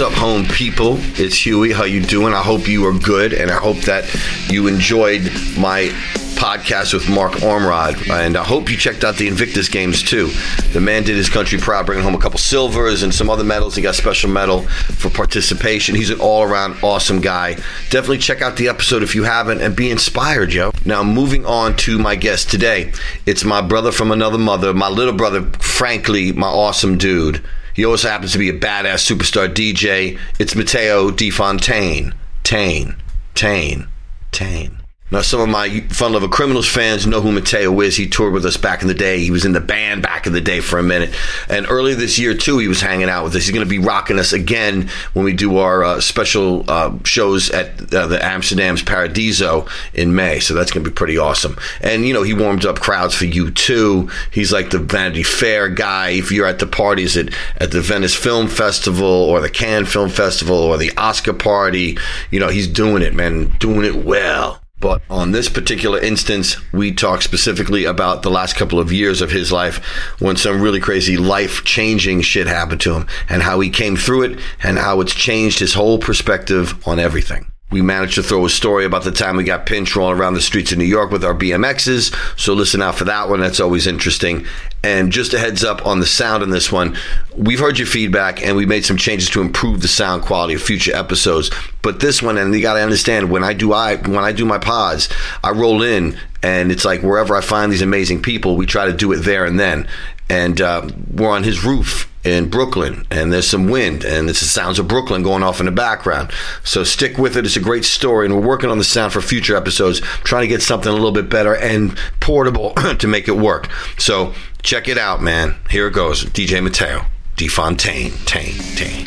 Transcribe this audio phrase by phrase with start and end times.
[0.00, 0.96] Up, home people?
[1.20, 1.72] It's Huey.
[1.72, 2.32] How you doing?
[2.32, 4.08] I hope you are good, and I hope that
[4.48, 5.24] you enjoyed
[5.58, 5.90] my
[6.36, 10.30] podcast with Mark Ormrod, and I hope you checked out the Invictus Games too.
[10.72, 13.76] The man did his country proud, bringing home a couple silvers and some other medals.
[13.76, 15.94] He got special medal for participation.
[15.94, 17.56] He's an all-around awesome guy.
[17.90, 20.72] Definitely check out the episode if you haven't, and be inspired, yo.
[20.86, 22.92] Now, moving on to my guest today,
[23.26, 27.44] it's my brother from another mother, my little brother, frankly, my awesome dude.
[27.80, 30.18] He also happens to be a badass superstar DJ.
[30.38, 32.12] It's Matteo Di Fontaine.
[32.42, 32.94] Tane.
[33.34, 33.88] Tane.
[34.32, 34.79] Tane.
[35.10, 37.96] Now, some of my Fun Lovin' Criminals fans know who Matteo is.
[37.96, 39.18] He toured with us back in the day.
[39.18, 41.14] He was in the band back in the day for a minute.
[41.48, 43.42] And earlier this year, too, he was hanging out with us.
[43.44, 47.50] He's going to be rocking us again when we do our uh, special uh, shows
[47.50, 50.38] at uh, the Amsterdam's Paradiso in May.
[50.38, 51.56] So that's going to be pretty awesome.
[51.80, 54.10] And, you know, he warms up crowds for you, too.
[54.30, 56.10] He's like the Vanity Fair guy.
[56.10, 60.08] If you're at the parties at, at the Venice Film Festival or the Cannes Film
[60.08, 61.98] Festival or the Oscar party,
[62.30, 64.59] you know, he's doing it, man, doing it well.
[64.80, 69.30] But on this particular instance, we talk specifically about the last couple of years of
[69.30, 69.76] his life
[70.20, 74.22] when some really crazy life changing shit happened to him and how he came through
[74.22, 77.49] it and how it's changed his whole perspective on everything.
[77.70, 80.40] We managed to throw a story about the time we got pinched rolling around the
[80.40, 82.38] streets of New York with our BMXs.
[82.38, 83.40] So listen out for that one.
[83.40, 84.44] That's always interesting.
[84.82, 86.96] And just a heads up on the sound in this one.
[87.36, 90.62] We've heard your feedback and we made some changes to improve the sound quality of
[90.62, 91.50] future episodes.
[91.82, 94.44] But this one, and you got to understand, when I do I when I do
[94.44, 95.08] my pods,
[95.44, 98.92] I roll in and it's like wherever I find these amazing people, we try to
[98.92, 99.86] do it there and then.
[100.28, 104.46] And uh, we're on his roof in Brooklyn, and there's some wind, and it's the
[104.46, 106.30] sounds of Brooklyn going off in the background.
[106.64, 107.46] So stick with it.
[107.46, 110.48] It's a great story, and we're working on the sound for future episodes, trying to
[110.48, 113.68] get something a little bit better and portable to make it work.
[113.98, 115.56] So check it out, man.
[115.70, 116.24] Here it goes.
[116.24, 119.06] DJ Matteo, DeFontaine, Tane, Tane.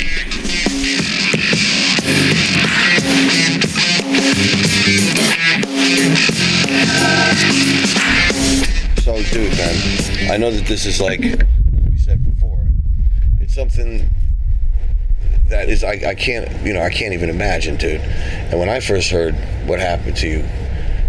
[9.03, 12.67] So, dude, man, I know that this is like we said before.
[13.39, 14.09] It's something
[15.49, 18.01] that is I, I can't you know I can't even imagine, dude.
[18.01, 19.35] And when I first heard
[19.67, 20.45] what happened to you,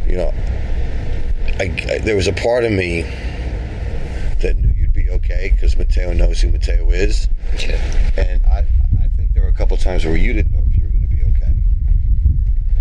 [0.07, 0.33] you know,
[1.61, 3.03] I, I there was a part of me
[4.41, 7.29] that knew you'd be okay because Mateo knows who Mateo is,
[7.61, 7.77] Yeah.
[8.17, 8.65] and I
[9.03, 11.03] I think there were a couple times where you didn't know if you were going
[11.03, 11.53] to be okay,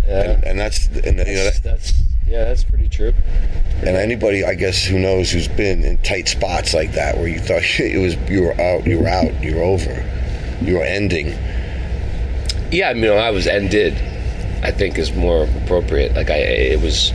[0.06, 0.30] Yeah.
[0.32, 1.92] and, and that's and you know that, that's
[2.26, 3.12] yeah, that's pretty true.
[3.80, 7.38] and anybody I guess who knows who's been in tight spots like that where you
[7.38, 10.04] thought it was you were out you were out you were over
[10.62, 11.34] you were ending
[12.72, 13.94] Yeah, I mean, I was ended.
[14.64, 16.14] I think is more appropriate.
[16.14, 17.12] Like I, it was,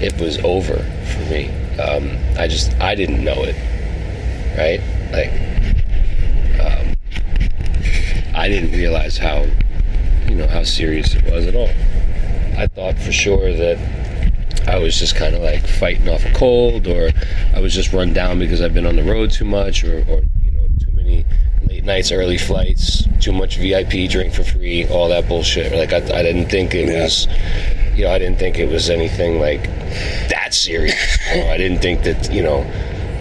[0.00, 1.48] it was over for me.
[1.80, 3.56] Um, I just, I didn't know it,
[4.58, 4.80] right?
[5.10, 5.32] Like,
[6.60, 6.94] um,
[8.36, 9.46] I didn't realize how,
[10.28, 11.70] you know, how serious it was at all.
[12.58, 13.78] I thought for sure that
[14.66, 17.10] I was just kind of like fighting off a cold, or
[17.54, 20.22] I was just run down because I've been on the road too much, or, or
[20.44, 21.24] you know, too many
[21.68, 25.72] late nights, early flights, too much VIP, drink for free, all that bullshit.
[25.72, 27.02] Like I, I didn't think it Yeah.
[27.04, 27.26] was,
[27.96, 29.64] you know, I didn't think it was anything like
[30.28, 31.18] that serious.
[31.34, 32.62] You know, I didn't think that you know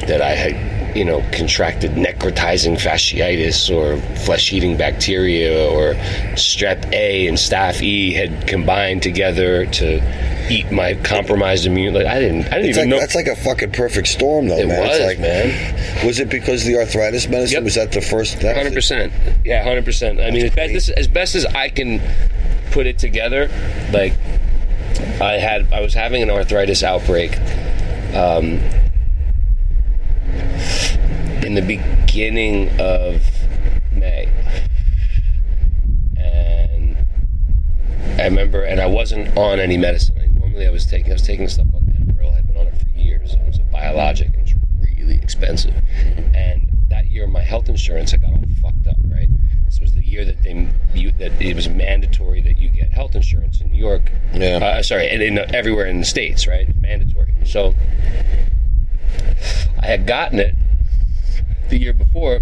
[0.08, 5.94] that I had you know contracted necrotizing fasciitis or flesh-eating bacteria or
[6.36, 10.02] strep A and staph E had combined together to
[10.52, 11.94] eat my compromised immune.
[11.94, 13.00] Like I didn't, I didn't It's even like, know.
[13.00, 14.80] that's like a fucking perfect storm, though, It man.
[14.82, 16.06] was, it's like, man.
[16.06, 17.56] Was it because the arthritis medicine?
[17.56, 17.64] Yep.
[17.64, 18.42] Was that the first?
[18.42, 19.14] that Hundred percent.
[19.46, 20.20] Yeah, hundred percent.
[20.20, 22.02] I mean, as best, as best as I can
[22.72, 23.50] put it together,
[23.92, 24.14] like
[25.22, 27.38] I had, I was having an arthritis outbreak
[28.16, 28.60] um,
[31.46, 33.22] in the beginning of
[33.92, 34.30] May,
[36.18, 36.98] and
[38.20, 40.18] I remember, and I wasn't on any medicine.
[40.20, 42.34] I, normally, I was taking, I was taking stuff called Enbrel.
[42.38, 43.34] I'd been on it for years.
[43.34, 45.74] It was a biologic, and it was really expensive.
[46.34, 48.98] And that year, my health insurance, I got all fucked up.
[49.06, 49.30] Right,
[49.66, 53.16] this was the year that they, you, that it was mandatory that you get health
[53.16, 54.12] insurance in New York.
[54.34, 54.58] Yeah.
[54.58, 56.70] Uh, sorry, and in, everywhere in the states, right?
[56.70, 57.34] It's mandatory.
[57.46, 57.74] So
[59.82, 60.56] I had gotten it
[61.70, 62.42] the year before,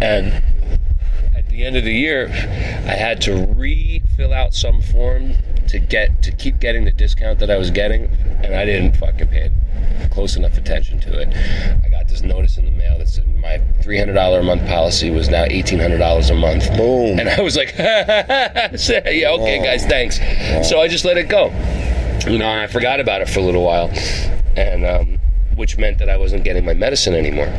[0.00, 0.42] and
[1.34, 5.34] at the end of the year, I had to refill out some form
[5.68, 8.04] to get to keep getting the discount that I was getting,
[8.42, 9.50] and I didn't fucking pay
[10.10, 11.28] close enough attention to it.
[11.84, 14.66] I got this notice in the mail that said my three hundred dollar a month
[14.66, 16.68] policy was now eighteen hundred dollars a month.
[16.76, 17.18] Boom.
[17.18, 20.18] And I was like, yeah, okay, guys, thanks.
[20.68, 21.46] So I just let it go.
[22.30, 23.90] You know, and I forgot about it for a little while,
[24.56, 25.18] and um,
[25.56, 27.52] which meant that I wasn't getting my medicine anymore.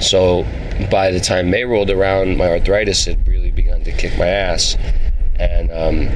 [0.00, 0.44] So
[0.90, 4.76] by the time May rolled around, my arthritis had really begun to kick my ass,
[5.36, 6.08] and um,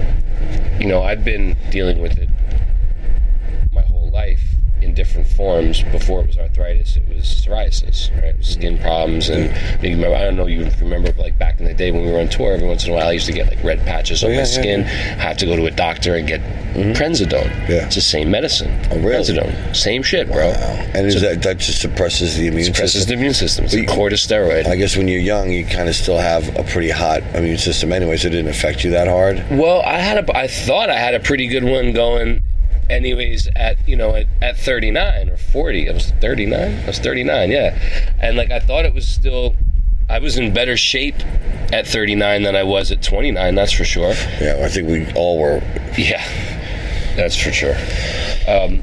[0.80, 2.28] you know I'd been dealing with it
[3.72, 4.45] my whole life
[4.86, 5.82] in different forms.
[5.82, 8.34] Before it was arthritis, it was psoriasis, right?
[8.34, 9.44] It was skin problems, and
[9.82, 12.20] you remember, I don't know, you remember like back in the day when we were
[12.20, 12.52] on tour.
[12.52, 14.44] Every once in a while, I used to get like red patches on Oh, yeah,
[14.44, 14.78] my yeah,
[15.18, 16.92] I have to go to a doctor and get mm-hmm.
[16.92, 17.68] prednisone.
[17.68, 17.86] Yeah.
[17.86, 18.70] It's the same medicine.
[18.90, 19.16] Oh, really?
[19.16, 20.48] Prenzidone, same shit, bro.
[20.94, 23.08] And is that that just suppresses the immune Suppresses system?
[23.08, 23.64] the immune system.
[23.64, 24.66] It's a But corticosteroid.
[24.66, 27.92] I guess when you're young, you kind of still have a pretty hot immune system
[27.92, 29.44] anyway, so it didn't affect you that hard.
[29.50, 32.42] Well, I had a, I thought I had a pretty good one going.
[32.88, 36.54] Anyways, at you know at, at 39 or 40, I was 39.
[36.60, 39.54] I was 39, yeah, and like I thought it was still.
[40.08, 41.20] I was in better shape
[41.72, 43.56] at 39 than I was at 29.
[43.56, 44.14] That's for sure.
[44.40, 45.60] Yeah, I think we all were.
[45.98, 46.22] Yeah,
[47.16, 47.74] that's for sure.
[48.46, 48.82] Um,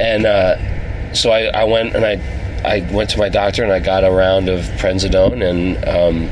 [0.00, 2.20] and uh, so I, I went and I
[2.64, 6.28] I went to my doctor and I got a round of Prenzidone and um,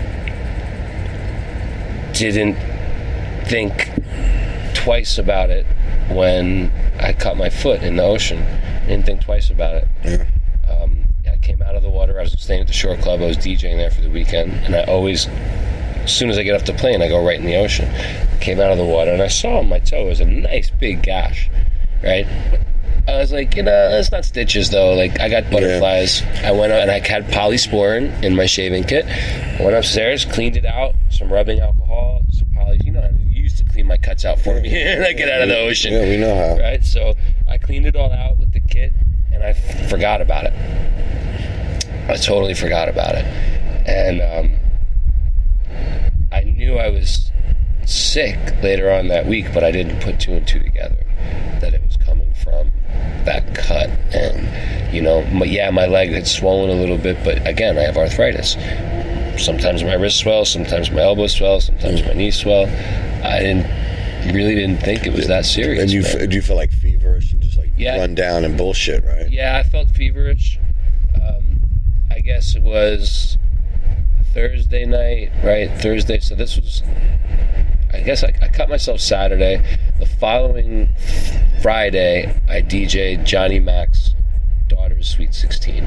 [2.12, 2.56] didn't
[3.46, 3.90] think
[4.74, 5.66] twice about it
[6.10, 6.70] when
[7.00, 8.38] I cut my foot in the ocean.
[8.86, 9.88] Didn't think twice about it.
[10.68, 12.18] Um, I came out of the water.
[12.18, 13.20] I was staying at the shore club.
[13.20, 16.54] I was DJing there for the weekend, and I always, as soon as I get
[16.54, 17.88] off the plane, I go right in the ocean.
[18.40, 21.02] Came out of the water, and I saw on my toe was a nice big
[21.02, 21.50] gash,
[22.02, 22.26] right?
[23.08, 24.92] I was like, you know, it's not stitches though.
[24.92, 26.22] Like I got butterflies.
[26.44, 29.06] I went out and I had polysporin in my shaving kit.
[29.06, 32.80] I went upstairs, cleaned it out, some rubbing alcohol, some poly.
[32.84, 35.28] You know, how you used to clean my cuts out for me, and I get
[35.28, 36.60] out of the ocean Yeah, we know how.
[36.60, 36.84] right?
[36.84, 37.14] So
[37.48, 38.92] I cleaned it all out with the kit,
[39.32, 40.52] and I f- forgot about it.
[42.10, 43.24] I totally forgot about it,
[43.86, 44.58] and um,
[46.32, 47.30] I knew I was
[47.86, 50.96] sick later on that week, but I didn't put two and two together
[51.60, 52.70] that it was coming from
[53.26, 53.90] that cut.
[54.12, 57.82] And you know, my, yeah, my leg had swollen a little bit, but again, I
[57.82, 58.56] have arthritis.
[59.38, 62.66] Sometimes my wrist swells, sometimes my elbow swells, sometimes my knee swell.
[63.24, 65.82] I didn't really didn't think it was that serious.
[65.82, 66.22] And you man.
[66.22, 67.96] f- do you feel like feverish and just like Yeah.
[67.98, 69.30] run down and bullshit, right?
[69.30, 70.58] Yeah, I felt feverish.
[71.14, 71.60] Um,
[72.10, 73.38] I guess it was
[74.34, 75.70] Thursday night, right?
[75.80, 76.18] Thursday.
[76.20, 76.82] So this was,
[77.92, 79.62] I guess I, I cut myself Saturday.
[79.98, 80.88] The following
[81.62, 84.14] Friday, I DJ'd Johnny Mac's
[84.68, 85.82] daughter's Sweet 16.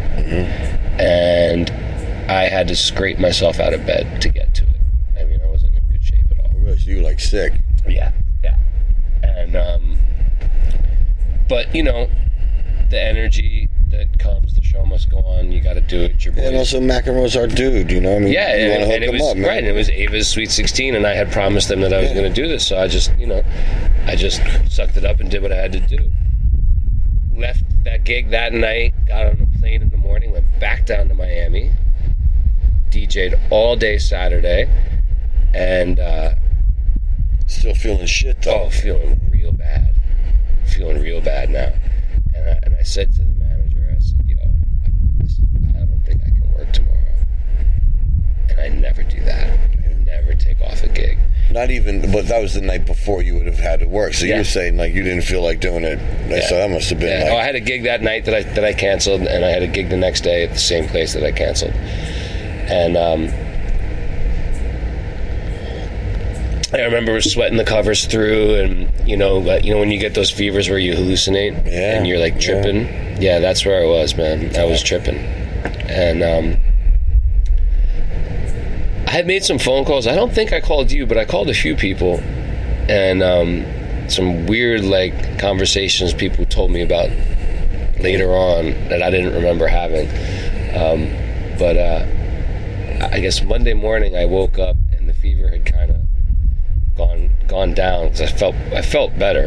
[0.99, 1.69] And
[2.31, 4.75] I had to scrape myself out of bed to get to it.
[5.19, 6.51] I mean, I wasn't in good shape at all.
[6.59, 7.53] Really, so you were like sick.
[7.87, 8.11] Yeah,
[8.43, 8.57] yeah.
[9.23, 9.97] And um
[11.49, 12.09] but you know,
[12.89, 15.51] the energy that comes, the show must go on.
[15.51, 16.23] You got to do it.
[16.23, 16.45] Your boys.
[16.45, 17.91] And also, McEnroe's our dude.
[17.91, 19.57] You know, I mean, yeah, you and, and it was up, right.
[19.57, 22.15] And it was Ava's Sweet Sixteen, and I had promised them that I was Yeah.
[22.15, 22.65] going to do this.
[22.65, 23.43] So I just, you know,
[24.05, 26.09] I just sucked it up and did what I had to do.
[27.35, 28.93] Left that gig that night.
[29.05, 30.31] Got on a plane in the morning.
[30.31, 31.71] Went back down to Miami.
[32.91, 34.67] DJ'd all day Saturday,
[35.53, 35.99] and.
[35.99, 36.35] uh
[37.47, 38.63] Still feeling shit though.
[38.63, 39.93] Oh, feeling real bad.
[40.65, 41.73] Feeling real bad now.
[42.33, 46.01] And I, and I said to the manager, I said, yo, I, said, I don't
[46.05, 46.97] think I can work tomorrow.
[48.49, 49.59] And I never do that.
[49.83, 51.17] I never take off a gig.
[51.51, 54.13] Not even, but that was the night before you would have had to work.
[54.13, 54.35] So Yeah.
[54.35, 55.99] you're saying like you didn't feel like doing it.
[56.29, 56.47] Yeah.
[56.47, 57.25] So that must have been Yeah.
[57.25, 57.33] like.
[57.33, 59.61] oh, I had a gig that night that I that I canceled, and I had
[59.61, 61.73] a gig the next day at the same place that I canceled.
[62.71, 63.27] And um,
[66.73, 70.15] I remember sweating the covers through, and you know, like, you know when you get
[70.15, 72.87] those fevers where you hallucinate Yeah, and you're like tripping.
[73.21, 73.39] Yeah.
[73.39, 74.55] that's where I was, man.
[74.55, 76.61] I was tripping, and um,
[79.05, 80.07] I had made some phone calls.
[80.07, 82.21] I don't think I called you, but I called a few people,
[82.87, 87.09] and um, some weird like conversations people told me about
[87.99, 90.07] later on that I didn't remember having.
[90.73, 92.05] Um, but uh,
[93.11, 96.01] I guess Monday morning I woke up and the fever had kind of
[96.95, 99.45] gone gone down because I felt I felt better,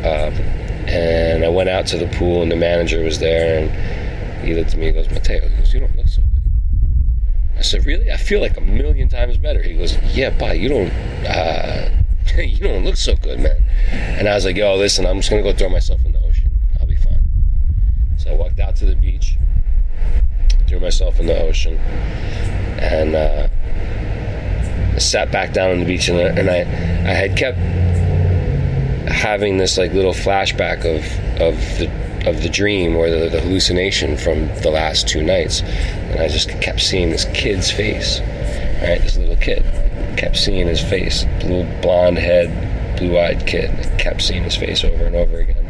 [0.00, 0.34] um,
[0.88, 4.72] and I went out to the pool and the manager was there and he looked
[4.72, 6.42] at me and goes, Mateo, he goes, you don't look so good.
[7.56, 8.10] I said, really?
[8.10, 9.62] I feel like a million times better.
[9.62, 10.90] He goes, yeah, pa, you don't,
[11.26, 11.90] uh,
[12.36, 13.64] you don't look so good, man.
[13.90, 16.50] And I was like, yo, listen, I'm just gonna go throw myself in the ocean.
[16.80, 17.22] I'll be fine.
[18.18, 19.36] So I walked out to the beach,
[20.74, 21.78] threw myself in the ocean,
[22.78, 23.48] and uh,
[24.98, 26.60] sat back down on the beach, and I, and I,
[27.10, 27.58] I had kept
[29.08, 31.04] having this like little flashback of
[31.40, 31.88] of the
[32.28, 36.48] of the dream or the, the hallucination from the last two nights, and I just
[36.60, 38.20] kept seeing this kid's face,
[38.82, 39.00] right?
[39.00, 39.62] This little kid,
[40.16, 43.70] kept seeing his face, blue blonde head, blue-eyed kid.
[43.70, 45.66] I kept seeing his face over and over again.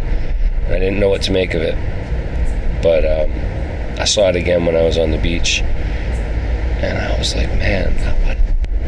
[0.64, 1.75] And I didn't know what to make of it,
[2.82, 3.53] but um,
[3.98, 7.92] I saw it again when I was on the beach, and I was like, man,
[8.26, 8.36] what?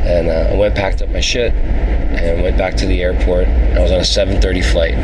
[0.07, 3.47] And uh, I went packed up my shit and went back to the airport.
[3.49, 4.95] I was on a 7:30 flight,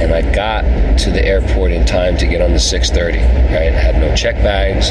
[0.00, 0.62] and I got
[1.00, 3.18] to the airport in time to get on the 6:30.
[3.52, 4.90] Right, I had no check bags,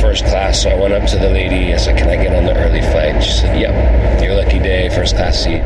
[0.00, 0.62] first class.
[0.62, 1.72] So I went up to the lady.
[1.72, 4.88] I said, "Can I get on the early flight?" She said, "Yep, your lucky day,
[4.90, 5.62] first class seat.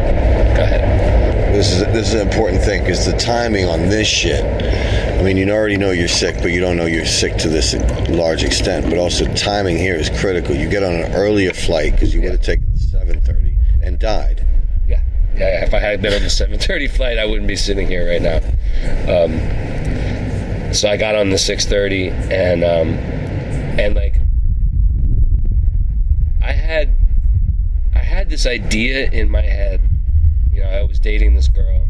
[0.57, 4.45] Go ahead." This is this is an important thing because the timing on this shit.
[4.45, 7.75] I mean, you already know you're sick, but you don't know you're sick to this
[8.09, 8.91] large extent.
[8.91, 10.55] But also, timing here is critical.
[10.55, 14.43] You get on an earlier flight because you would have taken the 7:30 and died.
[15.37, 18.37] If I had been on the 7:30 flight, I wouldn't be sitting here right now.
[19.11, 22.99] Um, so I got on the 6:30, and um,
[23.79, 24.15] and like
[26.43, 26.95] I had
[27.95, 29.81] I had this idea in my head.
[30.53, 31.89] You know, I was dating this girl,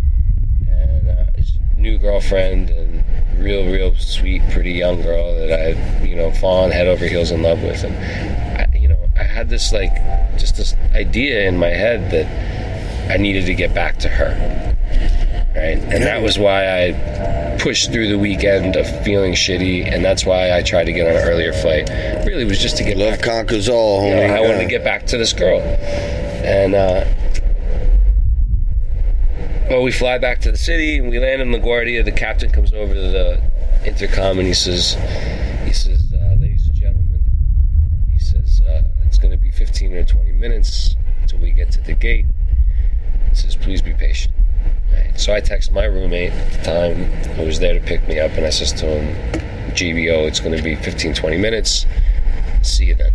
[0.68, 1.26] and uh,
[1.76, 3.04] new girlfriend, and
[3.38, 7.42] real, real sweet, pretty young girl that I you know, fallen head over heels in
[7.42, 7.94] love with, and
[8.58, 9.94] I, you know, I had this like
[10.38, 12.63] just this idea in my head that
[13.10, 14.74] I needed to get back to her.
[15.54, 15.78] Right.
[15.78, 20.56] And that was why I pushed through the weekend of feeling shitty, and that's why
[20.56, 21.88] I tried to get on an earlier flight.
[22.26, 23.22] Really, it was just to get Love back.
[23.22, 24.36] conquers all, You know, homie.
[24.36, 27.04] I wanted to get back to this girl, and uh,
[29.70, 32.04] well, we fly back to the city, and we land in LaGuardia.
[32.04, 33.42] The captain comes over to the
[33.86, 34.94] intercom, and he says,
[35.64, 37.22] "He says, uh, ladies and gentlemen,
[38.12, 41.80] he says uh, it's going to be 15 or 20 minutes until we get to
[41.80, 42.26] the gate.
[43.34, 44.34] He says, please be patient."
[44.92, 45.18] Right.
[45.18, 46.94] So I text my roommate at the time
[47.36, 49.42] who was there to pick me up, and I says to him,
[49.74, 51.84] GBO, it's going to be 15, 20 minutes.
[52.62, 53.12] See you then.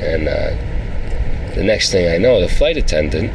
[0.00, 3.32] And uh, the next thing I know, the flight attendant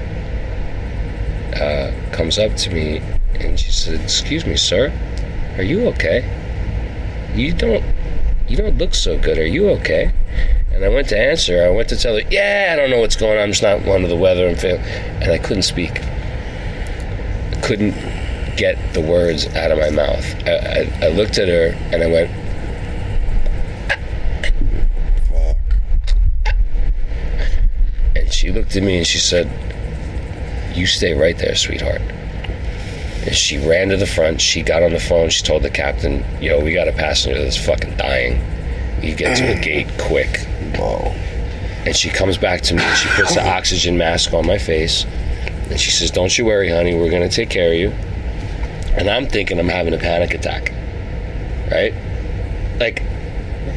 [1.55, 3.01] uh, comes up to me
[3.35, 4.91] and she said, "Excuse me, sir,
[5.57, 6.23] are you okay?
[7.35, 7.83] You don't,
[8.47, 9.37] you don't look so good.
[9.37, 10.13] Are you okay?"
[10.75, 11.63] And I went to answer.
[11.63, 13.45] I went to tell her, "Yeah, I don't know what's going on.
[13.45, 16.01] I'm just not under the weather and feel." And I couldn't speak.
[16.03, 17.95] I couldn't
[18.55, 20.25] get the words out of my mouth.
[20.45, 22.31] I, I, I looked at her and I went,
[25.29, 25.57] Fuck.
[28.15, 29.49] And she looked at me and she said,
[30.75, 32.01] You stay right there, sweetheart.
[32.01, 34.39] And she ran to the front.
[34.39, 35.29] She got on the phone.
[35.29, 38.41] She told the captain, Yo, we got a passenger that's fucking dying.
[39.01, 40.47] You get to the gate quick.
[40.73, 41.11] Whoa.
[41.85, 45.05] And she comes back to me and she puts the oxygen mask on my face.
[45.69, 46.95] And she says, Don't you worry, honey.
[46.95, 47.89] We're going to take care of you.
[48.97, 50.71] And I'm thinking I'm having a panic attack.
[51.71, 51.93] Right?
[52.79, 53.03] Like,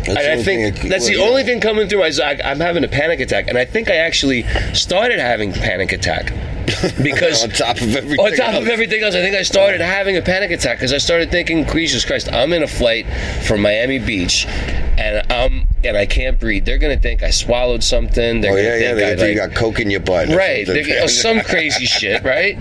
[0.06, 2.60] That's and I think could- that's the well, only thing coming through my I, I'm
[2.60, 4.42] having a panic attack, and I think I actually
[4.74, 6.32] started having panic attack
[7.02, 8.18] because on top of everything.
[8.20, 8.68] on top of else.
[8.68, 12.04] everything else, I think I started having a panic attack because I started thinking, Jesus
[12.04, 13.06] Christ, I'm in a flight
[13.46, 16.64] from Miami Beach, and I'm and I can't breathe.
[16.64, 18.40] They're gonna think I swallowed something.
[18.40, 18.86] They're Oh gonna yeah, yeah.
[18.94, 20.28] think They I, think you got coke in your butt.
[20.28, 20.86] right, something.
[20.86, 22.56] they're- or some crazy shit, right?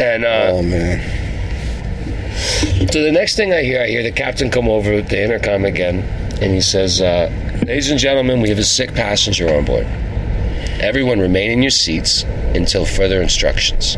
[0.00, 1.00] And uh, Oh man.
[2.90, 5.64] so the next thing I hear, I hear the captain come over with the intercom
[5.64, 6.00] again,
[6.40, 7.30] and he says, uh,
[7.66, 9.86] "Ladies and gentlemen, we have a sick passenger on board.
[10.80, 12.22] Everyone remain in your seats
[12.54, 13.96] until further instructions."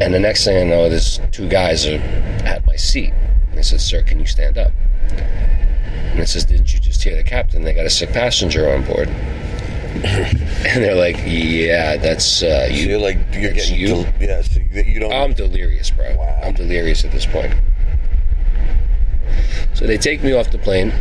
[0.00, 1.96] And the next thing I know, there's two guys are
[2.44, 3.12] at my seat.
[3.48, 4.72] And they said, "Sir, can you stand up?"
[5.10, 7.62] And it says, "Didn't you just hear the captain?
[7.64, 9.08] They got a sick passenger on board."
[9.96, 13.86] And they're like, "Yeah, that's uh, So you." you're like you're That's getting you?
[13.88, 14.42] del- yeah.
[14.42, 15.12] So you don't.
[15.12, 16.14] I'm delirious, bro.
[16.16, 16.40] Wow.
[16.44, 17.54] I'm delirious at this point.
[19.72, 20.92] So they take me off the plane.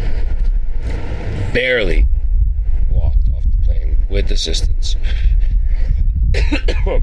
[1.54, 2.06] Barely
[2.92, 4.96] walked off the plane with assistance.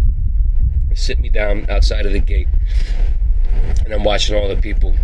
[0.94, 2.48] sit me down outside of the gate,
[3.84, 4.96] and I'm watching all the people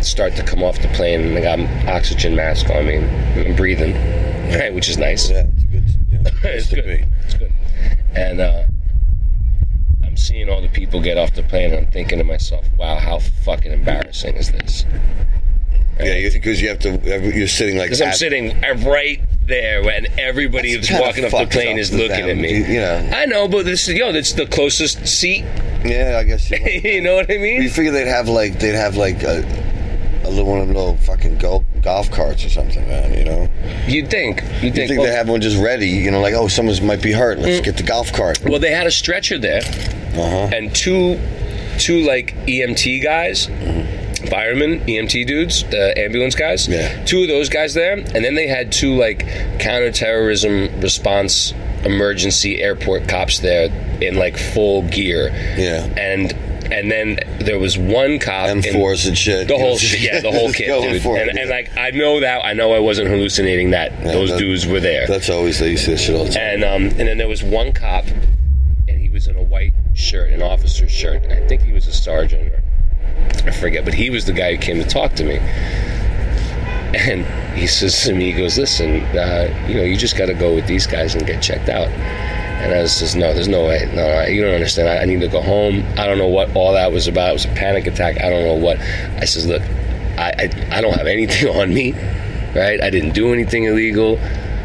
[0.00, 3.48] start to come off the plane, and I got an oxygen mask on me, and
[3.48, 3.94] I'm breathing,
[4.58, 5.30] right, which is nice.
[5.30, 5.84] yeah, it's good.
[6.08, 6.84] Yeah, it's good.
[6.84, 7.04] be.
[7.24, 7.52] It's good.
[8.16, 8.64] And uh,
[10.02, 12.96] I'm seeing all the people get off the plane, and I'm thinking to myself, "Wow,
[12.96, 14.84] how fucking embarrassing is this?"
[16.00, 16.98] Yeah, because you have to.
[17.04, 17.86] You're sitting like.
[17.86, 22.26] Because I'm sitting right there when everybody That's kinda walking off the plane is looking
[22.26, 22.58] them, at me.
[22.74, 23.10] you know.
[23.14, 25.44] I know, but this is yo, that's the closest seat.
[25.84, 26.50] Yeah, I guess.
[26.50, 27.62] You, you know what I mean.
[27.62, 29.42] you figure they'd have like they'd have like a,
[30.24, 33.16] a little one of them little fucking golf golf carts or something, man.
[33.16, 33.48] You know.
[33.86, 34.42] You'd think.
[34.42, 34.88] You'd You think.
[34.88, 35.88] think well, they have one just ready?
[35.88, 37.38] You know, like oh, someone's might be hurt.
[37.38, 38.40] Let's get the golf cart.
[38.44, 40.50] well, they had a stretcher there, Uh huh.
[40.56, 41.20] and two,
[41.78, 43.46] two like EMT guys,
[44.26, 46.68] firemen, EMT dudes, the ambulance guys.
[46.68, 47.04] Yeah.
[47.04, 49.26] Two of those guys there, and then they had two like
[49.60, 51.52] counterterrorism response
[51.84, 53.68] emergency airport cops there
[54.00, 55.28] in like full gear.
[55.56, 55.84] Yeah.
[55.96, 56.32] And
[56.72, 59.46] and then there was one cop in- M4s and shit.
[59.46, 60.96] the whole shit, yeah, the whole kit, dude.
[60.96, 64.38] it, And, and like I know that I know I wasn't hallucinating that those that-
[64.38, 65.06] dudes were there.
[65.06, 66.42] That's always they used to shit all the time.
[66.42, 68.04] And um, and then there was one cop,
[68.88, 71.24] and he was in a white shirt, an officer's shirt.
[71.30, 72.62] I think he was a sergeant, or
[73.46, 75.38] I forget, but he was the guy who came to talk to me.
[76.94, 77.24] And
[77.56, 80.54] he says to me, he goes, "Listen, uh, you know, you just got to go
[80.54, 83.88] with these guys and get checked out." And I says, "No, there's no way.
[83.94, 84.88] No, no you don't understand.
[84.88, 85.84] I, I need to go home.
[85.96, 87.30] I don't know what all that was about.
[87.30, 88.20] It was a panic attack.
[88.20, 89.62] I don't know what." I says, "Look,
[90.18, 91.92] I, I, I don't have anything on me,
[92.54, 92.80] right?
[92.80, 94.16] I didn't do anything illegal,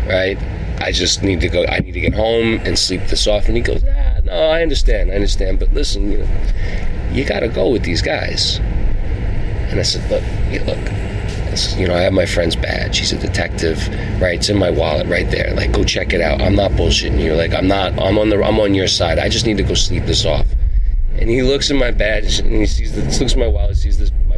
[0.07, 0.37] right?
[0.79, 1.65] I just need to go.
[1.65, 4.61] I need to get home and sleep this off." And he goes, "Ah, no, I
[4.61, 5.11] understand.
[5.11, 5.59] I understand.
[5.59, 6.29] But listen, you know,
[7.11, 8.59] you got to go with these guys."
[9.69, 11.01] And I said, "Look, yeah, look."
[11.77, 12.99] You know, I have my friend's badge.
[12.99, 13.85] He's a detective,
[14.21, 14.35] right?
[14.35, 15.53] It's in my wallet right there.
[15.53, 16.41] Like, go check it out.
[16.41, 17.33] I'm not bullshitting you.
[17.33, 17.91] Like, I'm not.
[17.99, 18.41] I'm on the.
[18.41, 19.19] I'm on your side.
[19.19, 20.47] I just need to go sleep this off.
[21.17, 23.75] And he looks at my badge and he sees the, looks at my wallet,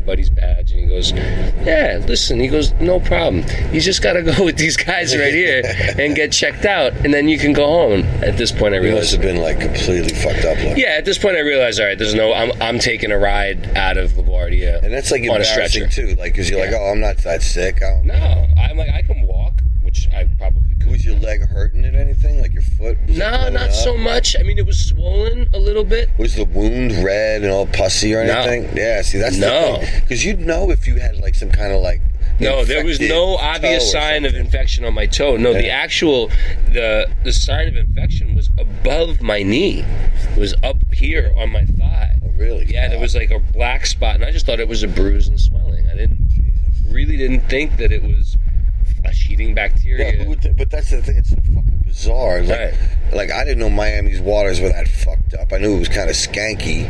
[0.05, 3.43] buddy's badge, and he goes, "Yeah, listen." He goes, "No problem.
[3.73, 5.61] You just got to go with these guys right here
[5.97, 8.93] and get checked out, and then you can go home." At this point, I You
[8.93, 10.57] must have been like completely fucked up.
[10.63, 10.77] Like.
[10.77, 10.95] yeah.
[10.97, 12.33] At this point, I realized, all right, there's no.
[12.33, 15.87] I'm I'm taking a ride out of LaGuardia, And that's like on a stretcher.
[15.87, 17.81] too, like because you're like, oh, I'm not that sick.
[17.81, 19.22] I don't- No, I'm like I can
[19.93, 20.89] which I probably could.
[20.89, 22.39] Was your leg hurting at anything?
[22.41, 22.97] Like your foot?
[23.07, 23.71] No, not up?
[23.71, 24.35] so much.
[24.39, 26.09] I mean, it was swollen a little bit.
[26.17, 28.39] Was the wound red and all pussy or No.
[28.41, 28.75] anything?
[28.75, 29.79] Yeah, see, that's No.
[29.79, 30.01] the thing.
[30.01, 32.01] Because you'd know if you had like some kind of like.
[32.39, 35.37] No, there was no obvious sign of infection on my toe.
[35.37, 36.29] No, the actual
[36.71, 39.85] the the sign of infection was above my knee.
[40.35, 42.17] It was up here on my thigh.
[42.25, 42.65] Oh, really?
[42.67, 45.27] Yeah, there was like a black spot, and I just thought it was a bruise
[45.27, 45.87] and swelling.
[45.87, 46.17] I didn't
[46.89, 48.35] really didn't think that it was
[49.03, 50.25] flesh-eating bacteria.
[50.25, 51.17] Yeah, but that's the thing.
[51.17, 52.41] It's so fucking bizarre.
[52.41, 52.73] Like, Right.
[53.13, 55.51] like I didn't know Miami's waters were that fucked up.
[55.53, 56.89] I knew it was kind of skanky,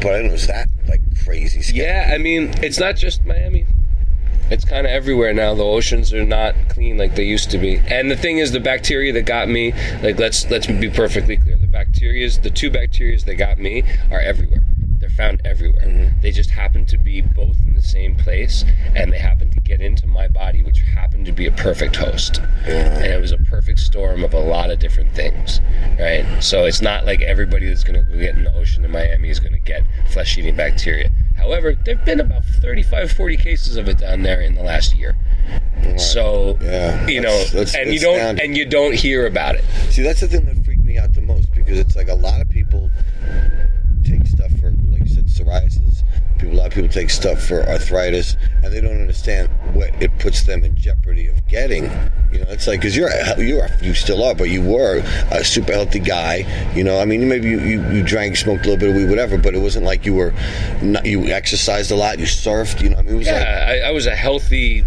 [0.00, 1.60] but I didn't know it was that like crazy.
[1.60, 1.74] Skanky.
[1.76, 3.66] Yeah, I mean, it's not just Miami.
[4.50, 5.54] It's kind of everywhere now.
[5.54, 7.76] The oceans are not clean like they used to be.
[7.86, 11.58] And the thing is, the bacteria that got me, like let's let's be perfectly clear.
[11.58, 14.62] The bacterias, the two bacterias that got me, are everywhere.
[15.18, 15.82] Found everywhere.
[15.84, 16.20] Mm-hmm.
[16.20, 19.80] They just happen to be both in the same place, and they happen to get
[19.80, 22.40] into my body, which happened to be a perfect host.
[22.64, 25.60] And it was a perfect storm of a lot of different things,
[25.98, 26.24] right?
[26.40, 29.28] So it's not like everybody that's going to go get in the ocean in Miami
[29.28, 31.10] is going to get flesh-eating bacteria.
[31.36, 35.16] However, there've been about 35, 40 cases of it down there in the last year.
[35.96, 39.64] So, Yeah, you know, that's- that's and you don't and you don't hear about it.
[39.90, 42.40] See, that's the thing that freaked me out the most because it's like a lot
[42.40, 42.90] of people
[44.04, 46.02] take stuff for, like you said, psoriasis.
[46.38, 50.16] People, a lot of people take stuff for arthritis, and they don't understand what it
[50.20, 51.84] puts them in jeopardy of getting.
[52.30, 55.42] You know, it's like because you're a- you're you still are, but you were a
[55.44, 56.46] super healthy guy.
[56.76, 59.08] You know, I mean, maybe you, you, you drank, smoked a little bit of weed,
[59.10, 60.32] whatever, but it wasn't like you were
[60.80, 62.82] not, you exercised a lot, you surfed.
[62.82, 64.84] You know, I mean, it was like Yeah, I, I was a healthy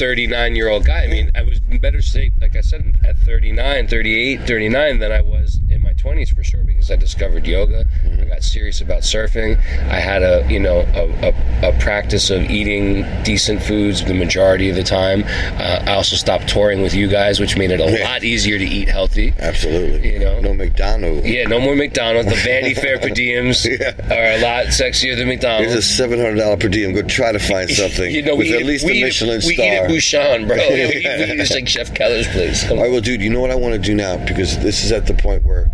[0.00, 1.04] 39 year old guy.
[1.04, 5.12] I mean, I was in better shape, like I said, at 39, 38, 39 than
[5.12, 7.84] I was in my 20s for sure because I discovered yoga.
[8.18, 9.58] I got serious about surfing.
[9.90, 14.70] I had a you know a, a, a practice of eating decent foods the majority
[14.70, 15.22] of the time.
[15.60, 18.64] Uh, I also stopped touring with you guys, which made it a lot easier to
[18.64, 19.34] eat healthy.
[19.38, 20.14] Absolutely.
[20.14, 20.40] You know?
[20.40, 21.28] no McDonald's.
[21.28, 22.30] Yeah, no more McDonald's.
[22.30, 23.90] The Vanity Fair per diems Yeah.
[24.16, 25.74] are a lot sexier than McDonald's.
[25.74, 26.94] It's a seven hundred dollar per diem.
[26.94, 29.89] Go try to find something you know, with at least a Michelin star.
[29.90, 30.56] Bouchon, bro.
[30.56, 31.30] we, Yeah.
[31.30, 32.62] we just like Chef Keller's place.
[32.64, 34.84] Come All right, well, dude, you know what I want to do now because this
[34.84, 35.70] is at the point where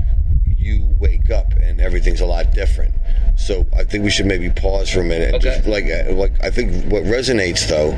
[0.57, 2.95] you wake up and everything's a lot different.
[3.39, 5.35] So I think we should maybe pause for a minute.
[5.35, 5.57] Okay.
[5.57, 7.91] Just like, uh, like I think what resonates though,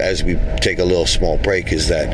[0.00, 2.06] as we take a little small break, is that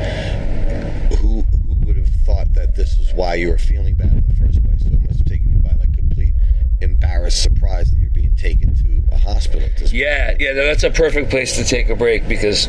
[1.19, 4.35] who who would have thought that this is why you were feeling bad in the
[4.35, 4.81] first place?
[4.81, 6.33] So it must have taken you by like complete
[6.81, 9.63] embarrassed surprise that you're being taken to a hospital.
[9.63, 9.93] At this point.
[9.93, 12.67] Yeah, yeah, no, that's a perfect place to take a break because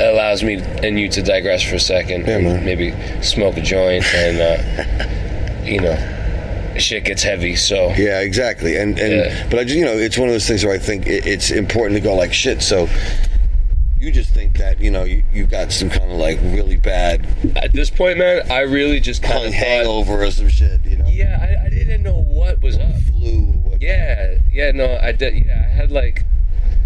[0.00, 2.64] allows me and you to digress for a second Yeah, man.
[2.64, 5.96] maybe smoke a joint and, uh, you know,
[6.78, 7.54] shit gets heavy.
[7.56, 8.76] So, Yeah, exactly.
[8.76, 9.46] And and Yeah.
[9.50, 11.50] but I just you know it's one of those things where I think it, it's
[11.50, 12.62] important to go like shit.
[12.62, 12.88] So
[13.98, 17.26] you just think that you know you, you got some kind of like really bad
[17.56, 20.84] at this point, man, I really just kind of thought, hangover or some shit.
[20.84, 22.94] You know, yeah, I, I didn't know what was up.
[23.10, 23.52] flu.
[23.62, 25.46] What, Yeah, yeah, no, I did.
[25.46, 26.24] Yeah, I had like,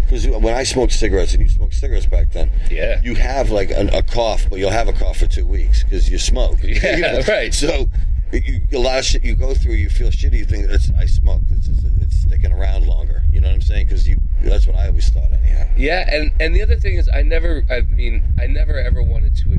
[0.05, 3.01] Because when I smoked cigarettes and you cigarettes back then, Yeah.
[3.03, 6.09] you have like an, a cough, but you'll have a cough for two weeks because
[6.09, 6.57] you smoke.
[6.63, 7.21] Yeah, You know?
[7.27, 7.53] right.
[7.53, 7.89] So.
[8.31, 10.33] You, a lot of shit you go through, you feel shitty.
[10.37, 11.45] You think it's I smoked.
[11.49, 13.23] It's, just, it's sticking around longer.
[13.31, 13.87] You know what I'm saying?
[13.87, 15.67] Because you, that's what I always thought anyhow.
[15.75, 19.35] yeah, and and the other thing is, I never, I mean, I never ever wanted
[19.37, 19.58] to admit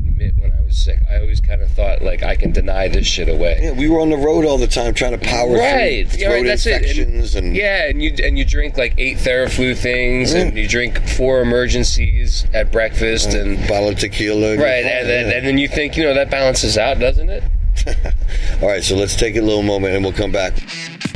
[0.71, 0.99] was sick.
[1.09, 3.59] I always kind of thought like I can deny this shit away.
[3.61, 6.07] Yeah, we were on the road all the time trying to power right.
[6.07, 6.45] through Yeah, throat right.
[6.45, 6.81] That's it.
[6.81, 11.05] infections and, yeah, and you and you drink like eight Theraflu things, and you drink
[11.09, 14.57] four Emergen-Cs at breakfast, and bottle of tequila.
[14.57, 15.37] right, and then yeah.
[15.37, 17.43] and then you think you know that balances out, doesn't it?
[18.61, 20.53] all right, so let's take a little moment and we'll come back.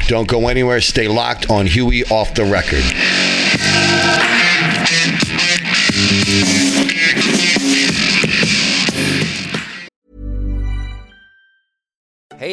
[0.07, 0.81] Don't go anywhere.
[0.81, 2.83] Stay locked on Huey off the record.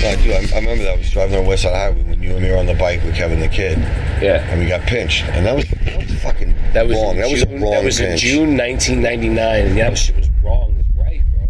[0.00, 0.30] No, I do.
[0.32, 0.94] I, I remember that.
[0.94, 3.02] I was driving on West Side Highway when you and me were on the bike
[3.02, 3.78] with Kevin the Kid,
[4.22, 4.44] Yeah.
[4.48, 7.16] and we got pinched, and that was, that was fucking That was wrong.
[7.16, 8.22] In That was a wrong That was pinch.
[8.24, 10.70] in June 1999, and that shit was wrong.
[10.78, 11.48] It was right, bro.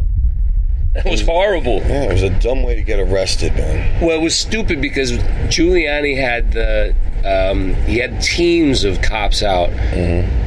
[0.95, 1.77] That was horrible.
[1.81, 4.01] Yeah, it was a dumb way to get arrested, man.
[4.03, 5.13] Well, it was stupid because
[5.53, 9.69] Giuliani had the um, he had teams of cops out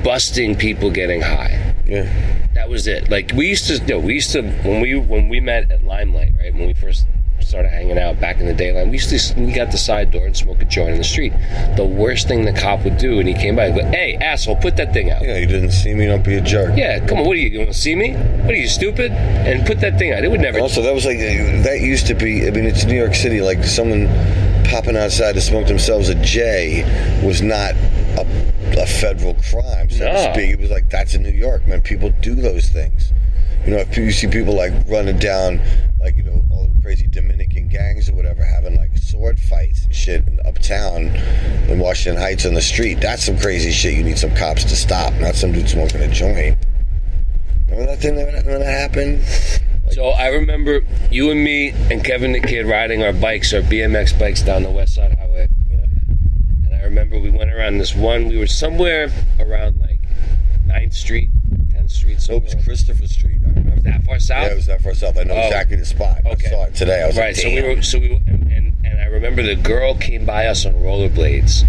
[0.04, 1.61] busting people getting high.
[1.92, 2.48] Yeah.
[2.54, 3.10] That was it.
[3.10, 5.84] Like we used to, you know, we used to when we when we met at
[5.84, 6.54] Limelight, right?
[6.54, 7.06] When we first
[7.42, 10.26] started hanging out back in the daylight, we used to sneak out the side door
[10.26, 11.34] and smoke a joint in the street.
[11.76, 14.56] The worst thing the cop would do, and he came by, and go, "Hey, asshole,
[14.56, 16.78] put that thing out." Yeah, you didn't see me, don't be a jerk.
[16.78, 17.26] Yeah, come on.
[17.26, 17.50] What are you?
[17.50, 18.14] You want to see me?
[18.14, 19.12] What are you stupid?
[19.12, 20.24] And put that thing out.
[20.24, 20.60] It would never.
[20.60, 22.48] Also, that was like that used to be.
[22.48, 23.42] I mean, it's New York City.
[23.42, 24.08] Like someone
[24.64, 26.86] popping outside to smoke themselves a J
[27.22, 27.76] was not
[28.18, 30.52] a, a federal crime, so to speak.
[30.52, 31.82] It was like that's in New York, man.
[31.82, 33.12] People do those things.
[33.66, 35.62] You know, if you see people like running down,
[36.00, 39.96] like you know, all the crazy Dominican gangs or whatever, having like sword fights and
[39.96, 41.08] shit in uptown
[41.70, 42.96] in Washington Heights on the street.
[43.02, 43.96] That's some crazy shit.
[43.96, 46.58] You need some cops to stop, not some dude smoking a joint.
[47.70, 49.24] Remember that thing that, when that happened?
[49.92, 54.18] So I remember you and me and Kevin the Kid riding our bikes, our BMX
[54.18, 55.50] bikes down the West Side Highway.
[56.92, 58.28] Remember we went around this one.
[58.28, 60.02] We were somewhere around like
[60.68, 61.30] 9th Street,
[61.70, 62.20] 10th Street.
[62.20, 62.56] So it was.
[62.66, 63.40] Christopher Street.
[63.46, 63.80] I remember.
[63.84, 64.44] that far south.
[64.48, 65.18] Yeah, it was that far south.
[65.18, 65.48] I know Oh.
[65.48, 66.18] exactly the spot.
[66.26, 66.48] Okay.
[66.48, 67.02] I saw it today.
[67.02, 67.28] I was right.
[67.28, 67.82] like, so we were.
[67.82, 71.64] So we were, and, and and I remember the girl came by us on rollerblades,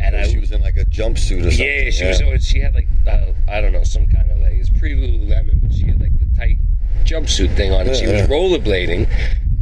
[0.00, 1.68] and I she was in like a jumpsuit or something.
[1.68, 2.44] Yeah, she was.
[2.44, 5.72] She had like uh, I don't know some kind of like it's pre Lululemon, but
[5.72, 6.56] she had like the tight
[7.04, 7.86] jumpsuit thing on.
[7.86, 8.26] And she was Yeah.
[8.26, 9.08] rollerblading,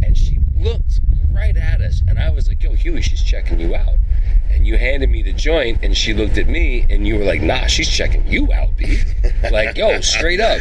[0.02, 1.00] and she looked
[1.34, 3.96] right at us, and I was like, "Yo, Huey, she's checking you out."
[4.52, 7.40] And you handed me the joint, and she looked at me, and you were like,
[7.42, 9.00] "Nah, she's checking you out, B."
[9.50, 10.60] like, yo, straight up.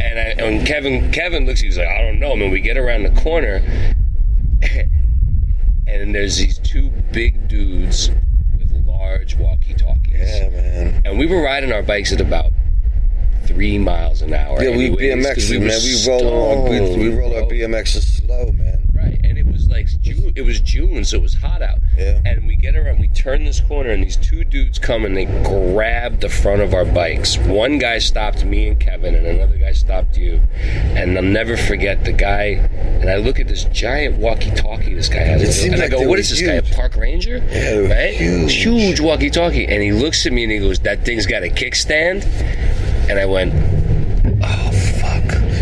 [0.00, 2.50] And, I, and Kevin, Kevin looks, he was like, "I don't know." man.
[2.50, 3.56] we get around the corner,
[5.86, 8.10] and there's these two big dudes
[8.58, 10.12] with large walkie-talkies.
[10.14, 11.02] Yeah, man.
[11.04, 12.52] And we were riding our bikes at about
[13.46, 14.62] three miles an hour.
[14.62, 15.80] Yeah, we anyways, 'cause BMX, we man.
[15.82, 17.42] We roll our, we, we roll our.
[17.42, 18.80] BMXs slow, man.
[18.94, 20.32] Right, and it was like June.
[20.34, 21.78] It was June, so it was hot out.
[21.96, 22.20] Yeah.
[22.24, 25.26] And we get around, we turn this corner, and these two dudes come and they
[25.44, 27.36] grab the front of our bikes.
[27.38, 30.40] One guy stopped me and Kevin, and another guy stopped you.
[30.56, 32.68] And I'll never forget the guy.
[33.00, 36.08] And I look at this giant walkie-talkie this guy has, It seemed and I go,
[36.08, 36.54] "What is this guy?
[36.54, 36.74] A huge.
[36.74, 37.38] park ranger?
[37.50, 38.14] Yeah, right?
[38.14, 38.54] huge.
[38.54, 42.24] huge walkie-talkie." And he looks at me and he goes, "That thing's got a kickstand."
[43.08, 43.52] And I went,
[44.42, 44.75] "Oh fuck."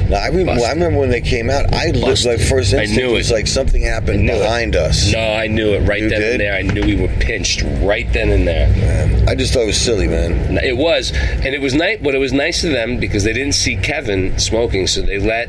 [0.08, 0.68] No, I remember, Busted.
[0.68, 1.72] I remember when they came out.
[1.72, 4.38] I looked like first instinct I knew was like something happened knew it.
[4.40, 5.12] behind us.
[5.12, 6.30] No, I knew it right You then did?
[6.32, 6.54] and there.
[6.54, 8.68] I knew we were pinched right then and there.
[8.68, 10.58] Man, I just thought it was silly, man.
[10.58, 11.98] It was, and it was nice.
[12.02, 15.48] But it was nice to them because they didn't see Kevin smoking, so they let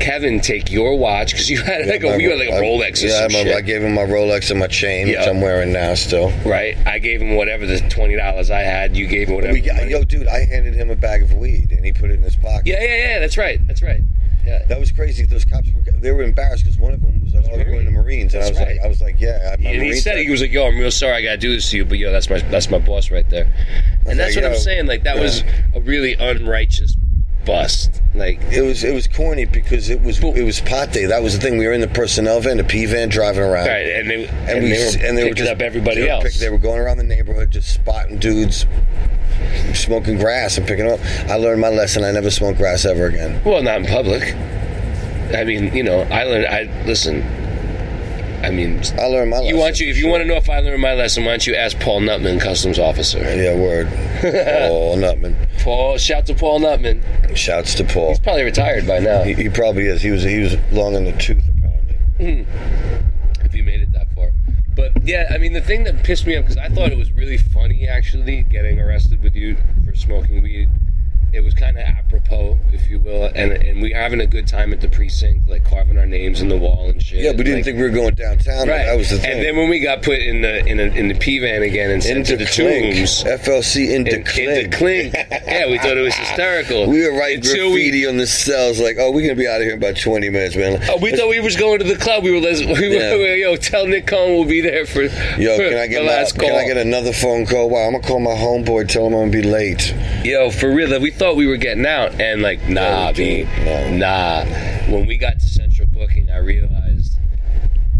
[0.00, 3.02] Kevin take your watch because you had like a you had like a I- Rolex
[3.02, 5.20] or Yeah, some I, I gave him my Rolex and my chain, Yeah.
[5.20, 6.30] which I'm wearing now still.
[6.44, 6.76] right?
[6.86, 8.96] I gave him whatever the twenty dollars I had.
[8.96, 9.54] You gave him whatever.
[9.54, 12.14] We got, yo, dude, I handed him a bag of weed and he put it
[12.14, 12.66] in his pocket.
[12.66, 13.18] yeah, yeah, yeah.
[13.18, 13.58] That's right.
[13.66, 14.02] That's right.
[14.46, 14.64] Yeah.
[14.66, 15.26] That was crazy.
[15.26, 17.84] Those cops were they were embarrassed because one of them was like, "Oh, you're going
[17.84, 18.76] to Marines," and I was right.
[18.76, 20.78] like, "I was like, yeah." I'm and he Marine said he was like, "Yo, I'm
[20.78, 23.10] real sorry I gotta do this to you, but yo, that's my that's my boss
[23.10, 23.52] right there."
[24.06, 24.86] And that's like, what I'm saying.
[24.86, 25.42] Like that was
[25.74, 26.96] a really unrighteous
[27.46, 28.02] bust.
[28.14, 31.06] Like It was it was corny because it was it was pot day.
[31.06, 31.56] That was the thing.
[31.58, 33.66] We were in the personnel van, the P van, driving around.
[33.68, 36.02] right, and they and, And, we they were and they were picking just up everybody
[36.02, 36.24] they else.
[36.24, 38.66] pick- they were going around the neighborhood, just spotting dudes
[39.74, 40.98] smoking grass and picking up.
[41.28, 42.04] I learned my lesson.
[42.04, 43.42] I never smoke grass ever again.
[43.44, 44.34] Well, not in public.
[45.34, 46.46] I mean, you know, I learned.
[46.46, 47.20] I listen.
[48.46, 49.48] I mean, I learned my lesson.
[49.48, 51.46] you want you if you want to know if I learned my lesson, why don't
[51.48, 53.18] you ask Paul Nutman, customs officer?
[53.18, 53.88] Yeah, word.
[54.20, 55.34] Paul Nutman.
[55.64, 57.36] Paul, shout to Paul Nutman.
[57.36, 58.10] Shouts to Paul.
[58.10, 59.24] He's probably retired by now.
[59.24, 60.00] He, he probably is.
[60.00, 61.96] He was he was long in the tooth apparently.
[62.44, 63.44] Hmm.
[63.44, 64.30] if you made it that far.
[64.76, 67.10] But yeah, I mean, the thing that pissed me off because I thought it was
[67.10, 70.68] really funny actually getting arrested with you for smoking weed.
[71.32, 71.84] It was kind of
[72.26, 75.48] apropos, if you will, and and we were having a good time at the precinct,
[75.48, 77.20] like carving our names in the wall and shit.
[77.20, 78.68] Yeah, we didn't Like, think we were going downtown.
[78.68, 79.32] Right, That was the thing.
[79.32, 81.90] And then when we got put in the in, a, in the P van again
[81.90, 82.96] and sent into to the Clink.
[82.96, 84.50] tombs, FLC into in, Clink.
[84.64, 86.86] into Clink, yeah, we thought it was hysterical.
[86.96, 89.56] We were writing Until we- graffiti on the cells, like, "Oh, we're gonna be out
[89.60, 91.96] of here in about twenty minutes, man." Oh, we thought we was going to the
[91.96, 92.22] club.
[92.24, 93.34] We were, les- we were Yeah.
[93.50, 96.24] yo, tell Nick Cohn we'll be there for, Yo, for can I get the my,
[96.40, 96.48] call.
[96.48, 97.68] can I get another phone call?
[97.70, 99.94] Wow, I'm gonna call my homeboy, tell him I'm gonna be late.
[100.24, 103.44] Yo, for real, that we thought we were getting out, and like, nah, B.
[103.64, 103.96] No.
[103.96, 104.44] nah.
[104.90, 107.18] When we got to Central Booking, I realized,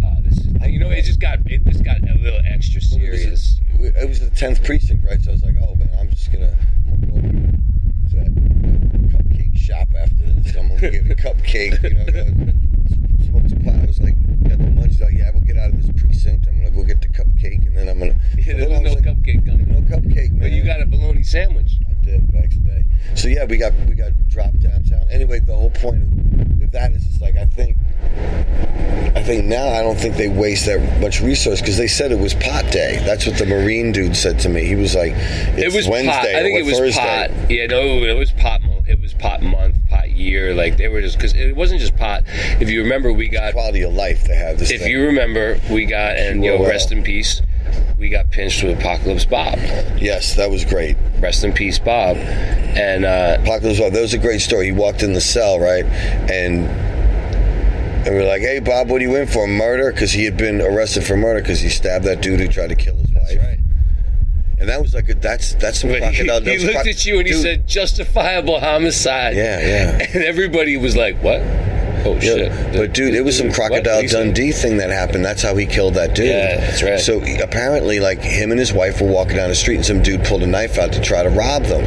[0.05, 3.61] uh, this is, you know, it just got it just got a little extra serious.
[3.79, 5.21] It was the tenth precinct, right?
[5.21, 6.57] So I was like, "Oh man, I'm just gonna,
[6.91, 7.21] I'm gonna go
[8.11, 8.35] to that
[9.13, 10.57] cupcake shop after this.
[10.57, 12.43] I'm gonna get a cupcake, you know."
[13.27, 13.75] Smoke some pot.
[13.75, 14.17] I was like,
[14.49, 16.47] "Got the munchies." Like, yeah, we'll get out of this precinct.
[16.49, 18.17] I'm gonna go get the cupcake, and then I'm gonna.
[18.39, 19.69] Yeah, there was no like, cupcake coming.
[19.69, 20.41] No cupcake, man.
[20.41, 21.81] But you got a bologna sandwich.
[22.07, 22.85] Did next day.
[23.17, 25.05] So yeah, we got we got dropped downtown.
[25.11, 27.77] Anyway, the whole point of, of that is just like I think
[29.17, 32.19] I think now I don't think they waste that much resource because they said it
[32.21, 33.03] was pot day.
[33.05, 34.65] That's what the Marine dude said to me.
[34.65, 36.27] He was like, It was Wednesday pot.
[36.27, 37.51] I think it was Thursday." pot.
[37.51, 38.61] Yeah, no, it was pot.
[38.87, 40.55] It was pot month, pot year.
[40.55, 42.23] Like they were just because it wasn't just pot.
[42.61, 44.71] If you remember, we got Quality of life they have this.
[44.71, 44.93] If thing.
[44.93, 46.69] you remember, we got and You well.
[46.69, 47.43] rest in peace.
[47.99, 49.59] We got pinched with Apocalypse Bob.
[49.99, 50.97] yes, that was great.
[51.19, 52.17] Rest in peace, Bob.
[52.17, 54.67] And uh, Apocalypse Bob, that was a great story.
[54.67, 55.85] He walked in the cell, right,
[56.31, 56.67] and
[58.07, 59.47] and we are like, "Hey, Bob, what are you in for?
[59.47, 62.69] Murder?" Because he had been arrested for murder because he stabbed that dude who tried
[62.69, 63.39] to kill his wife.
[63.39, 63.59] right.
[64.59, 66.41] And that was like a, that's that's some he, crocodile.
[66.41, 70.07] that he looked croc- at you and he said, "Justifiable homicide." Yeah, yeah.
[70.15, 71.41] And everybody was like, "What?"
[72.07, 72.73] Oh Yeah, shit!
[72.73, 74.11] But dude, it was some crocodile What?
[74.11, 75.25] Dundee thing that happened.
[75.25, 76.27] That's how he killed that dude.
[76.27, 77.01] Yeah, that's right.
[77.01, 80.25] So apparently, like him and his wife were walking down the street, and some dude
[80.25, 81.85] pulled a knife out to try to rob them.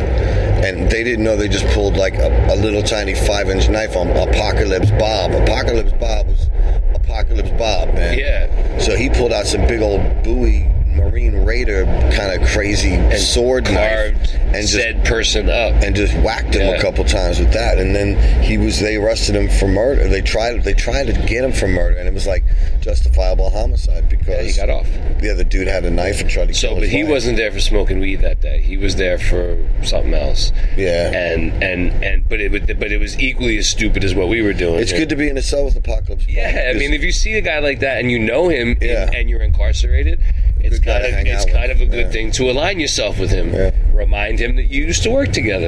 [0.63, 4.10] And they didn't know they just pulled like a, a little tiny five-inch knife on
[4.10, 5.32] Apocalypse Bob.
[5.32, 6.49] Apocalypse Bob was
[6.93, 8.19] Apocalypse Bob, man.
[8.19, 8.77] Yeah.
[8.79, 13.65] So he pulled out some big old Bowie Marine Raider kind of crazy and sword
[13.65, 15.73] Ka-Bar knife and said person up.
[15.84, 17.78] and just whacked him a couple times with that.
[17.78, 20.08] And then he was they arrested him for murder.
[20.08, 22.43] They tried they tried to get him for murder, and it was like
[22.82, 24.88] justifiable homicide because Yeah, he got off.
[25.21, 27.12] Yeah, the dude had a knife and tried to So, kill but he wife.
[27.12, 28.62] wasn't there for smoking weed that day.
[28.62, 30.52] He was there for something else.
[30.78, 31.12] Yeah.
[31.13, 34.54] And and and but it but it was equally as stupid as what we were
[34.54, 34.80] doing.
[34.80, 36.25] It's good to be in a cell with Apocalypse.
[36.28, 38.82] Yeah, I mean, if you see a guy like that and you know him and-
[38.82, 39.10] Yeah.
[39.13, 40.19] and, you're incarcerated,
[40.59, 42.11] it's kind of it's kind of a good Yeah.
[42.11, 43.53] thing to align yourself with him.
[43.53, 43.71] Yeah.
[43.93, 45.67] Remind him that you used to work together.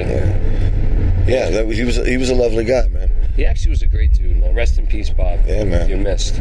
[1.27, 3.11] yeah, that he was he was a lovely guy, man.
[3.35, 4.53] He actually was a great dude, man.
[4.53, 5.39] Rest in peace, Bob.
[5.47, 5.87] Yeah, man.
[5.89, 6.39] You're missed.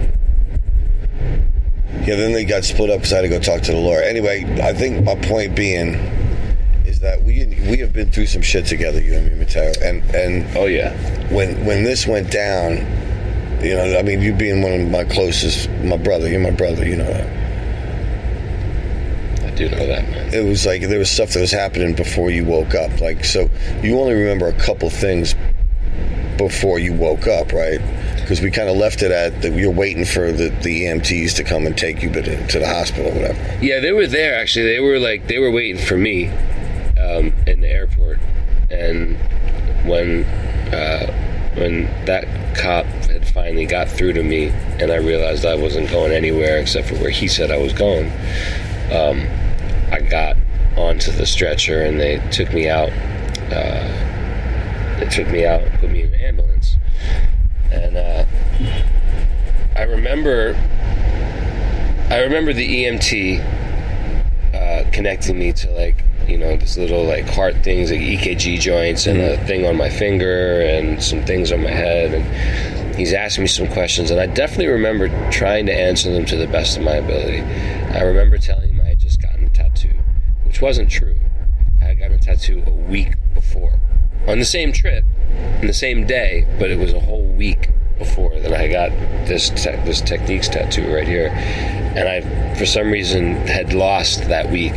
[2.05, 4.03] Yeah, then they got split up because I had to go talk to the lawyer.
[4.03, 5.95] Anyway, I think my point being
[6.87, 10.03] is that we we have been through some shit together, you and me, Mateo, and
[10.15, 10.93] and Oh yeah.
[11.33, 12.79] when when this went down,
[13.63, 16.87] you know, I mean, you being one of my closest, my brother, you're my brother,
[16.87, 17.40] you know that.
[19.61, 20.33] Do know that, man.
[20.33, 23.51] It was like there was stuff that was happening before you woke up, like so.
[23.83, 25.35] You only remember a couple things
[26.39, 27.79] before you woke up, right?
[28.17, 31.45] Because we kind of left it at that you're waiting for the, the EMTs to
[31.45, 33.59] come and take you to to the hospital, or whatever.
[33.61, 34.65] Yeah, they were there actually.
[34.65, 36.29] They were like they were waiting for me
[36.97, 38.19] um, in the airport,
[38.71, 39.19] and
[39.87, 40.25] when
[40.73, 42.25] uh, when that
[42.57, 44.47] cop had finally got through to me,
[44.79, 48.07] and I realized I wasn't going anywhere except for where he said I was going,
[48.91, 49.29] um,
[49.91, 50.37] I got
[50.77, 52.91] onto the stretcher and they took me out.
[53.51, 56.77] Uh, they took me out, and put me in an ambulance,
[57.73, 58.25] and uh,
[59.75, 60.55] I remember
[62.11, 63.41] I remember the EMT
[64.55, 69.07] uh, connecting me to like you know this little like heart things like EKG joints
[69.07, 73.43] and a thing on my finger and some things on my head and he's asking
[73.43, 76.83] me some questions and I definitely remember trying to answer them to the best of
[76.83, 77.41] my ability.
[77.41, 79.99] I remember telling him I had just gotten a tattoo,
[80.61, 81.17] which wasn't true.
[81.81, 83.81] I had gotten a tattoo a week before
[84.27, 85.05] on the same trip,
[85.61, 88.91] on the same day, but it was a whole week before that I got
[89.27, 94.51] this te- this Technics tattoo right here, and I for some reason had lost that
[94.51, 94.77] week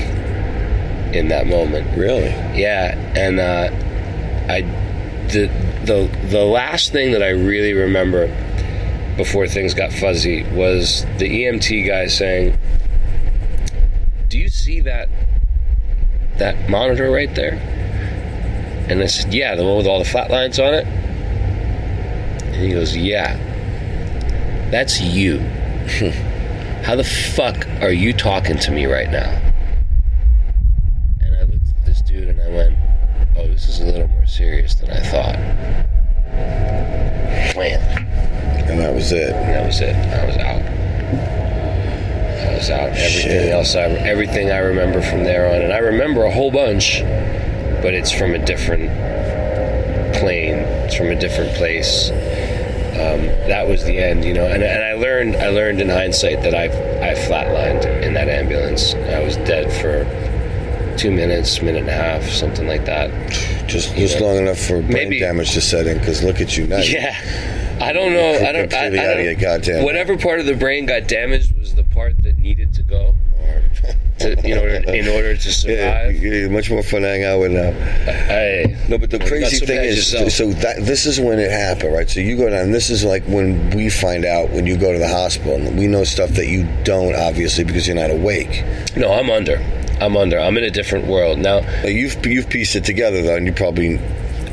[1.14, 1.98] in that moment.
[1.98, 2.30] Really?
[2.58, 3.70] Yeah, and uh,
[4.50, 4.62] I
[5.32, 5.48] the
[5.84, 8.28] the the last thing that I really remember
[9.18, 12.58] before things got fuzzy was the EMT guy saying,
[14.30, 15.10] "Do you see that
[16.38, 17.54] that monitor right there?"
[18.90, 20.86] And I said, "Yeah, the one with all the flat lines on it."
[22.46, 23.38] And he goes, "Yeah,
[24.70, 25.40] that's you.
[26.84, 29.32] How the fuck are you talking to me right now?"
[31.22, 32.76] And I looked at this dude and I went,
[33.38, 35.38] "Oh, this is a little more serious than I thought."
[37.56, 37.82] Wham.
[38.68, 39.30] And that was it.
[39.30, 39.96] And that was it.
[39.96, 40.83] I was out.
[42.64, 42.90] Was out.
[42.92, 43.52] Everything Shit.
[43.52, 47.02] else, I, everything I remember from there on, and I remember a whole bunch,
[47.82, 48.88] but it's from a different
[50.16, 50.60] plane.
[50.88, 52.10] It's from a different place.
[52.94, 54.46] Um, that was the end, you know.
[54.46, 58.94] And, and I learned, I learned in hindsight that I, I flatlined in that ambulance.
[58.94, 60.06] I was dead for
[60.98, 63.10] two minutes, minute and a half, something like that.
[63.68, 65.98] Just just long enough for brain Maybe- damage to set in.
[65.98, 66.78] Because look at you now.
[66.82, 67.14] Yeah.
[67.84, 68.34] I don't know.
[68.48, 68.74] I don't.
[68.74, 72.38] I, I don't- goddamn Whatever part of the brain got damaged was the part that
[72.40, 73.16] needed to go,
[74.20, 76.16] to, in order in order to Yeah, survive.
[76.24, 77.70] you're much more fun to hang out with now.
[77.70, 80.32] I, No, but the Well, you got crazy thing is, yourself.
[80.32, 82.10] so that this is when it happened, right?
[82.10, 82.72] So you go down.
[82.72, 85.88] This is like when we find out when you go to the hospital, and we
[85.88, 88.64] know stuff that you don't, obviously, because you're not awake.
[88.96, 89.58] no, I'm under.
[90.02, 90.40] I'm under.
[90.40, 91.60] I'm in a different world now.
[91.62, 94.00] Now, you've you've pieced it together though, and you probably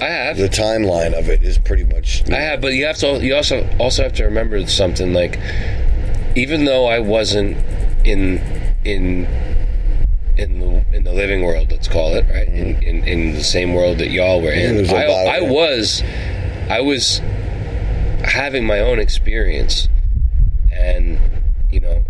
[0.01, 0.37] I have.
[0.37, 2.29] the timeline of it is pretty much.
[2.31, 3.23] I have, but you have to.
[3.23, 5.13] You also also have to remember something.
[5.13, 5.39] Like,
[6.35, 7.57] even though I wasn't
[8.05, 8.39] in
[8.85, 9.27] in
[10.39, 13.75] in the in the living world, let's call it right, in, in in the same
[13.75, 16.03] world that y'all were in, I, I was
[16.71, 17.19] I was
[18.25, 19.89] having my own experience,
[20.73, 21.19] and
[21.71, 22.05] you know,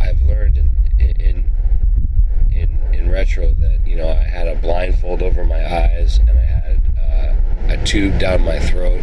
[0.00, 1.50] I've learned in in
[2.50, 6.49] in, in retro that you know I had a blindfold over my eyes and I
[7.70, 9.00] a tube down my throat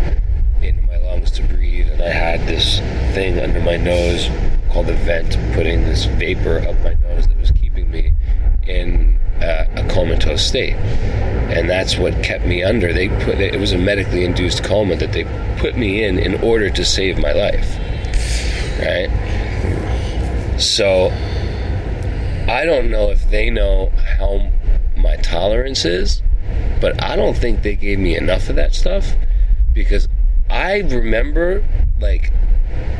[0.61, 2.79] into my lungs to breathe, and I had this
[3.13, 4.29] thing under my nose
[4.69, 8.13] called a vent, putting this vapor up my nose that was keeping me
[8.67, 12.91] in uh, a comatose state, and that's what kept me under.
[12.91, 15.23] They put it was a medically induced coma that they
[15.57, 17.77] put me in in order to save my life,
[18.79, 19.09] right?
[20.59, 21.07] So
[22.51, 24.51] I don't know if they know how
[24.97, 26.21] my tolerance is,
[26.79, 29.15] but I don't think they gave me enough of that stuff
[29.73, 30.07] because
[30.49, 31.63] I remember
[31.99, 32.31] like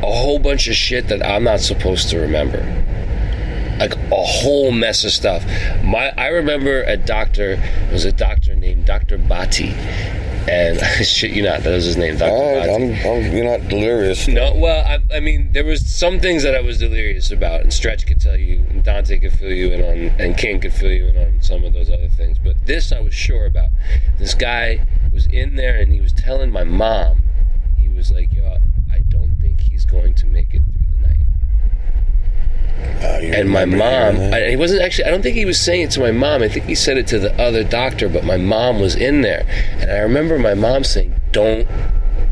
[0.02, 2.58] a whole bunch of shit that I'm not supposed to remember.
[3.78, 5.44] Like a whole mess of stuff.
[5.84, 9.18] My I remember a doctor, it was a doctor named Dr.
[9.18, 9.72] Bati.
[10.48, 12.32] And shit you not, that was his name, Dr.
[12.32, 14.26] I'm, I'm, you're not delirious.
[14.28, 17.72] No, well, I, I mean, there was some things that I was delirious about, and
[17.72, 20.90] Stretch could tell you, and Dante could fill you in on, and King could fill
[20.90, 22.38] you in on some of those other things.
[22.38, 23.70] But this I was sure about.
[24.18, 27.22] This guy was in there, and he was telling my mom,
[27.76, 28.56] he was like, "Yo,
[28.90, 30.67] I don't think he's going to make it through the night."
[33.00, 34.16] Uh, And my mom.
[34.34, 35.04] I, he wasn't actually.
[35.04, 36.42] I don't think he was saying it to my mom.
[36.42, 38.08] I think he said it to the other doctor.
[38.08, 39.46] But my mom was in there,
[39.78, 41.68] and I remember my mom saying, "Don't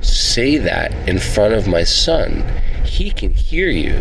[0.01, 2.45] say that in front of my son.
[2.85, 4.01] He can hear you."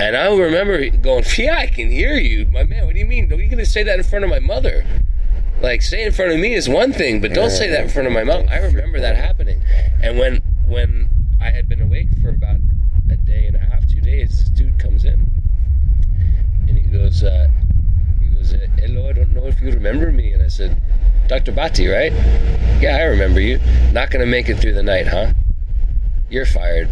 [0.00, 2.86] And I remember going, "Yeah, I can hear you, my man.
[2.86, 3.32] What do you mean?
[3.32, 4.84] Are you going to say that in front of my mother?
[5.60, 8.08] Like, say in front of me is one thing, but don't say that in front
[8.08, 9.60] of my mom." I remember that happening,
[10.02, 11.10] and when when
[11.40, 12.60] I had been awake for about
[13.10, 15.30] a day and a half, two days, this dude comes in,
[16.68, 17.48] and he goes, uh,
[18.20, 20.80] he goes, "Hello, I don't know if you remember me," and I said,
[21.28, 21.52] "Dr.
[21.52, 22.12] Bati, right?
[22.80, 23.60] Yeah, I remember you.
[23.92, 25.32] Not going to make it through the night, huh?
[26.28, 26.88] You're fired.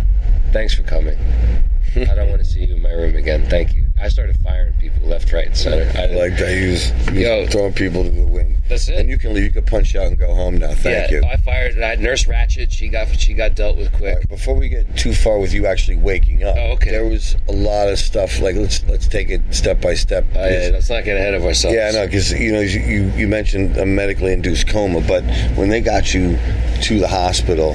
[0.52, 1.18] Thanks for coming."
[1.96, 3.44] I don't want to see you in my room again.
[3.48, 3.87] Thank you.
[4.00, 5.90] I started firing people left, right, and center.
[5.98, 6.56] I like that.
[6.56, 7.46] He was, he was Yo.
[7.48, 8.56] throwing people to the wind.
[8.68, 8.98] That's it.
[8.98, 9.44] And you can leave.
[9.44, 10.74] You can punch out and go home now.
[10.74, 11.24] Thank yeah, you.
[11.24, 11.74] I fired.
[11.74, 12.70] And I Nurse Ratched.
[12.70, 14.16] She got she got dealt with quick.
[14.18, 16.90] Right, before we get too far with you actually waking up, Oh, okay.
[16.90, 18.40] there was a lot of stuff.
[18.40, 20.24] Like let's let's take it step by step.
[20.36, 21.74] Uh, yeah, let's not get ahead of ourselves.
[21.74, 25.24] Yeah, I know, because you know you, you you mentioned a medically induced coma, but
[25.56, 26.38] when they got you
[26.82, 27.72] to the hospital,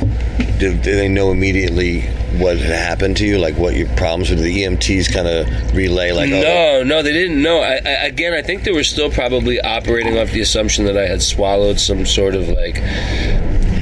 [0.60, 2.02] did, did they know immediately
[2.38, 3.38] what had happened to you?
[3.40, 4.36] Like what your problems were?
[4.36, 7.62] The EMTs kind of relay like, oh, no, no, they didn't know.
[7.62, 11.08] I, I, again, I think they were still probably operating off the assumption that I
[11.08, 12.76] had swallowed some sort of like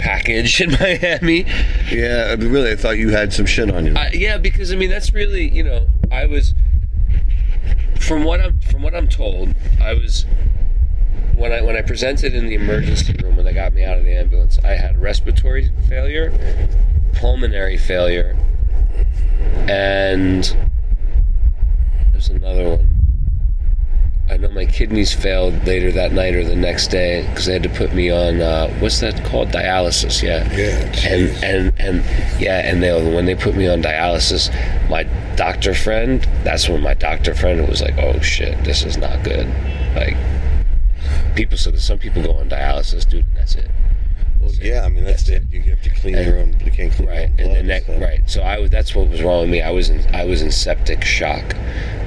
[0.01, 1.45] package in Miami.
[1.91, 3.93] yeah, I mean, really, I thought you had some shit on you.
[3.95, 6.53] I, yeah, because I mean that's really you know I was
[7.99, 10.25] from what I'm from what I'm told I was
[11.36, 14.03] when I when I presented in the emergency room when they got me out of
[14.03, 16.32] the ambulance I had respiratory failure,
[17.13, 18.38] pulmonary failure,
[19.67, 20.55] and
[22.28, 22.88] there's another one.
[24.30, 27.63] I know my kidneys failed later that night or the next day because they had
[27.63, 30.22] to put me on uh, what's that called dialysis.
[30.24, 30.47] Yeah.
[30.55, 34.49] Yeah, And and and yeah, and they when they put me on dialysis,
[34.89, 35.03] my
[35.36, 36.26] doctor friend.
[36.43, 39.47] That's when my doctor friend was like, "Oh shit, this is not good."
[39.95, 40.15] Like
[41.36, 43.69] people said, some people go on dialysis, dude, and that's it.
[44.39, 45.43] well, yeah, I mean that's, it.
[45.51, 46.55] You have to clean your own.
[46.63, 47.86] You can't clean Right, your and own the neck.
[47.86, 48.05] blood, so.
[48.05, 48.30] Right.
[48.30, 48.69] So I was.
[48.69, 49.61] That's what was wrong with me.
[49.61, 50.15] I was in.
[50.15, 51.43] I was in septic shock.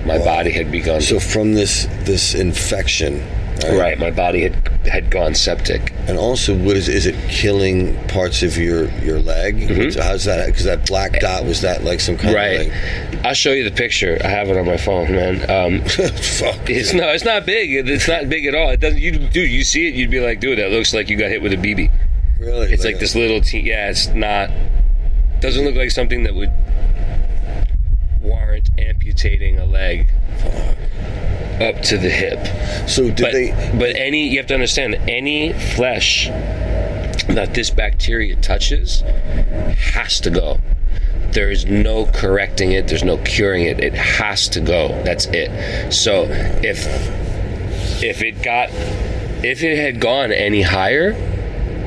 [0.07, 1.01] My body had begun.
[1.01, 3.23] So from this this infection,
[3.65, 3.99] right.
[3.99, 4.55] My body had
[4.87, 5.93] had gone septic.
[6.07, 9.93] And also, what is is it killing parts of your your leg?
[9.93, 10.47] So how's that?
[10.47, 12.37] Because that black dot was that like some kind Mm-hmm.
[12.37, 13.07] Right.
[13.09, 14.19] of like I'll show you the picture.
[14.23, 15.37] I have it on my phone, man.
[15.51, 16.69] Um, fuck.
[16.69, 17.89] it's no, it's not big.
[17.89, 18.71] It's not big at all.
[18.71, 19.01] It doesn't.
[19.01, 21.41] You dude, you see it, you'd be like, dude, that looks like you got hit
[21.41, 21.91] with a BB.
[22.39, 22.73] Really?
[22.73, 23.41] It's like this little.
[23.41, 24.51] Te- yeah, it's not.
[25.41, 26.53] Doesn't look like something that would
[29.15, 30.09] amputating a leg
[31.61, 32.89] up to the hip.
[32.89, 33.73] So did but, they?
[33.79, 36.27] but any you have to understand any flesh
[37.29, 39.03] that this bacteria touches
[39.93, 40.59] has to go
[41.33, 45.93] there is no correcting it there's no curing it it has to go that's it
[45.93, 46.27] so
[46.63, 46.87] if
[48.03, 48.69] if it got
[49.43, 51.13] if it had gone any higher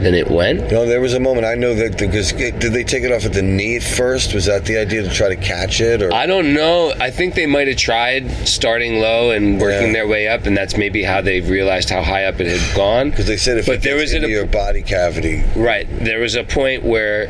[0.01, 3.03] than it went No, there was a moment I know that because did they take
[3.03, 4.33] it off at the knee first?
[4.33, 6.93] Was that the idea to try to catch it, or I don't know.
[6.99, 9.93] I think they might have tried starting low and working Yeah.
[9.93, 13.09] their way up, and that's maybe how they realized how high up it had gone.
[13.09, 15.87] because they said if But it there was into an- your body cavity, Right.
[16.03, 17.27] There was a point where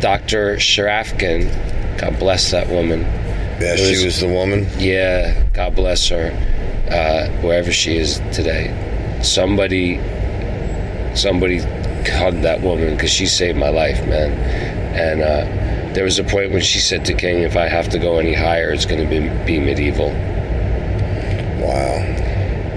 [0.00, 0.56] Dr.
[0.56, 3.00] Sharafkin, God bless that woman.
[3.60, 4.66] yeah, It she was- was the woman.
[4.78, 6.32] Yeah, God bless her,
[6.90, 8.70] uh, wherever she is today.
[9.20, 10.00] Somebody,
[11.14, 11.58] somebody
[12.08, 14.32] hugged that woman because she saved my life, man.
[14.94, 17.98] And uh, there was a point when she said to King, "If I have to
[17.98, 20.10] go any higher, it's going to be, be medieval."
[21.60, 21.98] Wow.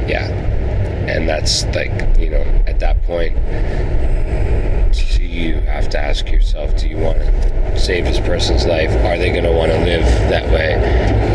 [0.08, 0.28] Yeah,
[1.08, 3.36] and that's like you know at that point,
[5.34, 8.92] you have to ask yourself: Do you want to save this person's life?
[9.06, 10.74] Are they going to want to live that way?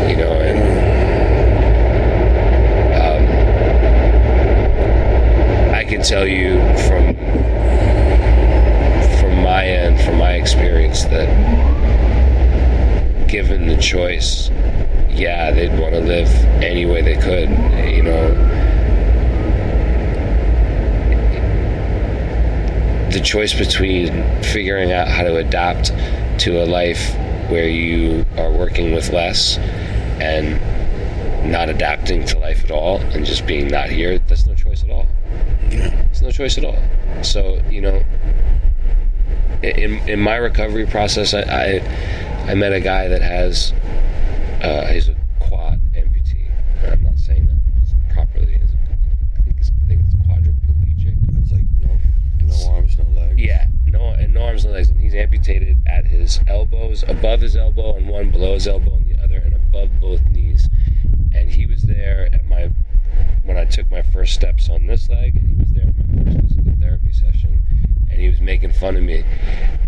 [0.09, 0.59] You know, and
[2.95, 3.39] um,
[5.99, 7.13] can tell you from
[9.19, 11.27] from my end, from my experience, that
[13.27, 14.49] given the choice,
[15.09, 16.29] yeah, they'd want to live
[16.63, 17.49] any way they could.
[17.49, 18.29] You know,
[23.11, 25.91] the choice between figuring out how to adapt
[26.39, 27.13] to a life
[27.49, 29.57] where you are working with less
[30.21, 30.61] and
[31.51, 34.91] not adapting to life at all and just being not here, that's no choice at
[34.91, 35.05] all.
[35.71, 36.77] It's no choice at all.
[37.23, 38.03] So, you know,
[39.61, 43.73] in, in my recovery process, I, I, I met a guy that has,
[44.61, 46.49] uh, he's a quad amputee.
[46.83, 48.55] And I'm not saying that properly.
[48.55, 51.15] I think it's, I think it's quadriplegic.
[51.41, 51.97] It's like no,
[52.45, 53.39] no arms, no legs.
[53.39, 57.55] Yeah, no, and no arms, no legs, and he's amputated at his elbows, above his
[57.55, 60.69] elbow, and one below his elbow, and the other, and above both knees.
[61.33, 62.71] And he was there at my
[63.59, 66.47] I took my first steps on this leg, and he was there at my first
[66.47, 67.61] physical therapy session,
[68.09, 69.25] and he was making fun of me.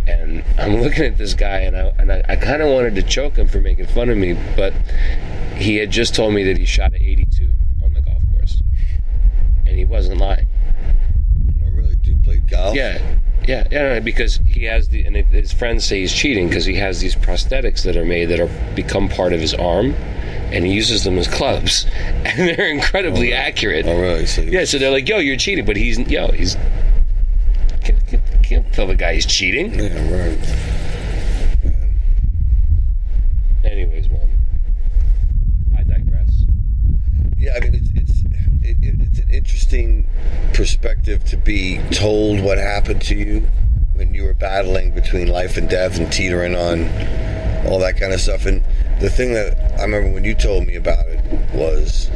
[0.05, 3.03] And I'm looking at this guy, and I and I, I kind of wanted to
[3.03, 4.73] choke him for making fun of me, but
[5.55, 7.49] he had just told me that he shot at 82
[7.83, 8.61] on the golf course,
[9.65, 10.47] and he wasn't lying.
[11.63, 12.75] I really do play golf.
[12.75, 13.01] Yeah,
[13.47, 13.99] yeah, yeah.
[14.01, 17.83] Because he has the, and his friends say he's cheating because he has these prosthetics
[17.83, 19.95] that are made that are become part of his arm,
[20.51, 23.85] and he uses them as clubs, and they're incredibly accurate.
[23.85, 24.25] Oh, really?
[24.25, 26.55] So Yeah, so they're like, "Yo, you're cheating," but he's, yo, he's.
[27.83, 29.73] Can't, can't, can't tell the guy he's cheating.
[29.73, 30.37] Yeah, right.
[33.63, 34.29] Anyways, man,
[35.77, 36.29] I digress.
[37.37, 38.19] Yeah, I mean, it's it's
[38.61, 40.07] it, it, it's an interesting
[40.53, 43.47] perspective to be told what happened to you
[43.93, 46.81] when you were battling between life and death and teetering on
[47.67, 48.45] all that kind of stuff.
[48.45, 48.63] And
[49.01, 51.19] the thing that I remember when you told me about it
[51.55, 52.09] was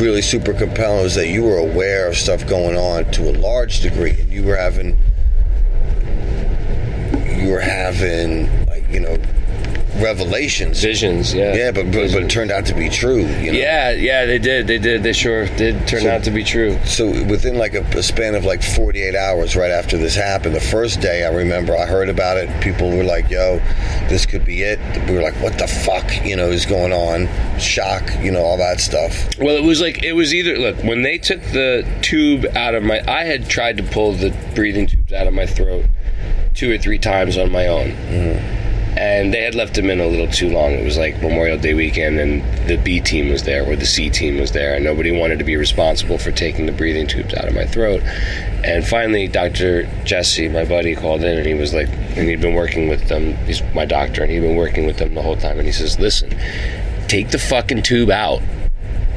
[0.00, 3.80] really super compelling was that you were aware of stuff going on to a large
[3.80, 4.98] degree, and you were having
[7.36, 9.18] you were having like you know
[10.02, 10.80] revelations.
[10.82, 11.54] Visions, yeah.
[11.54, 13.26] Yeah, but, but but it turned out to be true.
[13.26, 13.58] You know?
[13.58, 14.66] Yeah, yeah, they did.
[14.66, 15.02] They did.
[15.02, 16.78] They sure did turn So- out to be true.
[16.84, 20.60] So within like a, a span of like 48 hours right after this happened, the
[20.60, 22.48] first day I remember I heard about it.
[22.62, 23.58] People were like, "Yo,
[24.08, 24.78] this could be it."
[25.08, 27.28] We were like, "What the fuck?" You know, is going on?
[27.58, 29.38] Shock, you know, all that stuff.
[29.38, 32.82] Well, it was like it was either look when they took the tube out of
[32.82, 33.02] my.
[33.08, 35.86] I had tried to pull the breathing tubes out of my throat
[36.54, 38.55] two or three times on my own, mm-hmm.
[38.96, 40.72] And they had left him in a little too long.
[40.72, 44.08] It was like Memorial Day weekend, and the B team was there, or the C
[44.08, 47.46] team was there, and nobody wanted to be responsible for taking the breathing tubes out
[47.46, 48.02] of my throat.
[48.64, 49.84] And finally, Dr.
[50.04, 53.34] Jesse, my buddy, called in, and he was like, and he'd been working with them.
[53.44, 55.58] He's my doctor, and he'd been working with them the whole time.
[55.58, 56.34] And he says, "Listen,
[57.06, 58.40] take the fucking tube out."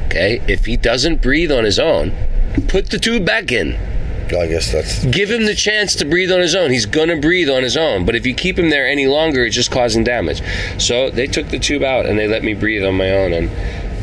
[0.06, 0.42] Okay?
[0.46, 2.12] If he doesn't breathe on his own,
[2.68, 3.78] put the tube back in.
[4.38, 6.70] I guess that's Give him the chance to breathe on his own.
[6.70, 8.04] He's gonna breathe on his own.
[8.04, 10.42] But if you keep him there any longer, it's just causing damage.
[10.78, 13.32] So they took the tube out and they let me breathe on my own.
[13.32, 13.48] And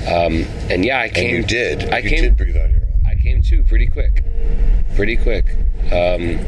[0.08, 1.36] um, and yeah, I came.
[1.36, 1.94] and you did.
[1.94, 2.22] I you came.
[2.24, 3.06] did breathe on your own.
[3.06, 4.24] I came to pretty quick.
[4.96, 5.46] Pretty quick.
[5.92, 6.40] Um,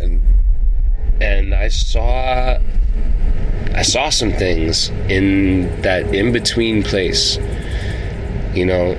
[0.00, 0.20] And
[1.20, 2.58] and I saw
[3.74, 7.38] I saw some things in that in between place.
[8.54, 8.96] You know,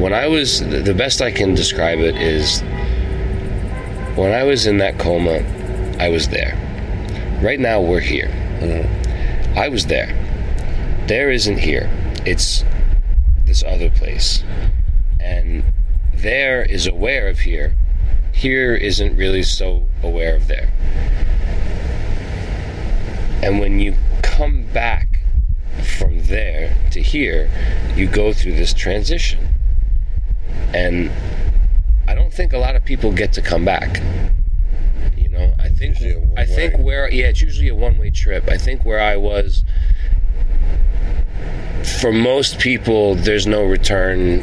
[0.00, 2.62] when I was the best I can describe it is
[4.16, 5.44] when I was in that coma,
[5.98, 6.56] I was there.
[7.42, 8.28] Right now we're here.
[8.60, 9.58] Mm-hmm.
[9.58, 10.16] I was there.
[11.06, 11.90] There isn't here.
[12.24, 12.64] It's
[13.44, 14.42] this other place.
[15.20, 15.64] And
[16.14, 17.76] there is aware of here.
[18.32, 20.72] Here isn't really so aware of there.
[23.42, 25.20] And when you come back
[25.98, 27.50] from there to here,
[27.94, 29.49] you go through this transition.
[30.74, 31.10] And
[32.06, 34.00] I don't think a lot of people get to come back.
[35.16, 38.10] You know, I think Usually a one I think where yeah, it's usually a one-way
[38.10, 38.48] trip.
[38.48, 39.64] I think where I was
[42.00, 44.40] for most people there's no return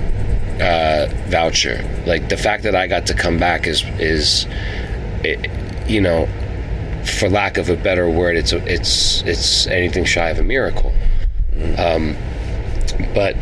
[0.61, 1.83] uh, voucher.
[2.05, 4.47] Like the fact that I got to come back is is
[5.23, 5.49] it,
[5.89, 6.27] you know,
[7.05, 10.93] for lack of a better word, it's a, it's it's anything shy of a miracle.
[11.77, 12.15] Um,
[13.13, 13.35] but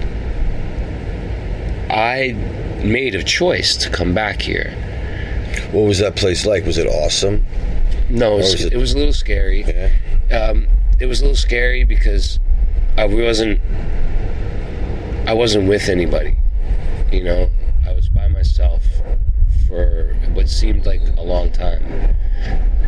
[1.95, 2.33] I
[2.83, 4.71] made a choice to come back here.
[5.71, 6.65] what was that place like?
[6.65, 7.45] Was it awesome?
[8.09, 9.63] No, it was, was it- it was a little scary.
[9.63, 9.89] Yeah.
[10.37, 10.67] Um,
[10.99, 12.39] it was a little scary because
[12.97, 13.59] I wasn't
[15.27, 16.37] I wasn't with anybody.
[17.11, 17.49] You know,
[17.87, 18.83] I was by myself
[19.67, 21.83] for what seemed like a long time,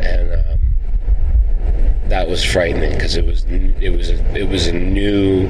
[0.00, 0.60] and um,
[2.08, 5.48] that was frightening because it was it was a, it was a new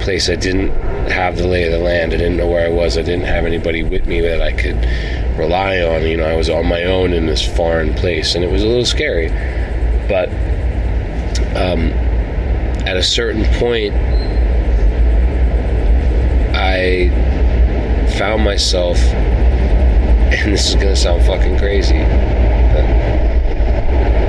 [0.00, 0.28] place.
[0.28, 0.70] I didn't
[1.10, 2.12] have the lay of the land.
[2.12, 2.96] I didn't know where I was.
[2.98, 4.76] I didn't have anybody with me that I could
[5.38, 6.02] rely on.
[6.02, 8.66] You know, I was on my own in this foreign place, and it was a
[8.66, 9.28] little scary.
[10.08, 10.28] But
[11.56, 11.92] um,
[12.86, 13.94] at a certain point,
[16.54, 17.08] I
[18.18, 22.84] found myself, and this is going to sound fucking crazy, but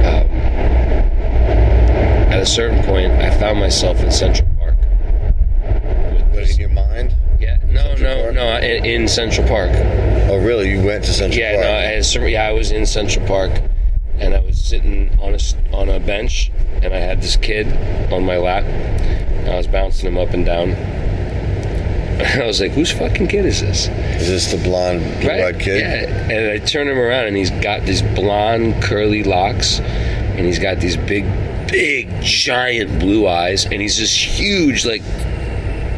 [0.06, 0.28] um,
[2.32, 4.48] at a certain point, I found myself in Central
[6.56, 7.16] in your mind?
[7.40, 8.36] Yeah, no, Central no, Park?
[8.36, 9.72] no, in, in Central Park.
[10.30, 10.72] Oh, really?
[10.72, 11.40] You went to Central Park?
[11.40, 11.66] Yeah, Park?
[11.66, 13.52] no, I, had yeah, I was in Central Park,
[14.20, 17.68] and I was sitting on a on a bench, and I had this kid
[18.12, 20.72] on my lap, and I was bouncing him up and down.
[22.42, 23.88] I was like, "Whose fucking kid is this?"
[24.20, 25.80] Is this the blonde, blue-eyed kid?
[25.82, 30.60] Yeah, and I turn him around, and he's got these blonde, curly locks, and he's
[30.60, 31.26] got these big,
[31.68, 35.04] big, giant blue eyes, and he's this huge, like,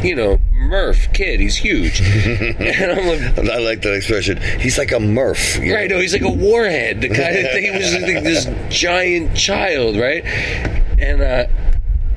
[0.03, 0.38] you know,
[0.69, 1.39] Murph kid.
[1.39, 4.39] He's huge, and I'm like, I like that expression.
[4.59, 5.57] He's like a Murph.
[5.57, 5.95] Right, know?
[5.95, 7.01] no, he's like a warhead.
[7.01, 7.63] The kind of thing.
[7.63, 10.23] He was like this giant child, right?
[10.25, 11.47] And uh,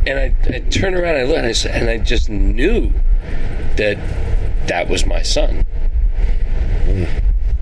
[0.06, 2.92] and I, I turned around, and I looked, and I, and I just knew
[3.76, 3.96] that
[4.66, 5.64] that was my son.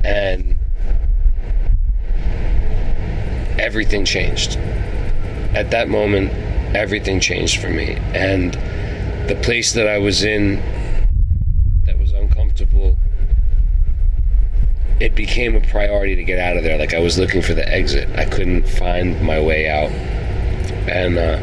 [0.02, 0.56] And
[3.58, 4.56] everything changed.
[5.54, 6.32] At that moment,
[6.74, 8.54] everything changed for me, and
[9.28, 10.56] the place that I was in
[11.84, 12.96] that was uncomfortable
[15.00, 16.78] it became a priority to get out of there.
[16.78, 18.08] Like I was looking for the exit.
[18.16, 19.90] I couldn't find my way out,
[20.88, 21.38] and uh,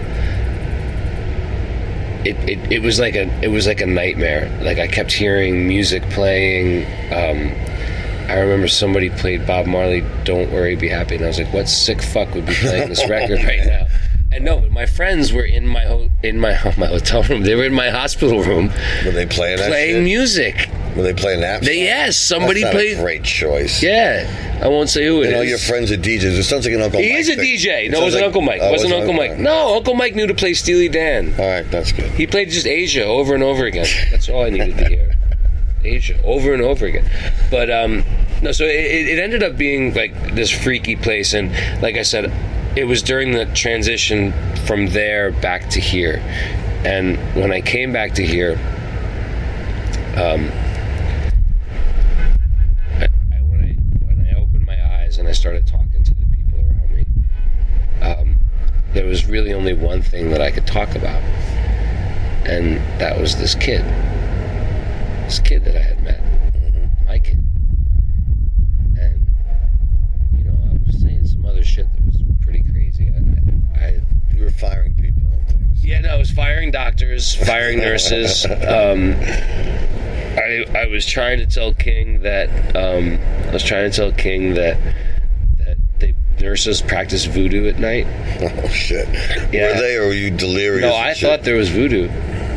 [2.23, 4.49] it, it it was like a it was like a nightmare.
[4.61, 6.85] Like I kept hearing music playing.
[7.11, 7.51] Um,
[8.29, 11.67] I remember somebody played Bob Marley, "Don't Worry, Be Happy," and I was like, "What
[11.67, 13.87] sick fuck would be playing this record right now?"
[14.29, 17.43] And no, but my friends were in my ho- in my my hotel room.
[17.43, 18.67] They were in my hospital room
[19.05, 20.69] Were they playing playing music.
[20.97, 21.61] Were they that?
[21.61, 21.83] They song?
[21.83, 22.97] yes, somebody That's not played.
[22.97, 23.83] A great choice.
[23.83, 25.49] Yeah, I won't say who it You know, is.
[25.49, 26.23] your friends are DJs.
[26.37, 27.19] It sounds like an Uncle He Mike.
[27.19, 27.57] is a thing.
[27.57, 27.67] DJ.
[27.67, 28.59] No, it sounds wasn't like- Uncle Mike.
[28.61, 29.37] Oh, It wasn't Uncle Mike.
[29.37, 31.33] No, Uncle Mike knew to play Steely Dan.
[31.39, 32.09] All right, that's good.
[32.11, 33.85] He played just Asia over and over again.
[34.11, 35.13] That's all I needed to hear.
[35.83, 37.09] Asia over and over again.
[37.51, 38.03] But um,
[38.41, 42.31] no, so it, it ended up being like this freaky place, and like I said,
[42.75, 44.33] it was during the transition
[44.65, 46.17] from there back to here,
[46.83, 48.53] and when I came back to here,
[50.17, 50.51] um,
[52.99, 54.65] I, I, when I when I opened
[55.19, 57.05] and I started talking to the people around me,
[58.01, 58.37] um,
[58.93, 61.21] there was really only one thing that I could talk about,
[62.45, 63.83] and that was this kid.
[65.25, 66.21] This kid that I had met,
[67.05, 67.39] my kid.
[68.97, 69.27] And
[70.37, 73.09] you know, I was saying some other shit that was pretty crazy.
[73.09, 74.01] I, I
[74.33, 75.85] You were firing people and things.
[75.85, 78.45] yeah, no, I was firing doctors, firing nurses.
[78.67, 83.17] Um, I I was trying to tell King that um,
[83.49, 84.77] I was trying to tell King that
[86.39, 88.05] nurses practice voodoo at night.
[88.41, 89.07] Oh shit.
[89.53, 89.73] Yeah.
[89.73, 90.81] Were they or were you delirious?
[90.81, 92.09] No, I thought there was voodoo.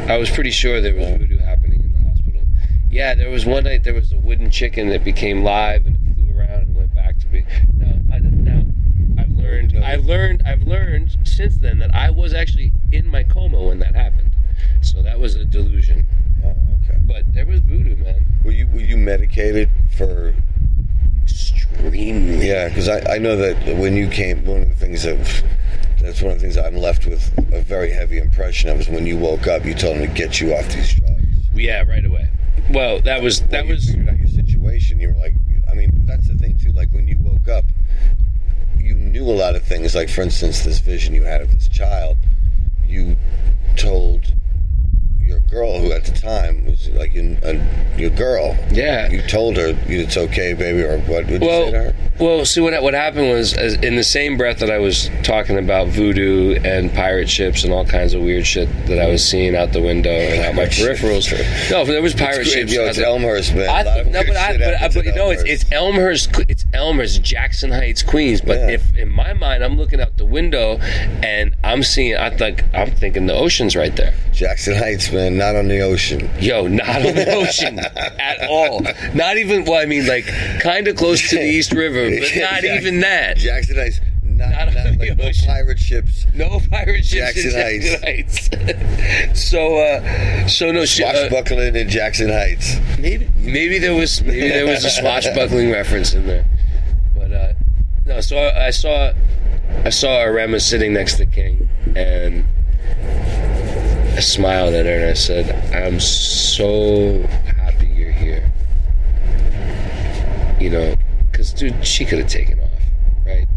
[0.09, 2.43] I was pretty sure there was voodoo happening in the hospital.
[2.91, 6.15] Yeah, there was one night there was a wooden chicken that became live and it
[6.15, 7.45] flew around and went back to be.
[7.75, 8.65] Now, I, now
[9.19, 9.79] I've learned.
[9.79, 10.43] I've learned.
[10.45, 14.33] I've learned since then that I was actually in my coma when that happened.
[14.83, 16.07] So that was a delusion.
[16.45, 16.99] Oh, okay.
[17.03, 18.27] But there was voodoo, man.
[18.45, 20.35] Were you were you medicated for?
[21.85, 25.45] Yeah, because I, I know that when you came, one of the things that
[26.01, 29.07] that's one of the things I'm left with a very heavy impression of is when
[29.07, 31.23] you woke up, you told them to get you off these drugs.
[31.55, 32.29] Yeah, right away.
[32.71, 33.87] Well, that was that When you was.
[33.91, 35.01] figured out your situation.
[35.01, 35.35] You were like,
[35.71, 36.73] I mean, that's the thing too.
[36.73, 37.65] Like when you woke up,
[38.79, 39.95] you knew a lot of things.
[39.95, 42.17] Like for instance, this vision you had of this child.
[42.87, 43.17] You
[43.77, 44.33] told
[45.21, 47.55] your girl, who at the time was like your, uh,
[47.97, 48.57] your girl.
[48.71, 49.09] Yeah.
[49.11, 51.95] You told her it's okay, baby, or what would you say to Well, her?
[52.21, 55.59] well, see what what happened was, as, in the same breath that I was talking
[55.59, 59.57] about voodoo and pirate ships and all kinds of weird shit that I was seeing
[59.57, 61.31] out the window and out my peripherals.
[61.71, 62.73] No, there was pirate It's ships.
[62.73, 62.99] Yo, it's.
[62.99, 63.69] Elmhurst, man.
[63.69, 66.31] I A no, but, I, but, happens but you know, it's, Elmhurst.
[66.31, 66.51] it's Elmhurst.
[66.51, 68.41] It's Elmhurst, Jackson Heights, Queens.
[68.41, 68.69] But Yeah.
[68.71, 72.91] if in my mind, I'm looking out the window and I'm seeing, I think I'm
[72.93, 74.15] thinking the ocean's right there.
[74.33, 76.29] Jackson Heights, man, not on the ocean.
[76.39, 78.81] Yo, not on the ocean at all.
[79.15, 79.65] Not even.
[79.65, 80.27] Well, I mean, like
[80.61, 83.39] kind of close to the East River, but not even that.
[83.39, 85.47] Jackson Heights, not, Not on not, the like no ocean.
[85.49, 86.27] pirate ships.
[86.35, 89.41] No pirate ships Jackson in Jackson Heights.
[89.51, 90.83] so, uh, so no.
[90.83, 92.77] Uh, Swashbuckling in Jackson Heights.
[92.99, 96.45] maybe, maybe there was, maybe there was a swashbuckling reference in there.
[97.15, 97.53] But uh,
[98.07, 98.21] no.
[98.21, 99.13] So I, I saw,
[99.85, 102.45] I saw Arema sitting next to King, and
[104.21, 107.23] I smiled at her and I said, I'm so
[107.57, 108.53] happy you're here.
[110.61, 110.95] You know,
[111.33, 112.69] because, dude, she could have taken off,
[113.25, 113.49] right?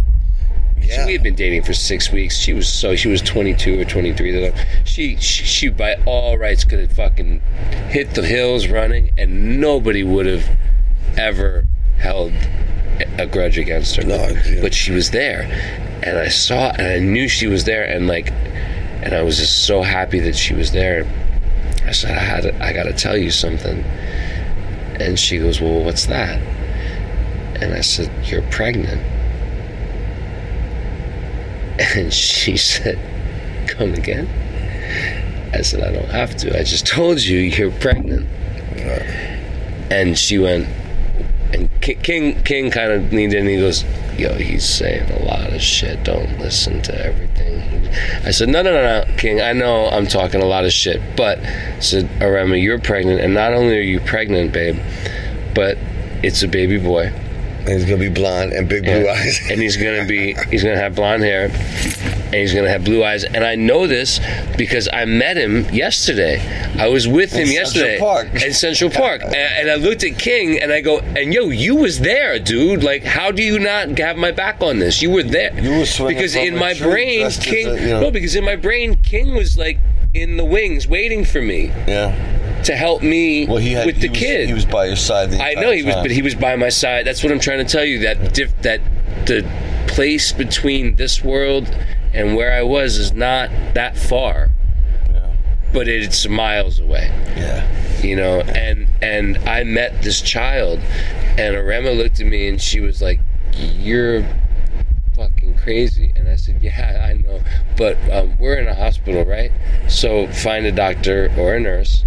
[0.81, 1.05] Yeah.
[1.05, 2.37] We had been dating for six weeks.
[2.37, 4.45] She was so she was 22 or 23.
[4.45, 4.67] at.
[4.85, 7.41] She, she she by all rights could have fucking
[7.89, 10.57] hit the hills running, and nobody would have
[11.17, 11.65] ever
[11.97, 12.31] held
[13.17, 14.03] a grudge against her.
[14.03, 14.61] No, yeah.
[14.61, 15.41] but she was there,
[16.03, 18.31] and I saw and I knew she was there, and like,
[19.03, 21.05] and I was just so happy that she was there.
[21.85, 23.83] I said, I had to, I got to tell you something,
[24.99, 26.41] and she goes, Well, what's that?
[27.61, 29.01] And I said, You're pregnant.
[31.95, 32.97] And she said,
[33.67, 34.29] Come again?
[35.53, 36.57] I said, I don't have to.
[36.57, 38.27] I just told you you're pregnant.
[39.91, 40.67] And she went,
[41.53, 43.83] and King King kind of leaned in and he goes,
[44.17, 46.03] Yo, he's saying a lot of shit.
[46.03, 47.61] Don't listen to everything.
[48.25, 49.41] I said, No, no, no, no, King.
[49.41, 53.33] I know I'm talking a lot of shit, but I said, Arema, you're pregnant, and
[53.33, 54.77] not only are you pregnant, babe,
[55.53, 55.77] but
[56.23, 57.11] it's a baby boy
[57.65, 59.39] And he's gonna be blonde and big blue and, eyes.
[59.49, 63.23] and he's gonna be he's gonna have blonde hair and he's gonna have blue eyes.
[63.23, 64.19] And I know this
[64.57, 66.41] because I met him yesterday.
[66.77, 68.43] I was with him In yesterday Central Park.
[68.43, 69.21] in Central Park.
[69.33, 72.83] And, and I looked at King and I go and yo you was there dude.
[72.83, 75.01] Like how do you not have my back on this?
[75.01, 75.57] You were there.
[75.59, 78.95] You were because in my brain King a, you know- no because in my brain
[79.03, 79.77] King was like
[80.13, 82.61] in the wings waiting for me yeah.
[82.63, 85.31] to help me Well, had with he the was, kid He was by your side.
[85.31, 86.03] The I know he was, time.
[86.03, 87.05] but he was by my side.
[87.05, 87.99] That's what I'm trying to tell you.
[87.99, 88.81] That diff, that
[89.25, 89.49] the
[89.87, 91.67] place between this world
[92.13, 94.51] and where I was is not that far,
[95.09, 95.35] Yeah.
[95.73, 97.07] but it's miles away.
[97.35, 97.67] Yeah.
[98.01, 100.79] You know, and and I met this child,
[101.37, 103.19] and Arema looked at me and she was like,
[103.55, 104.25] "You're
[105.15, 107.22] fucking crazy." And I said, "Yeah, I know,
[107.77, 109.51] but um, we're in a hospital, right?
[109.87, 112.03] So find a doctor or a nurse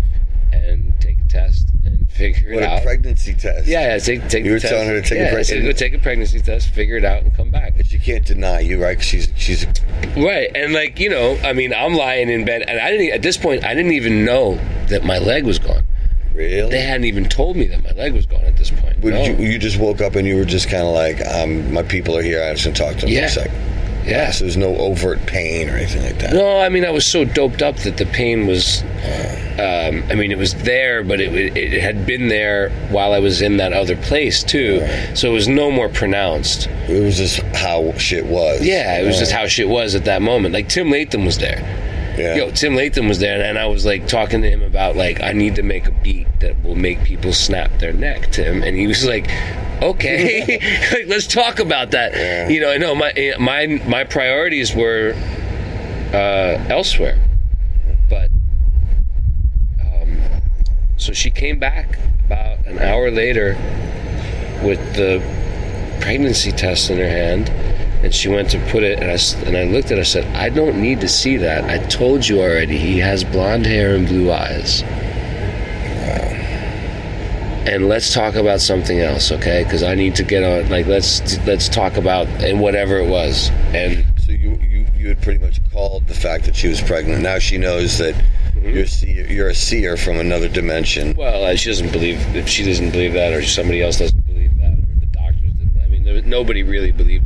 [0.53, 2.71] and take a test and figure What it out.
[2.71, 3.67] What a out." pregnancy test.
[3.67, 4.73] Yeah, yeah, take take You were test.
[4.73, 7.05] telling her to take a yeah, I pregnancy- go take a pregnancy test, figure it
[7.05, 7.77] out, and come back.
[7.77, 9.01] But she can't deny you, right?
[9.03, 9.67] she's she's
[10.17, 13.23] Right, and like you know, I mean, I'm lying in bed, and I didn't at
[13.23, 13.65] this point.
[13.65, 14.59] I didn't even know
[14.89, 15.85] that my leg was gone.
[16.35, 16.71] really.
[16.71, 19.03] They hadn't even told me that my leg was gone at this point.
[19.05, 19.23] No.
[19.25, 22.17] you, you just woke up and you were just kind of like, um, my people
[22.17, 22.43] are here.
[22.43, 23.21] I just want to talk to them Yeah.
[23.23, 23.55] for a second.
[24.07, 24.31] Yeah.
[24.31, 26.33] So there's no overt pain or anything like that.
[26.33, 28.83] No, I mean, I was so doped up that the pain was.
[29.59, 33.21] Um, I mean, it was there, but it, it, it had been there while I
[33.21, 34.87] was in that other place too.
[35.15, 36.67] So it was no more pronounced.
[36.89, 38.65] It was just how shit was.
[38.65, 40.53] Yeah, it was just how shit was at that moment.
[40.53, 41.63] Like Tim Latham was there.
[42.17, 42.37] Yeah.
[42.37, 45.33] Yo, Tim Latham was there, and I was like talking to him about like I
[45.33, 48.87] need to make a beat that will make people snap their neck, Tim, and he
[48.87, 49.29] was like,
[49.83, 50.59] "Okay,
[50.93, 55.13] like, let's talk about that." You know, I know my my my priorities were
[56.13, 57.19] uh, elsewhere,
[58.09, 58.31] but
[59.81, 60.19] um,
[60.97, 63.57] so she came back about an hour later
[64.63, 65.21] with the
[66.01, 67.51] pregnancy test in her hand
[68.03, 70.25] and she went to put it and I, and I looked at her and said
[70.37, 74.07] I don't need to see that I told you already he has blonde hair and
[74.07, 74.83] blue eyes
[77.69, 81.39] and let's talk about something else okay because I need to get on like let's
[81.47, 85.61] let's talk about and whatever it was and So you, you you had pretty much
[85.73, 87.23] called the fact that she was pregnant.
[87.23, 88.15] Now she knows that
[88.57, 88.71] Mm-hmm.
[88.71, 91.15] you're seer, you're a seer from another dimension.
[91.15, 94.57] Well, uh, she doesn't believe if she doesn't believe that, or somebody else doesn't believe
[94.57, 95.79] that, or the doctors didn't.
[95.85, 97.26] I mean, there, nobody really believed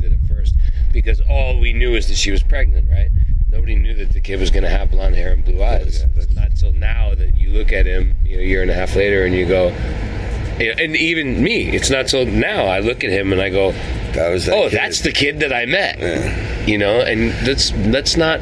[0.91, 3.09] because all we knew is that she was pregnant, right?
[3.49, 6.01] Nobody knew that the kid was going to have blonde hair and blue eyes.
[6.15, 8.73] yeah, not till now that you look at him, you know, a year and a
[8.73, 9.69] half later, and you go.
[9.69, 13.71] And even me, it's not till now I look at him and I go,
[14.13, 14.77] That was that "Oh, kid.
[14.77, 18.39] that's the kid that I met." You know, and let's let's not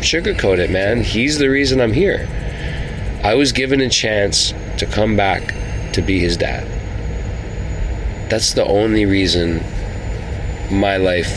[0.00, 1.02] sugarcoat it, man.
[1.02, 2.28] He's the reason I'm here.
[3.22, 5.54] I was given a chance to come back
[5.92, 6.66] to be his dad.
[8.28, 9.60] That's the only reason
[10.70, 11.30] my life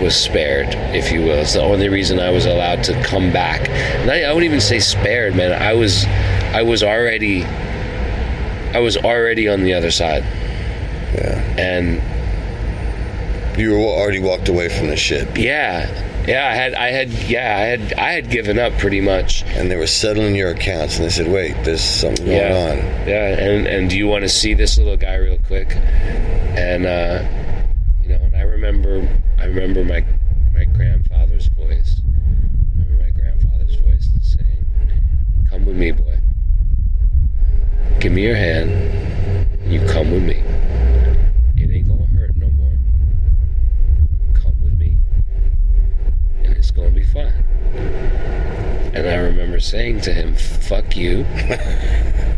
[0.00, 1.38] was spared, if you will.
[1.40, 3.68] It's the only reason I was allowed to come back.
[3.68, 5.52] And I, I wouldn't even say spared, man.
[5.60, 6.04] I was,
[6.54, 7.44] I was already,
[8.74, 10.22] I was already on the other side,
[11.14, 11.42] Yeah.
[11.58, 12.00] and
[13.58, 15.36] You were already walked away from the ship.
[15.36, 15.88] yeah,
[16.28, 19.42] yeah, I had, I had, yeah, I had, I had given up pretty much.
[19.56, 22.70] and they were settling your accounts, and they said, "Wait, there's something going yeah.
[22.70, 22.76] on."
[23.08, 25.72] Yeah, and and do you want to see this little guy real quick?
[25.74, 27.24] And uh,
[28.02, 30.04] you know, and I remember, I remember my
[30.52, 32.02] my grandfather's voice.
[32.02, 34.66] I remember my grandfather's voice saying,
[35.48, 36.18] "Come with me, boy.
[38.00, 38.70] Give me your hand.
[39.62, 40.42] And you come with me.
[41.56, 42.72] It ain't gonna hurt no more.
[44.34, 44.98] Come with me,
[46.42, 47.32] and it's gonna be fun."
[48.92, 51.24] And I remember saying to him, "Fuck you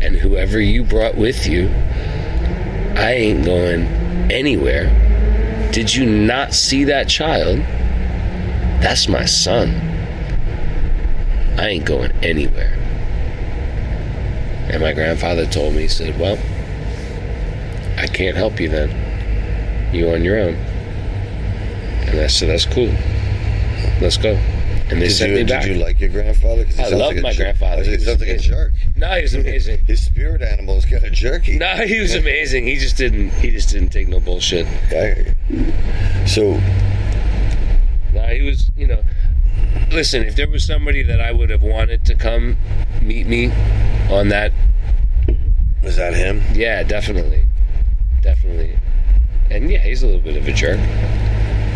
[0.02, 1.70] and whoever you brought with you,
[2.94, 3.86] I ain't going
[4.30, 5.09] anywhere.
[5.72, 7.58] Did you not see that child?
[8.82, 9.70] That's my son.
[11.58, 12.76] I ain't going anywhere.
[14.72, 16.38] And my grandfather told me, he said, Well,
[17.98, 19.94] I can't help you then.
[19.94, 20.54] You on your own.
[20.54, 22.92] And I said, That's cool.
[24.00, 24.32] Let's go.
[24.90, 25.62] And they Did sent you, me back.
[25.64, 26.66] did you like your grandfather?
[26.78, 27.82] I love like my grandfather.
[27.84, 28.72] He He was sounds like a jerk.
[28.96, 29.78] no, he was amazing.
[29.86, 31.58] His spirit animal's kind of jerky.
[31.58, 32.66] No, he was amazing.
[32.66, 33.30] He just didn't.
[33.34, 34.66] He just didn't take no bullshit.
[34.90, 35.36] I-
[36.26, 36.60] So,
[38.14, 38.70] No, he was.
[38.76, 39.02] You know,
[39.90, 40.24] listen.
[40.24, 42.56] If there was somebody that I would have wanted to come
[43.02, 43.52] meet me
[44.10, 44.52] on that,
[45.82, 46.42] was that him?
[46.54, 47.46] yeah, definitely,
[48.22, 48.78] definitely.
[49.50, 50.78] And yeah, he's a little bit of a jerk.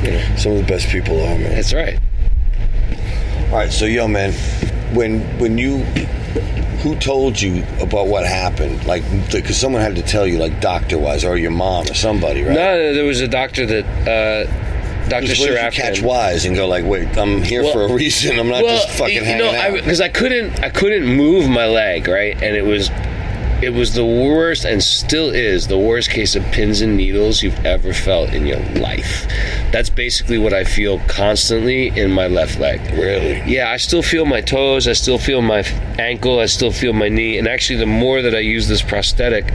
[0.04, 1.50] You know, Some of the best people are, man.
[1.54, 1.98] that's right.
[3.50, 4.32] All right, so yo, man,
[4.94, 5.84] when when you
[6.84, 8.84] who told you about what happened?
[8.84, 12.42] Like, because someone had to tell you, like doctor wise, or your mom or somebody,
[12.42, 12.52] right?
[12.54, 15.22] No, there was a doctor that uh, Dr.
[15.22, 15.72] Because what if you Sharafkin.
[15.72, 18.38] catch wise and go like, wait, I'm here Well- for a reason.
[18.38, 19.72] I'm not just fucking you hanging know, out.
[19.72, 22.90] because I, couldn't, I couldn't move my leg, right, and it was,
[23.64, 27.64] it was the worst, and still is the worst case of pins and needles you've
[27.64, 29.26] ever felt in your life.
[29.72, 32.80] That's basically what I feel constantly in my left leg.
[32.92, 33.42] really?
[33.50, 34.86] Yeah, I still feel my toes.
[34.86, 35.62] I still feel my
[35.98, 36.40] ankle.
[36.40, 37.38] I still feel my knee.
[37.38, 39.46] And actually, the more that I use this prosthetic,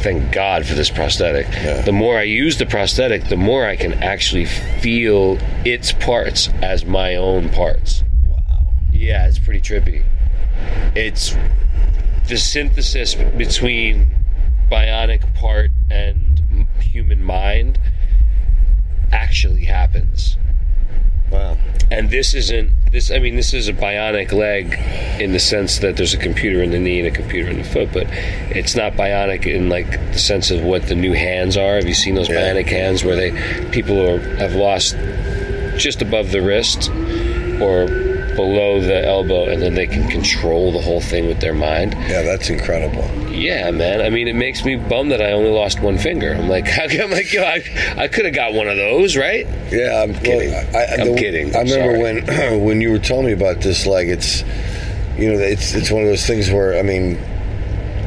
[0.00, 1.46] thank God for this prosthetic.
[1.48, 1.80] Yeah.
[1.82, 6.84] The more I use the prosthetic, the more I can actually feel its parts as
[6.84, 8.04] my own parts.
[8.28, 8.74] Wow.
[8.92, 10.04] Yeah, it's pretty trippy.
[10.94, 11.34] It's
[12.28, 14.08] the synthesis between
[14.70, 16.40] bionic part and
[16.80, 17.78] human mind
[19.12, 20.36] actually happens
[21.30, 21.58] Wow.
[21.90, 24.72] and this isn't this i mean this is a bionic leg
[25.20, 27.64] in the sense that there's a computer in the knee and a computer in the
[27.64, 28.06] foot but
[28.50, 31.92] it's not bionic in like the sense of what the new hands are have you
[31.94, 32.36] seen those Yeah.
[32.54, 33.30] bionic hands where they
[33.72, 34.96] people are, have lost
[35.78, 36.90] just above the wrist
[37.60, 37.86] or
[38.38, 42.22] below the elbow and then they can control the whole thing with their mind Yeah,
[42.22, 43.04] that's incredible.
[43.32, 46.48] yeah man i mean it makes me bummed that i only lost one finger i'm
[46.48, 47.60] like how come yo, i,
[47.96, 50.54] I could have got one of those right Yeah, I'm kidding.
[50.54, 51.54] I, I, I'm kidding.
[51.54, 52.02] I I'm remember sorry.
[52.54, 53.86] when when you were telling me about this.
[53.86, 54.42] Like, it's
[55.18, 57.16] you know, it's it's one of those things where I mean,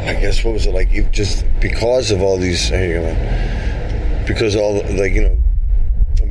[0.09, 0.91] I guess what was it like?
[0.91, 4.25] You just because of all these, here you go, man.
[4.27, 5.37] because all like you know.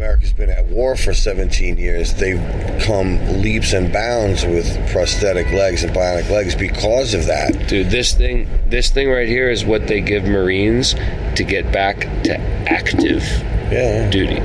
[0.00, 2.14] America's been at war for 17 years.
[2.14, 2.40] They've
[2.80, 7.68] come leaps and bounds with prosthetic legs and bionic legs because of that.
[7.68, 10.94] Dude, this thing, this thing right here is what they give Marines
[11.34, 13.22] to get back to active
[13.70, 14.08] Yeah.
[14.08, 14.36] duty.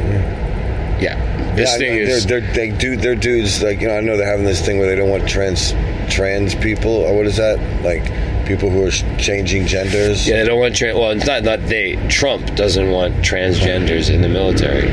[1.01, 2.25] Yeah, this Yeah, I- thing they're, is.
[2.25, 4.87] they're, they do they're dudes like you know I know they're having this thing where
[4.89, 5.73] they don't want trans
[6.09, 8.03] trans people or what is that like
[8.45, 10.97] people who are changing genders Yeah, they don't want trans.
[10.97, 11.95] Well, it's not not they.
[12.09, 14.89] Trump doesn't want transgenders in the military.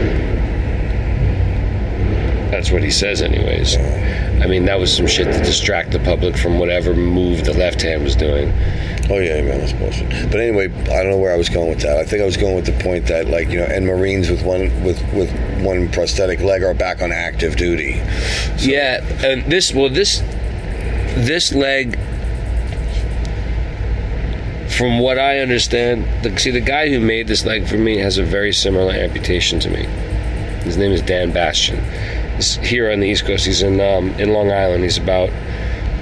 [2.62, 3.76] That's what he says, anyways.
[3.76, 7.82] I mean, that was some shit to distract the public from whatever move the left
[7.82, 8.52] hand was doing.
[9.10, 11.80] oh yeah man that's bullshit but anyway I don't know where I was going with
[11.80, 14.30] that I think I was going with the point that like you know and Marines
[14.30, 15.28] with one with with
[15.60, 18.00] one prosthetic leg are back on active duty
[18.58, 20.20] Yeah, and this well this
[21.16, 21.98] this leg
[24.70, 28.18] from what I understand, the, see the guy who made this leg for me has
[28.18, 29.82] a very similar amputation to me.
[30.62, 31.82] His name is Dan Bastian.
[32.56, 33.46] Here on the East Coast.
[33.46, 34.82] He's in um, in Long Island.
[34.84, 35.30] He's about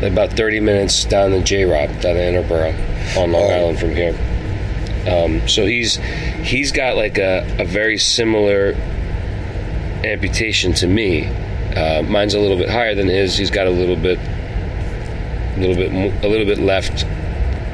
[0.03, 3.55] about 30 minutes down the J Rob, down the Interborough on Long Oh.
[3.55, 4.16] Island from here.
[5.09, 5.97] Um, so he's
[6.43, 8.74] he's got like a, a very similar
[10.05, 11.26] amputation to me.
[11.76, 13.36] Uh, mine's a little bit higher than his.
[13.36, 15.93] He's got a little bit, a little bit,
[16.24, 17.05] a little bit left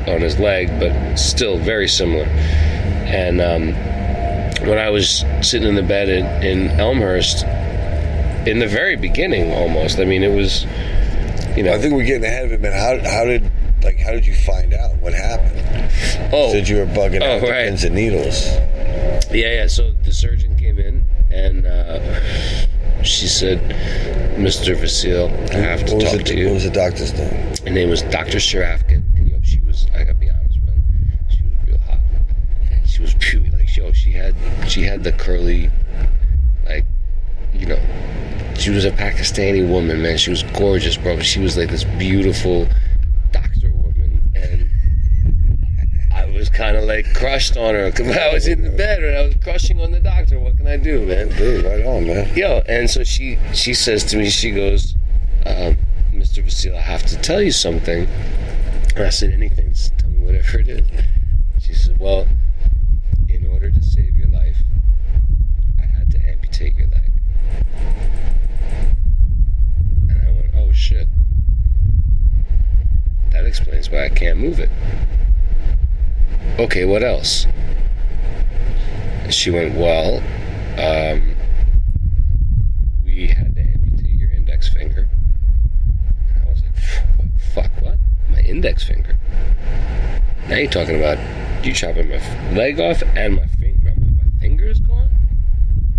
[0.09, 2.27] on his leg, but still very similar.
[2.27, 3.73] And um,
[4.69, 7.45] when I was sitting in the bed in, in Elmhurst,
[8.47, 9.99] in the very beginning, almost.
[9.99, 10.65] I mean, it was,
[11.57, 11.75] you know.
[11.75, 13.51] I think we're getting ahead of it man how, how did
[13.83, 15.61] like how did you find out what happened
[16.33, 17.67] oh, said you were bugging Oh, out right.
[17.69, 18.47] pins and needles
[19.31, 19.67] Yeah, yeah.
[19.67, 22.01] So the surgeon came in and uh,
[23.03, 23.61] she said,
[24.37, 24.75] "Mr.
[24.75, 27.71] Vasil, I have to what talk the, to you." what was the doctor's name Her
[27.71, 28.39] name was Dr.
[28.39, 29.87] Sharafkin, and yo, she was.
[29.95, 30.83] I gotta be honest, man.
[31.31, 31.99] She was real hot.
[32.87, 33.51] She was beauty.
[33.51, 34.35] Like, yo, she had
[34.67, 35.71] she had the curly,
[36.65, 36.85] like,
[37.53, 37.81] you know,
[38.59, 40.19] she was a Pakistani woman, man.
[40.19, 41.21] She was gorgeous, bro.
[41.21, 42.69] She was like this beautiful
[43.33, 44.71] doctor woman, and
[46.13, 49.17] I was kind of like crushed on her because I was in the bed and
[49.17, 50.39] I was crushing on the doctor.
[50.39, 51.29] What can I do, man?
[51.37, 54.95] dude right on man Yo, and so she she says to me, she goes,
[55.45, 55.79] um,
[56.13, 56.43] Mr.
[56.43, 58.09] Vasile, I have to tell you something.
[58.97, 59.71] And I said, anything.
[59.71, 60.87] Just tell me whatever it is.
[61.61, 62.27] She said, well,
[63.29, 64.57] in order to save your life,
[65.79, 67.13] I had to amputate your leg.
[70.09, 71.09] And I went, oh shit.
[73.33, 73.45] That
[73.97, 74.69] why I can't move it.
[76.59, 77.47] Okay, what else?
[79.31, 80.19] She went, well,
[80.79, 81.35] um,
[83.05, 85.09] we had to amputate your index finger.
[86.35, 87.99] And I was like, fuck, what?
[88.31, 89.19] My index finger?
[90.49, 91.19] Now you're talking about
[91.65, 95.09] you chopping my leg off and my finger, my, my finger is gone?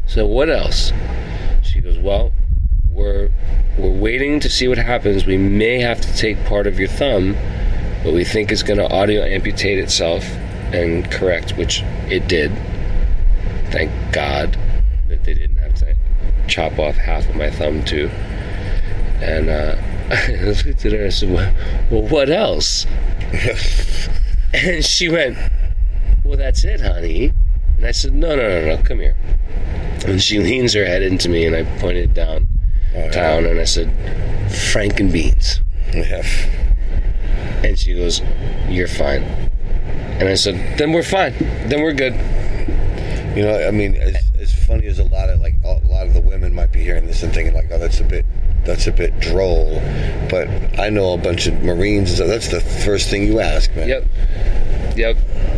[0.05, 0.93] So what else?
[1.63, 2.31] She goes, well,
[2.91, 3.31] we're
[3.77, 5.25] we're waiting to see what happens.
[5.25, 7.35] We may have to take part of your thumb,
[8.07, 10.23] but we think it's going to auto amputate itself
[10.71, 12.53] and correct, which it did.
[13.69, 14.57] Thank God
[15.09, 15.93] that they didn't have to
[16.47, 18.07] chop off half of my thumb too.
[19.19, 19.75] And uh,
[20.09, 21.53] I looked at her and I said, well,
[21.91, 22.85] well what else?
[24.53, 25.37] and she went,
[26.23, 27.33] well, that's it, honey.
[27.75, 29.17] And I said, no, no, no, no, come here.
[30.05, 32.47] And she leans her head into me, and I pointed down
[33.11, 33.89] town, and I said,
[34.47, 35.59] Franken beans.
[35.93, 36.66] Yeah.
[37.63, 38.21] And she goes,
[38.69, 39.23] You're fine.
[39.23, 41.33] And I said, Then we're fine.
[41.69, 42.13] Then we're good.
[43.35, 46.13] You know, I mean, as, as funny as a lot of like a lot of
[46.15, 48.25] the women might be hearing this and thinking like, "Oh, that's a bit,
[48.65, 49.79] that's a bit droll,"
[50.27, 50.47] but
[50.79, 52.17] I know a bunch of Marines.
[52.17, 53.89] So that's the first thing you ask, man.
[53.89, 54.05] Yep.
[54.97, 55.17] Yep.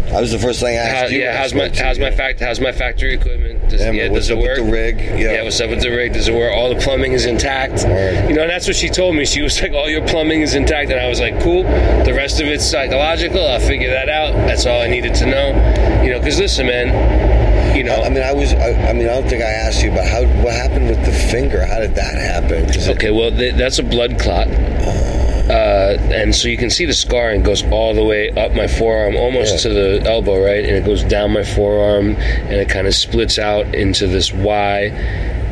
[0.10, 1.20] That was the first thing I How, asked you.
[1.22, 1.38] yeah.
[1.38, 3.59] How's my how's my fact how's my factory equipment?
[3.70, 5.00] Does, Yeah, yeah, what's does it up with the rig?
[5.00, 5.16] Yeah.
[5.34, 5.44] Yeah.
[5.44, 6.14] What's up with the rig?
[6.14, 6.52] Does it work?
[6.54, 7.84] All the plumbing is intact.
[7.86, 8.30] Word.
[8.30, 9.26] You know, and that's what she told me.
[9.26, 12.42] She was like, "All your plumbing is intact," and I was like, "Cool." The rest
[12.42, 13.46] of it's psychological.
[13.48, 14.34] I'll figure that out.
[14.48, 16.02] That's all I needed to know.
[16.04, 17.38] You know, because listen, man.
[17.76, 18.52] You know, I mean, I was.
[18.54, 21.12] I, I mean, I don't think I asked you about how what happened with the
[21.12, 21.64] finger.
[21.66, 22.66] How did that happen?
[22.66, 24.48] 'Cause it- Okay, well, th- that's a blood clot.
[24.50, 29.16] Uh, and so you can see the scarring goes all the way up my forearm,
[29.16, 29.72] almost Yeah.
[29.72, 30.64] to the elbow, right?
[30.64, 34.84] And it goes down my forearm, and it kind of splits out into this Y,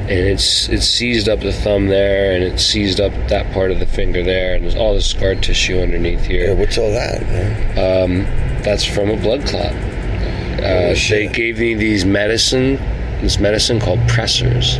[0.09, 3.79] and it's it's seized up the thumb there, and it's seized up that part of
[3.79, 6.55] the finger there, and there's all the scar tissue underneath yeah, here.
[6.55, 7.21] what's all that?
[7.23, 8.61] Man?
[8.63, 9.73] That's from a blood clot.
[9.73, 12.75] Uh, they gave me these medicine,
[13.21, 14.79] this medicine called pressors,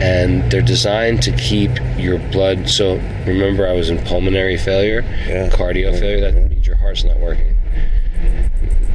[0.00, 2.68] and they're designed to keep your blood.
[2.68, 5.48] So remember, I was in pulmonary failure, Yeah.
[5.50, 6.20] cardio failure.
[6.20, 7.54] That means your heart's not working.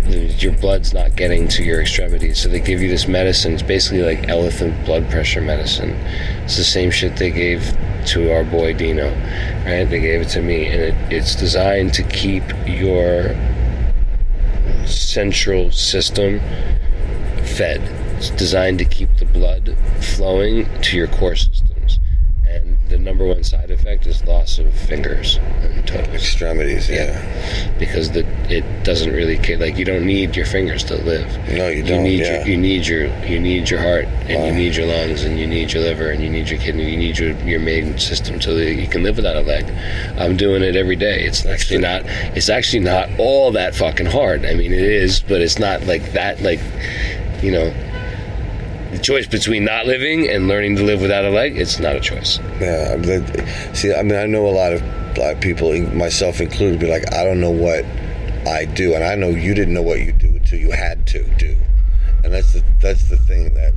[0.07, 3.53] Your blood's not getting to your extremities, so they give you this medicine.
[3.53, 5.91] It's basically like elephant blood pressure medicine.
[6.43, 7.77] It's the same shit they gave
[8.07, 9.11] to our boy Dino,
[9.65, 9.83] right?
[9.87, 13.35] They gave it to me, and it, it's designed to keep your
[14.85, 16.39] central system
[17.43, 17.81] fed.
[18.19, 22.01] It's designed to keep the blood flowing to your core systems.
[22.45, 26.05] And the number one side effect is loss of fingers and toes.
[26.07, 26.89] Extremities.
[26.89, 27.77] Yeah.
[27.79, 29.57] Because the it doesn't really care.
[29.57, 31.31] Like you don't need your fingers to live.
[31.47, 32.39] No, you don't, need yeah.
[32.39, 34.53] your you need your you need your heart and you uh.
[34.53, 36.91] need your lungs and you need your liver and you need your kidney.
[36.91, 39.63] You need your your main system so that you can live without a leg.
[40.19, 41.23] I'm doing it every day.
[41.23, 42.01] It's actually not.
[42.35, 44.45] It's actually not all that fucking hard.
[44.45, 46.41] I mean, it is, but it's not like that.
[46.41, 46.59] Like
[47.41, 47.73] you know.
[48.91, 51.99] The choice between not living and learning to live without a leg, it's not a
[51.99, 52.39] choice.
[52.59, 53.73] Yeah.
[53.73, 54.81] See, I mean, I know a lot of
[55.13, 57.85] black people, myself included, be like, I don't know what
[58.47, 61.23] I do, and I know you didn't know what you do until you had to
[61.35, 61.55] do,
[62.23, 63.73] and that's the that's the thing that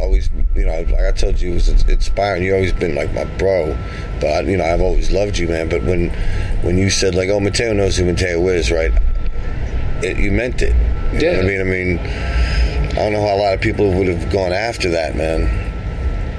[0.00, 2.42] always, you know, like I told you, it was inspiring.
[2.42, 3.76] You always been like my bro,
[4.20, 5.68] but I, you know, I've always loved you, man.
[5.68, 6.10] But when
[6.62, 8.92] when you said like, oh, Mateo knows who Mateo is, right?
[10.02, 10.74] It, you meant it.
[11.12, 11.40] You Yeah.
[11.40, 11.98] I mean, I mean,
[12.92, 15.48] I don't know how a lot of people would have gone after that, man.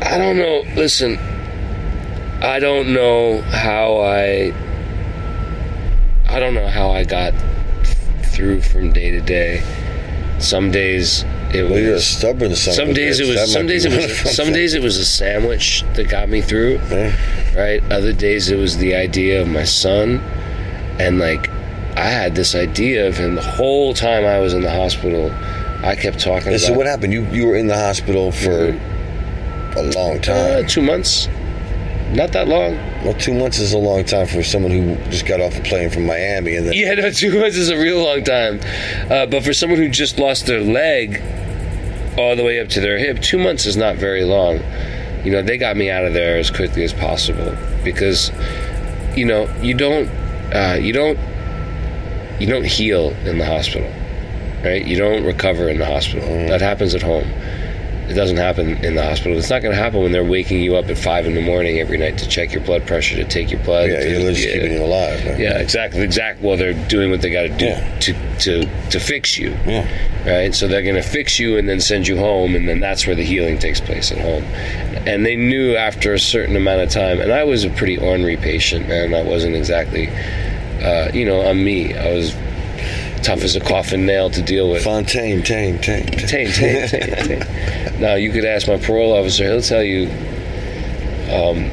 [0.03, 0.63] I don't know.
[0.75, 1.17] Listen,
[2.41, 4.53] I don't know how I.
[6.27, 7.33] I don't know how I got
[8.23, 9.63] through from day to day.
[10.39, 11.23] Some days
[11.53, 12.07] it Well, you're a was.
[12.07, 12.73] stubborn son.
[12.73, 13.35] Some days it bitch.
[13.35, 13.53] That was.
[13.53, 14.35] Some days it was.
[14.35, 16.77] Some days it was a sandwich that got me through.
[17.55, 17.81] Right.
[17.91, 20.17] Other days it was the idea of my son,
[20.99, 21.49] and like
[21.95, 25.31] I had this idea of him the whole time I was in the hospital.
[25.83, 27.11] I kept talking so what happened?
[27.13, 28.69] You you were in the hospital for
[29.75, 30.67] a long Uh, time.
[30.67, 31.27] two months.
[32.13, 32.75] Not that long.
[33.05, 35.89] Well, two months is a long time for someone who just got off a plane
[35.89, 38.59] from Miami and then Yeah, no, two months is a real long time.
[39.09, 41.21] Uh, but for someone who just lost their leg
[42.17, 44.59] all the way up to their hip, two months is not very long.
[45.23, 47.55] You know, they got me out of there as quickly as possible
[47.85, 48.29] because,
[49.15, 50.09] you know, you don't,
[50.53, 51.17] uh, you don't,
[52.41, 53.89] you don't heal in the hospital,
[54.63, 54.85] right?
[54.85, 56.27] You don't recover in the hospital.
[56.47, 57.29] That happens at home.
[58.09, 59.37] It doesn't happen in the hospital.
[59.37, 61.79] It's not going to happen when they're waking you up at five in the morning
[61.79, 63.89] every night to check your blood pressure, to take your blood.
[63.89, 65.23] Yeah, to, you're just keeping you alive.
[65.25, 65.39] Right?
[65.39, 66.01] Yeah, exactly.
[66.01, 66.45] Exactly.
[66.45, 67.99] Well, they're doing what they got to do Yeah.
[67.99, 69.51] to to to fix you.
[69.65, 69.87] Yeah.
[70.25, 70.53] Right.
[70.53, 73.15] So they're going to fix you and then send you home, and then that's where
[73.15, 74.43] the healing takes place at home.
[75.07, 78.35] And they knew after a certain amount of time, and I was a pretty ornery
[78.35, 79.13] patient, man.
[79.13, 80.09] I wasn't exactly,
[80.83, 81.95] uh, you know, I'm me.
[81.97, 82.35] I was
[83.23, 84.83] tough as a coffin nail to deal with.
[84.83, 88.01] Fontaine, Tane, Tane, Tane, tane, tane, tane.
[88.01, 90.09] Now you could ask my parole officer; he'll tell you.
[91.31, 91.71] Um,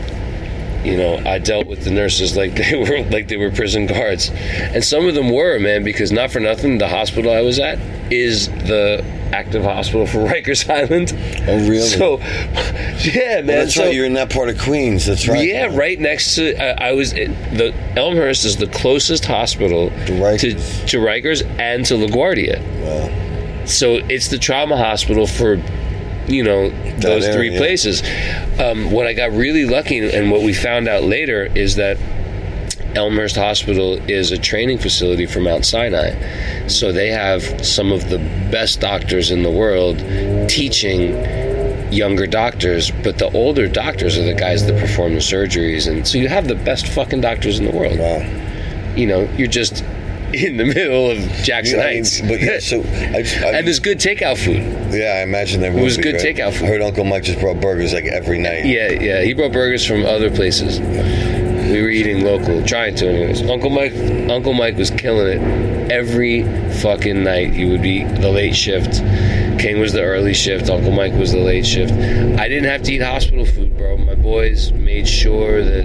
[0.84, 4.30] you know, I dealt with the nurses like they were like they were prison guards,
[4.30, 5.84] and some of them were man.
[5.84, 7.78] Because not for nothing, the hospital I was at
[8.10, 11.12] is the active hospital for Rikers Island.
[11.48, 11.80] Oh, really?
[11.80, 13.46] So, yeah, man.
[13.46, 13.94] Well, that's so, right.
[13.94, 15.06] You're in that part of Queens.
[15.06, 15.46] That's right.
[15.46, 16.56] yeah, right next to.
[16.56, 20.88] I, I was in, the Elmhurst is the closest hospital to Rikers.
[20.88, 22.60] to Rikers and to LaGuardia.
[22.82, 23.64] Wow.
[23.66, 25.56] So it's the trauma hospital for,
[26.26, 27.58] you know, those area, three yeah.
[27.58, 28.02] places.
[28.58, 31.98] Um, what I got really lucky, and what we found out later, is that
[32.98, 36.66] Elmhurst Hospital is a training facility for Mount Sinai.
[36.66, 38.18] So they have some of the
[38.50, 39.98] best doctors in the world
[40.50, 41.12] teaching
[41.92, 45.88] younger doctors, but the older doctors are the guys that perform the surgeries.
[45.90, 47.98] And so you have the best fucking doctors in the world.
[47.98, 48.18] Wow.
[48.96, 49.82] You know, you're just
[50.34, 52.20] in the middle of Jackson Yeah, I mean, Heights.
[52.20, 52.80] but yeah, so
[53.16, 54.60] I, just- I, and there's good takeout food.
[54.92, 56.36] yeah, I imagine there was be, good right?
[56.36, 56.64] takeout food.
[56.64, 58.66] I heard Uncle Mike just brought burgers like every night.
[58.66, 59.22] Yeah, yeah.
[59.22, 60.80] He brought burgers from other places.
[61.68, 63.42] We were eating local, trying to anyways.
[63.42, 63.94] Uncle Mike
[64.30, 66.42] Uncle Mike was killing it every
[66.80, 67.52] fucking night.
[67.52, 69.02] He would be the late shift.
[69.60, 70.70] King was the early shift.
[70.70, 71.92] Uncle Mike was the late shift.
[71.92, 73.98] I didn't have to eat hospital food, bro.
[73.98, 75.84] My boys made sure that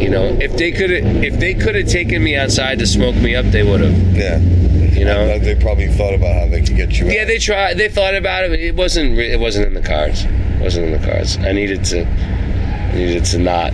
[0.00, 3.16] you know, if they could have if they could have taken me outside to smoke
[3.16, 4.16] me up, they would have.
[4.16, 4.38] Yeah.
[4.38, 5.38] You know?
[5.38, 7.06] They probably thought about how they could get you.
[7.06, 7.26] Yeah, out.
[7.26, 7.76] they tried.
[7.76, 9.18] They thought about it, but it wasn't.
[9.18, 10.24] It wasn't in the cards.
[10.24, 11.36] It wasn't in the cards.
[11.38, 12.06] I needed to.
[12.06, 13.72] I needed to not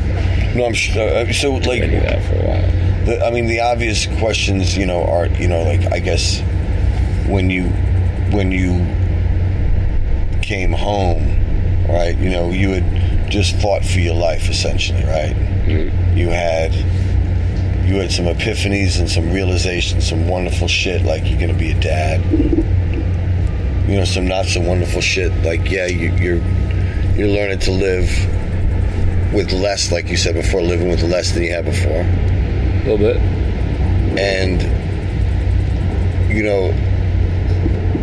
[0.54, 1.02] No, I'm sure.
[1.02, 3.06] Uh, so like, I that for a while.
[3.06, 6.40] the, I mean, the obvious questions, you know, are you know, like I guess
[7.26, 7.68] when you
[8.32, 8.84] when you
[10.42, 12.16] came home, right?
[12.16, 15.34] You know, you had just fought for your life, essentially, right?
[16.14, 16.74] You had
[17.86, 21.80] you had some epiphanies and some realizations, some wonderful shit, like you're gonna be a
[21.80, 22.20] dad.
[23.88, 26.42] You know, some not so wonderful shit, like yeah, you, you're
[27.16, 28.08] you're learning to live
[29.32, 32.98] with less, like you said before, living with less than you had before A little
[32.98, 33.16] bit.
[34.18, 34.60] and
[36.30, 36.72] you know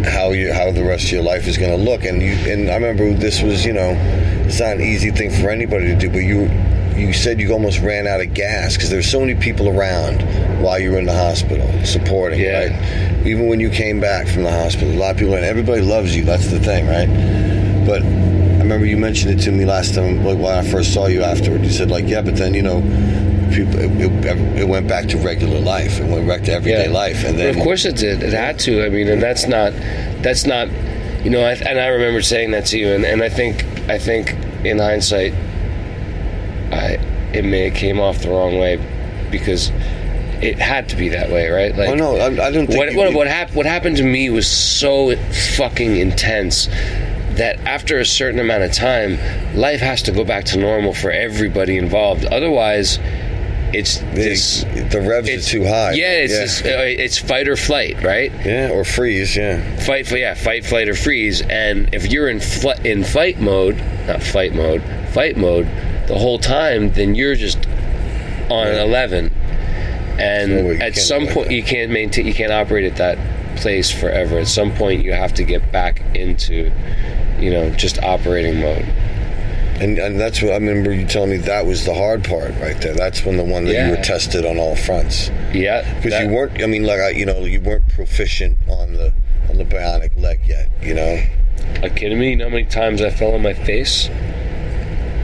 [0.09, 2.69] how you how the rest of your life is going to look and you and
[2.69, 3.91] I remember this was you know
[4.45, 6.43] it's not an easy thing for anybody to do but you
[6.95, 10.21] you said you almost ran out of gas because there's so many people around
[10.61, 12.67] while you were in the hospital supporting Yeah.
[12.67, 15.81] right even when you came back from the hospital a lot of people and everybody
[15.81, 17.09] loves you that's the thing right
[17.85, 18.01] but
[18.69, 21.63] remember you mentioned it to me last time like when I first saw you afterward
[21.63, 22.81] you said like yeah but then you know
[23.51, 27.39] people it, it, went back to regular life it went back to everyday life and
[27.39, 28.21] then of course it did.
[28.21, 28.85] It had to.
[28.85, 29.73] I mean, and that's not.
[30.21, 30.67] That's not.
[31.23, 33.97] You know, I, and I remember saying that to you, and, and I think I
[33.97, 35.33] think in hindsight,
[36.71, 36.99] I
[37.33, 38.77] it may have came off the wrong way
[39.31, 39.71] because
[40.41, 41.75] it had to be that way, right?
[41.75, 44.29] Like, Oh no, I, I don't think what what, what, hap- what happened to me
[44.29, 45.15] was so
[45.57, 46.69] fucking intense
[47.39, 49.17] that after a certain amount of time,
[49.57, 52.25] life has to go back to normal for everybody involved.
[52.25, 52.99] Otherwise,
[53.73, 54.63] it's this.
[54.91, 55.91] the, revs It's are too high.
[55.93, 56.71] Yeah, it's yeah.
[56.71, 58.31] Uh, it's fight or flight, right?
[58.45, 59.35] yeah, or freeze.
[59.35, 61.41] Yeah, Fight for yeah, fight, flight or freeze.
[61.41, 63.77] And if you're in fl- in fight mode,
[64.07, 64.81] not flight mode,
[65.13, 65.65] fight mode,
[66.07, 67.59] the whole time, then you're just
[68.49, 69.31] on an eleven.
[70.17, 71.33] And No at some that.
[71.35, 73.17] point, you can't maintain, you can't operate at that
[73.57, 74.39] place forever.
[74.39, 76.71] At some point, you have to get back into,
[77.39, 78.85] you know, just operating mode.
[79.81, 82.79] and and that's what I remember you telling me that was the hard part right
[82.81, 82.93] there.
[82.95, 86.61] That's when the one that you were tested on all fronts Yeah, because you weren't.
[86.61, 89.13] I mean, like I, you know, you weren't proficient on the
[89.49, 90.69] on the bionic leg yet.
[90.81, 91.23] You know,
[91.81, 92.31] Are you kidding me?
[92.31, 94.09] You know how many times I fell on my face?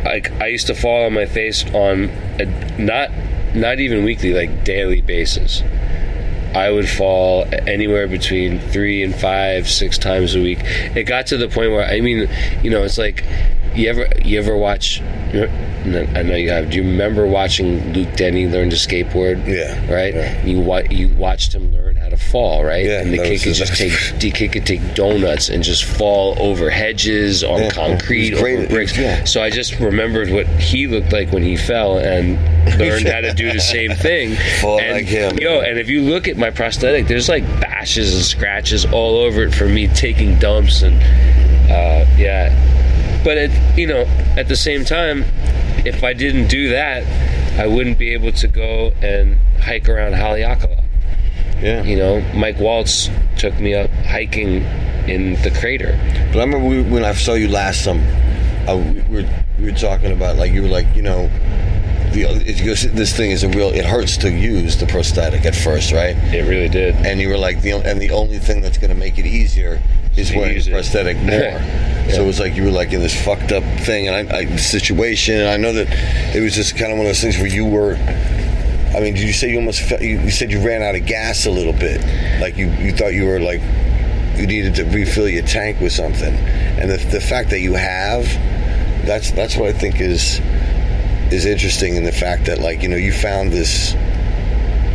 [0.05, 2.09] Like I used to fall on my face on
[2.39, 2.45] a
[2.79, 3.09] not
[3.55, 5.61] not even weekly, like daily basis.
[6.55, 10.59] I would fall anywhere between three and five, six times a week.
[10.63, 12.29] It got to the point where I mean,
[12.63, 13.23] you know, it's like
[13.75, 15.01] you ever you ever watch.
[15.01, 16.69] I know you have.
[16.71, 19.45] Do you remember watching Luke Denny learn to skateboard?
[19.45, 20.13] Yeah, Right.
[20.15, 20.45] yeah.
[20.45, 22.85] You wa- you watched him learn how to fall, right?
[22.85, 26.35] Yeah, and the kid could just take the kid could take donuts and just fall
[26.39, 28.95] over hedges, on Yeah, concrete, over bricks.
[28.95, 29.23] Yeah.
[29.23, 32.37] So I just remembered what he looked like when he fell and
[32.79, 34.35] learned how to do the same thing.
[34.61, 35.37] Fall and, like him.
[35.39, 39.43] Yo, and if you look at my prosthetic, there's like bashes and scratches all over
[39.43, 40.95] it from me taking dumps and
[41.65, 42.53] Uh, yeah,
[43.23, 44.03] but it, you know,
[44.37, 45.25] at the same time,
[45.83, 47.03] if I didn't do that,
[47.59, 50.84] I wouldn't be able to go and hike around Haleakala.
[51.61, 51.83] Yeah.
[51.83, 54.63] You know, Mike Waltze took me up hiking
[55.07, 55.97] in the crater.
[56.33, 58.03] But I remember we, when I saw you last summer,
[58.67, 59.29] uh, I, we, were,
[59.59, 61.27] we were talking about like you were like you know,
[62.11, 63.69] the, uh, it goes, this thing is a real.
[63.69, 66.15] It hurts to use the prosthetic at first, right?
[66.33, 66.95] It really did.
[67.05, 69.81] And you were like the and the only thing that's going to make it easier
[70.15, 70.71] is To wearing the it.
[70.71, 72.11] prosthetic more.
[72.13, 74.55] So it was like you were like in this fucked up thing and I, I
[74.57, 75.35] situation.
[75.39, 75.87] And I know that
[76.35, 77.95] it was just kind of one of those things where you were.
[78.95, 81.05] I mean, did you say you almost felt, you, you said you ran out of
[81.05, 81.99] gas a little bit,
[82.39, 83.61] like you you thought you were like
[84.37, 88.23] you needed to refill your tank with something, and the, the fact that you have,
[89.05, 90.39] that's that's what I think is
[91.29, 93.93] is interesting in the fact that like you know you found this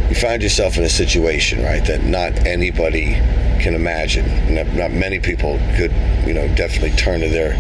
[0.08, 3.14] you find yourself in a situation right that not anybody
[3.60, 4.54] can imagine.
[4.54, 5.92] Not, not many people could
[6.26, 7.52] you know definitely turn to their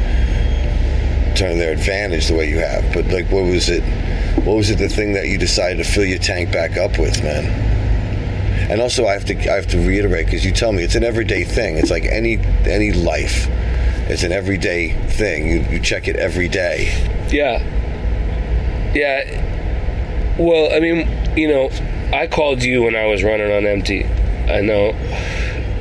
[1.36, 2.94] turn to their advantage the way you have.
[2.94, 3.84] But like what was it
[4.44, 7.22] what was it the thing that you decided to fill your tank back up with
[7.22, 7.44] man
[8.70, 11.04] and also I have to I have to reiterate because you tell me it's an
[11.04, 13.46] everyday thing it's like any any life
[14.08, 16.88] it's an everyday thing you, you check it every day
[17.30, 17.62] Yeah.
[18.94, 20.36] Yeah.
[20.36, 21.70] Well, I mean, you know,
[22.12, 24.04] I called you when I was running on empty.
[24.04, 24.94] I know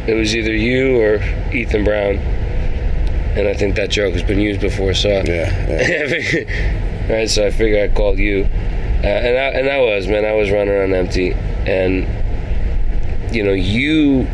[0.07, 1.15] it was either you or
[1.51, 2.17] Ethan Brown.
[3.35, 5.49] And I think that joke has been used before, so yeah,
[7.09, 7.29] right.
[7.29, 10.51] So I figured I called you, uh, and I and I was man, I was
[10.51, 12.07] running on empty, and
[13.33, 14.27] you know you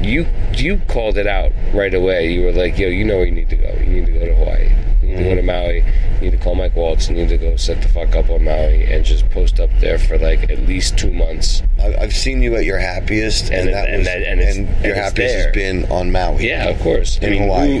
[0.00, 2.32] you you called it out right away.
[2.32, 3.72] You were like, "Yo, you know where you need to go.
[3.78, 4.72] You need to go to Hawaii.
[5.02, 5.84] You need to go to Maui.
[6.16, 7.08] You need to call Mike Waltze.
[7.08, 9.17] You need to go set the fuck up on Maui and just
[9.60, 13.50] up there for like at least two months." I- I've seen you at your happiest,
[13.50, 15.44] and, And it- that and was, that- and it's- your and it's happiest there.
[15.46, 16.48] has been on Maui.
[16.48, 17.18] Yeah, of course.
[17.18, 17.80] In I mean, Hawaii.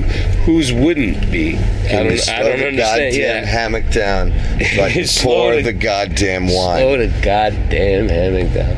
[0.52, 1.56] whose wouldn't be?
[1.58, 1.58] I
[1.92, 2.78] don't, I don't the understand.
[2.78, 3.44] goddamn Yeah.
[3.46, 4.32] hammock down
[4.76, 6.78] so I can Slow pour the- the goddamn wine.
[6.80, 8.76] Slow the goddamn hammock down.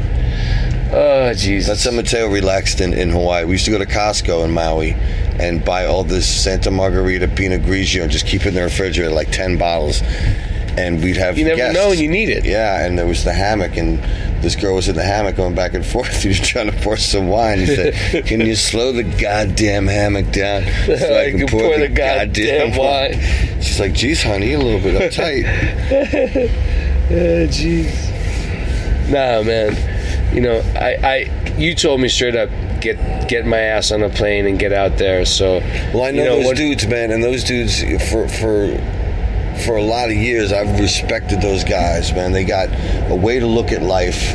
[0.93, 1.69] Oh, Jesus.
[1.69, 3.45] That's how Mateo relaxed in, in Hawaii.
[3.45, 4.97] We used to go to Costco in Maui
[5.39, 9.13] and buy all this Santa Margherita Pinot Grigio and just keep it in the refrigerator,
[9.15, 10.03] like 10 bottles.
[10.77, 11.75] And we'd have You never guests.
[11.79, 12.45] know when you need it.
[12.45, 13.99] Yeah, and there was the hammock, and
[14.43, 16.23] this girl was in the hammock going back and forth.
[16.23, 17.59] He was trying to pour some wine.
[17.59, 21.77] He said, Can you slow the goddamn hammock down so I, I can, can pour
[21.79, 23.15] the goddamn wine."
[23.61, 25.45] She's like, Geez, honey, a little bit uptight.
[27.09, 28.11] Jeez.
[29.11, 30.35] Nah, man.
[30.35, 32.49] You know, I, I, you told me straight up,
[32.81, 35.25] get, get my ass on a plane and get out there.
[35.25, 35.59] So,
[35.93, 38.69] Well, I know, you know those what- dudes, man, and those dudes for for
[39.65, 42.33] for a lot of years, I've respected those guys, man.
[42.33, 42.69] They got
[43.11, 44.35] a way to look at life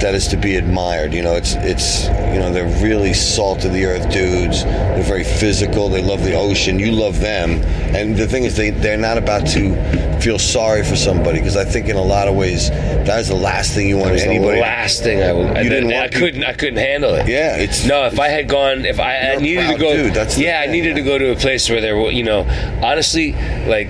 [0.00, 1.12] that is to be admired.
[1.12, 4.62] You know, it's it's you know they're really salt of the earth dudes.
[4.64, 5.88] They're very physical.
[5.88, 6.78] They love the ocean.
[6.78, 7.62] You love them,
[7.96, 9.74] and the thing is, they they're not about to
[10.20, 13.34] feel sorry for somebody because I think in a lot of ways that is the
[13.36, 14.56] last thing you want That anybody.
[14.56, 15.46] the last thing I would.
[15.56, 16.44] I, You didn't I, to- couldn't.
[16.44, 17.28] I couldn't handle it.
[17.28, 20.60] Yeah, it's No, if I had gone, if I, I needed to go, dude, yeah,
[20.60, 20.72] I thing.
[20.72, 22.40] needed to go to a place where there were, you know,
[22.82, 23.32] honestly,
[23.66, 23.88] like,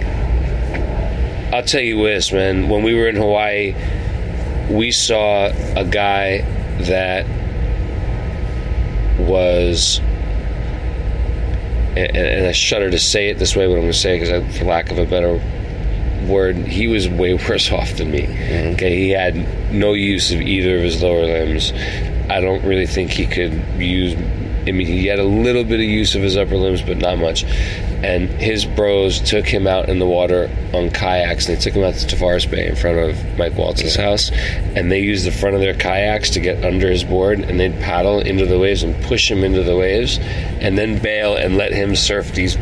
[1.53, 2.69] I'll tell you this, man.
[2.69, 3.75] When we were in Hawaii,
[4.71, 5.47] we saw
[5.77, 6.43] a guy
[6.83, 7.27] that
[9.19, 9.99] was,
[11.97, 14.21] and, and I shudder to say it this way, but I'm going to say it
[14.21, 15.41] because, for lack of a better
[16.29, 18.23] word, he was way worse off than me.
[18.23, 18.75] Mm-hmm.
[18.75, 21.73] Okay, he had no use of either of his lower limbs.
[22.31, 24.15] I don't really think he could use.
[24.69, 27.19] I mean, he had a little bit of use of his upper limbs, but not
[27.19, 27.45] much.
[27.45, 31.49] And his bros took him out in the water on kayaks.
[31.49, 34.91] And they took him out to Tavares Bay in front of Mike Waltze's house, and
[34.91, 38.21] they used the front of their kayaks to get under his board, and they'd paddle
[38.21, 40.19] into the waves and push him into the waves,
[40.61, 42.57] and then bail and let him surf these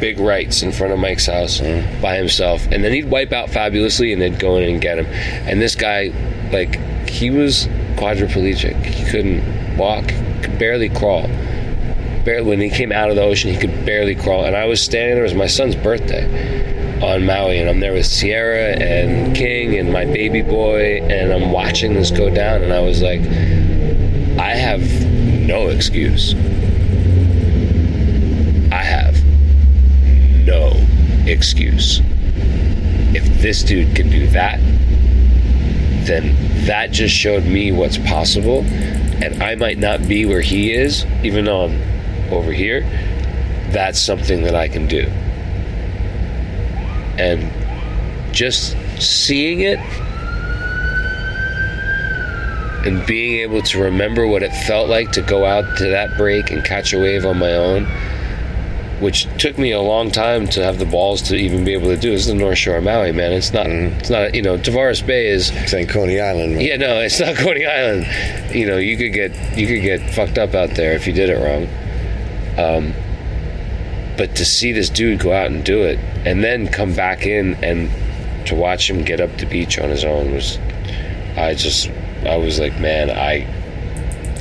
[0.00, 2.00] big rights in front of Mike's house mm.
[2.00, 2.66] by himself.
[2.72, 5.06] And then he'd wipe out fabulously and they'd go in and get him.
[5.46, 6.10] And this guy,
[6.50, 6.76] like,
[7.08, 7.66] he was
[7.96, 8.82] quadriplegic.
[8.82, 10.08] He couldn't walk,
[10.42, 11.28] could barely crawl.
[12.24, 14.44] Barely, when he came out of the ocean, he could barely crawl.
[14.44, 17.94] And I was standing there, it was my son's birthday on Maui, and I'm there
[17.94, 22.72] with Sierra and King and my baby boy, and I'm watching this go down, and
[22.72, 23.20] I was like,
[24.38, 24.82] I have
[25.46, 26.34] no excuse.
[28.72, 29.24] I have
[30.46, 30.72] no
[31.26, 32.00] excuse.
[33.12, 34.60] If this dude can do that,
[36.06, 36.36] then
[36.66, 38.62] that just showed me what's possible.
[39.22, 41.99] And I might not be where he is, even though I'm
[42.32, 42.80] over here.
[43.70, 45.06] That's something that I can do.
[47.18, 47.52] And
[48.34, 49.78] just seeing it
[52.86, 56.50] and being able to remember what it felt like to go out to that break
[56.50, 57.86] and catch a wave on my own
[59.00, 61.96] which took me a long time to have the balls to even be able to
[61.96, 62.10] do.
[62.10, 63.32] This is the North Shore of Maui, man.
[63.32, 63.66] It's not.
[63.66, 63.98] Mm-hmm.
[63.98, 64.34] It's not.
[64.34, 65.46] You know, Tavares Bay is.
[65.70, 66.54] Saying Coney Island.
[66.54, 66.60] man.
[66.60, 68.06] Yeah, no, it's not Coney Island.
[68.54, 71.30] You know, you could get you could get fucked up out there if you did
[71.30, 71.66] it wrong.
[72.60, 72.94] Um,
[74.16, 77.54] but to see this dude go out and do it, and then come back in
[77.64, 77.90] and
[78.46, 80.58] to watch him get up the beach on his own was,
[81.36, 81.88] I just,
[82.26, 83.46] I was like, man, I,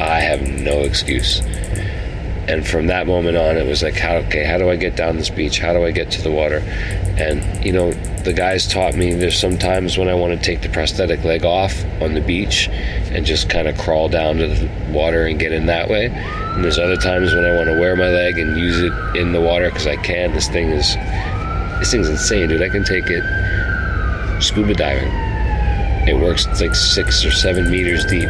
[0.03, 1.41] I have no excuse.
[2.49, 5.17] And from that moment on, it was like, how okay, how do I get down
[5.17, 5.59] this beach?
[5.59, 6.57] How do I get to the water?
[7.17, 7.91] And you know,
[8.23, 11.85] the guys taught me there's sometimes when I want to take the prosthetic leg off
[12.01, 15.67] on the beach and just kind of crawl down to the water and get in
[15.67, 16.07] that way.
[16.55, 19.31] And there's other times when I want to wear my leg and use it in
[19.31, 20.33] the water because I can.
[20.33, 20.95] This thing is,
[21.79, 22.61] this thing's insane, dude.
[22.61, 23.23] I can take it
[24.41, 25.28] scuba diving.
[26.09, 26.45] It works.
[26.47, 28.29] It's like six or seven meters deep.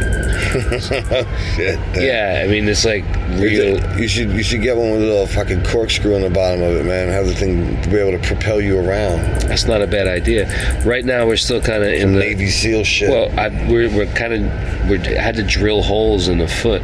[1.56, 1.78] Shit.
[1.96, 3.04] Yeah, I mean it's like
[3.38, 3.80] real.
[3.98, 6.76] You should you should get one with a little fucking corkscrew on the bottom of
[6.76, 7.08] it, man.
[7.08, 9.20] Have the thing to be able to propel you around.
[9.42, 10.46] That's not a bad idea.
[10.84, 13.10] Right now we're still kind of in the Navy SEAL shit.
[13.10, 16.82] Well, I, we're we're kind of we had to drill holes in the foot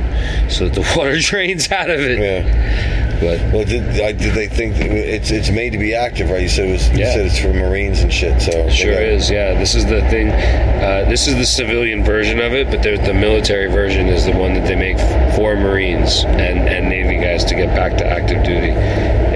[0.51, 2.19] so that the water drains out of it.
[2.19, 3.06] yeah.
[3.21, 6.43] But Well, did, I, did they think it's it's made to be active, right?
[6.43, 6.89] You said it was.
[6.91, 6.97] yeah.
[6.99, 8.41] You said it's for Marines and shit.
[8.43, 9.55] So Sure got- is, yeah.
[9.59, 10.29] This is the thing.
[10.31, 14.33] Uh, this is the civilian version of it, but there's the military version is the
[14.33, 14.99] one that they make
[15.35, 18.73] for Marines and, and Navy guys to get back to active duty.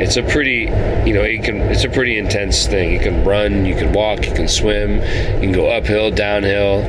[0.02, 0.62] It's a pretty,
[1.08, 1.60] you know, you can.
[1.62, 2.92] It's a pretty intense thing.
[2.92, 6.82] You can run, you can walk, you can swim, you can go uphill, downhill.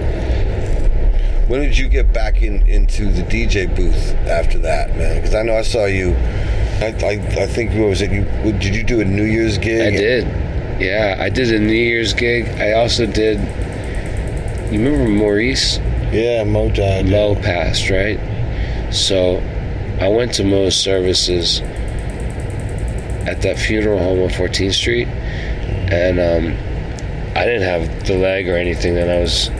[1.47, 5.15] When did you get back in into the DJ booth after that, man?
[5.15, 6.15] Because I know I saw you.
[6.81, 8.11] I, I, I think what was it?
[8.11, 9.93] You did you do a New Year's gig?
[9.93, 10.81] I did.
[10.81, 12.47] Yeah, I did a New Year's gig.
[12.59, 13.39] I also did.
[14.73, 15.77] You remember Maurice?
[16.11, 17.07] Yeah, Mo died.
[17.07, 18.19] Mo passed, right?
[18.91, 19.37] So
[19.99, 21.61] I went to Mo's services
[23.27, 26.57] at that funeral home on 14th Street, and um,
[27.37, 29.51] I didn't have the leg or anything, and I was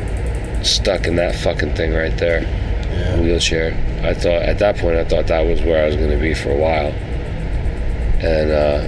[0.68, 2.42] stuck in that fucking thing right there,
[3.22, 3.74] wheelchair.
[4.04, 6.34] I thought at that point I thought that was where I was going to be
[6.34, 6.92] for a while,
[8.22, 8.88] and uh,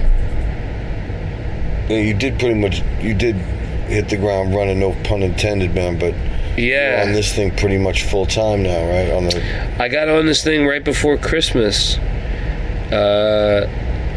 [1.92, 2.82] you did pretty much.
[3.00, 3.36] You did
[3.86, 5.98] hit the ground running, no pun intended, man.
[5.98, 6.14] But
[6.56, 9.10] you're yeah, on this thing pretty much full time now, right?
[9.10, 11.98] On the I got on this thing right before Christmas,
[12.92, 13.66] uh,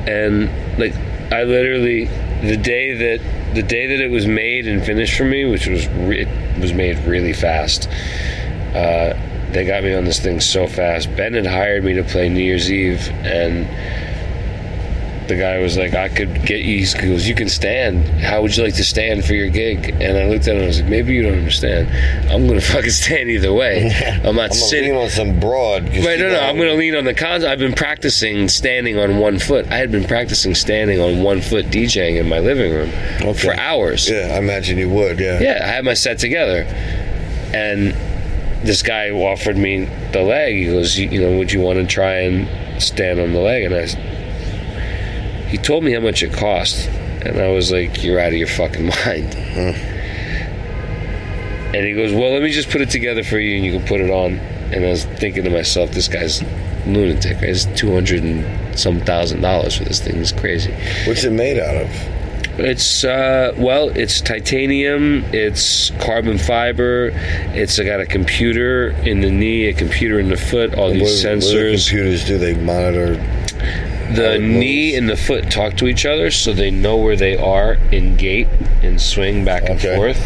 [0.08, 0.50] and
[0.80, 0.94] like
[1.32, 2.06] I literally
[2.42, 5.88] the day that the day that it was made and finished for me, which was
[5.88, 7.90] re- it was made really fast.
[8.74, 9.18] Uh,
[9.52, 11.14] they got me on this thing so fast.
[11.16, 13.66] Ben had hired me to play New Year's Eve, and
[15.28, 18.06] the guy was like, "I could get you." He goes, "You can stand.
[18.22, 20.58] How would you like to stand for your gig?" And I looked at him.
[20.58, 21.90] and I was like, "Maybe you don't understand.
[22.32, 23.92] I'm gonna fucking stand either way.
[24.24, 25.84] I'm not I'm sitting." on some broad.
[25.84, 26.40] Right, no, no.
[26.40, 27.44] I'm going to lean on the cons.
[27.44, 29.68] I've been practicing standing on one foot.
[29.68, 34.10] I had been practicing standing on one foot DJing in my living room for hours.
[34.10, 35.20] Yeah, I imagine you would.
[35.20, 35.40] Yeah.
[35.40, 36.64] Yeah, I had my set together,
[37.54, 37.94] and
[38.66, 40.56] this guy offered me the leg.
[40.56, 43.64] He goes, you, you know, would you want to try and stand on the leg?
[43.64, 43.88] And I,
[45.48, 48.48] he told me how much it cost, and I was like, you're out of your
[48.48, 49.36] fucking mind.
[51.76, 53.86] And he goes, well, let me just put it together for you, and you can
[53.88, 54.34] put it on.
[54.74, 56.42] And I was thinking to myself, this guy's
[56.86, 57.36] lunatic.
[57.36, 57.50] Right?
[57.50, 60.18] It's two hundred and some thousand dollars for this thing.
[60.18, 60.74] It's crazy.
[61.06, 61.90] What's it made out of?
[62.60, 65.24] It's uh, well, it's titanium.
[65.34, 67.12] It's carbon fiber.
[67.54, 70.74] It's got a computer in the knee, a computer in the foot.
[70.74, 71.88] All these What- what do sensors.
[71.90, 73.16] computers do they monitor?
[74.14, 77.74] The knee and the foot talk to each other, so they know where they are
[77.92, 78.48] in gait
[78.82, 79.96] and swing back and Okay.
[79.96, 80.20] forth.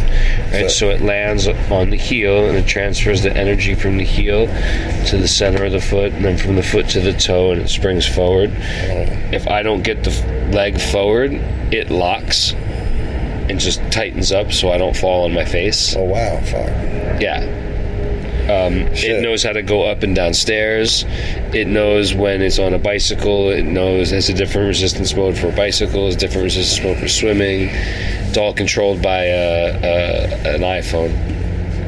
[0.53, 4.03] Right, So- so it lands on the heel and it transfers the energy from the
[4.03, 4.47] heel
[5.07, 7.61] to the center of the foot, and then from the foot to the toe, and
[7.61, 8.51] it springs forward.
[9.31, 11.39] If I don't get the f- leg forward,
[11.71, 12.53] it locks
[13.49, 15.95] and just tightens up, so I don't fall on my face.
[15.97, 16.69] Oh wow, fuck.
[17.21, 17.43] Yeah.
[18.51, 21.05] Um, it knows how to go up and down stairs.
[21.53, 23.49] It knows when it's on a bicycle.
[23.49, 27.69] It knows has a different resistance mode for bicycles, different resistance mode for swimming.
[27.71, 31.13] It's all controlled by uh, uh, an iPhone.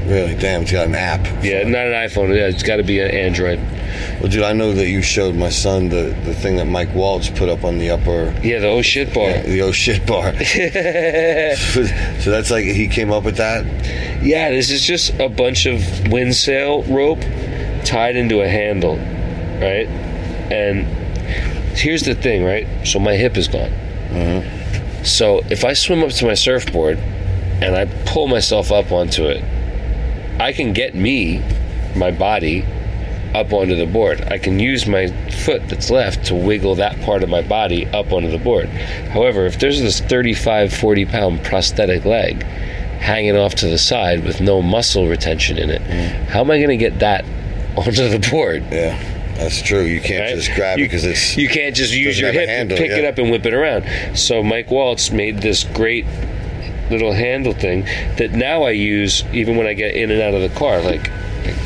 [0.10, 0.36] Really?
[0.36, 1.26] Damn, it's got an app.
[1.44, 2.36] Yeah, not an iPhone.
[2.36, 3.60] Yeah, it's got to be an Android.
[4.20, 7.36] Well, dude, I know that you showed my son the, the thing that Mike Waltze
[7.36, 9.32] put up on the upper, Yeah, the oh shit bar.
[9.44, 10.34] the oh shit bar.
[12.22, 13.66] so that's like he came up with that.
[14.24, 15.82] Yeah, this is just a bunch of
[16.12, 17.22] wind sail rope
[17.86, 19.88] tied into a handle, right?
[20.52, 20.86] And
[21.78, 22.68] here's the thing, right?
[22.86, 23.72] So my hip is gone.
[24.10, 25.04] Mm-hmm.
[25.04, 29.44] So if I swim up to my surfboard and I pull myself up onto it,
[30.40, 31.44] I can get me,
[31.96, 32.66] my body,
[33.36, 34.22] up onto the board.
[34.30, 38.12] I can use my foot that's left to wiggle that part of my body up
[38.12, 38.70] onto the board.
[38.70, 44.40] However, if there's this 35, 40 pound prosthetic leg hanging off to the side with
[44.40, 46.26] no muscle retention in it, mm.
[46.28, 47.26] how am I going to get that
[47.78, 48.64] onto the board?
[48.72, 48.98] Yeah,
[49.36, 49.82] that's true.
[49.82, 50.36] You can't right?
[50.36, 52.98] just grab you, it because it's you can't just use your hip handle, and pick
[52.98, 53.86] it up and whip it around.
[54.18, 56.06] So Mike Waltze made this great
[56.90, 57.86] little handle thing
[58.18, 60.82] that now I use even when I get in and out of the car.
[60.82, 61.10] Like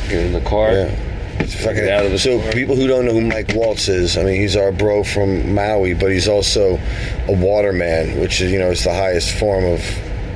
[0.08, 1.07] get in the car, Yeah.
[1.40, 4.22] It's fucking- out of the so people who don't know who Mike Waltze is, I
[4.24, 6.78] mean, he's our bro from Maui, but he's also
[7.28, 9.80] a waterman, which is you know is the highest form of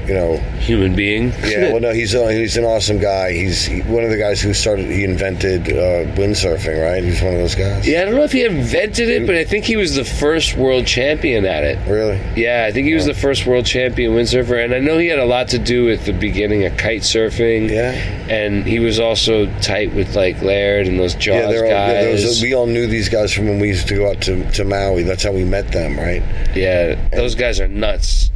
[0.06, 0.36] you know.
[0.60, 1.32] human being.
[1.44, 3.32] Yeah, well, no, he's uh, he's an awesome guy.
[3.32, 4.86] He's one of the guys who started.
[4.86, 7.02] He invented uh, windsurfing, right?
[7.02, 7.86] He's one of those guys.
[7.86, 10.56] Yeah, I don't know if he invented it, but I think he was the first
[10.56, 11.78] world champion at it.
[11.88, 12.20] Really?
[12.36, 15.18] Yeah, I think he was the first world champion windsurfer, and I know he had
[15.18, 17.70] a lot to do with the beginning of kite surfing.
[17.70, 17.92] Yeah.
[18.28, 22.04] and he was also tight with like Laird and those Jaws Yeah, they're all, yeah,
[22.04, 22.22] guys.
[22.22, 24.64] those, we all knew these guys from when we used to go out to, to
[24.64, 25.02] Maui.
[25.02, 26.22] That's how we met them, right?
[26.54, 28.30] yeah, those guys are nuts.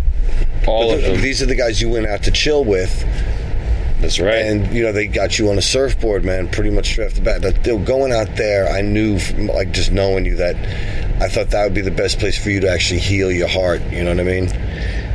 [0.66, 1.22] All But of the- them.
[1.22, 3.04] these are the guys you went out to chill with,
[4.00, 4.44] That's right.
[4.44, 6.48] and you know they got you on a surfboard, man.
[6.48, 7.40] Pretty much straight off the bat.
[7.42, 8.68] But they were going out there.
[8.68, 10.56] I knew, from, like just knowing you, that
[11.20, 13.80] I thought that would be the best place for you to actually heal your heart.
[13.92, 14.48] You know what I mean?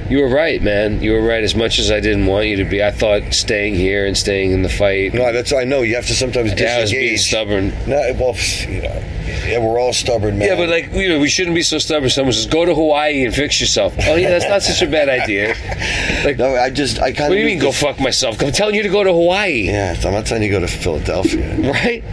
[0.09, 1.01] You were right, man.
[1.01, 1.43] You were right.
[1.43, 4.51] As much as I didn't want you to be, I thought staying here and staying
[4.51, 5.13] in the fight.
[5.13, 5.81] No, that's I know.
[5.83, 7.69] You have to sometimes yeah, I was being stubborn.
[7.87, 8.35] No, well,
[8.67, 9.03] you know,
[9.47, 10.47] yeah, we're all stubborn, man.
[10.49, 12.09] Yeah, but like you know, we shouldn't be so stubborn.
[12.09, 15.07] Someone says, "Go to Hawaii and fix yourself." Oh yeah, that's not such a bad
[15.09, 15.55] idea.
[16.21, 17.29] Like, no, I just I kind of.
[17.29, 18.39] what do you mean, go fuck myself?
[18.43, 20.67] I'm telling you to go to Hawaii, Yeah, I'm not telling you to go to
[20.67, 21.57] Philadelphia.
[21.71, 22.03] right?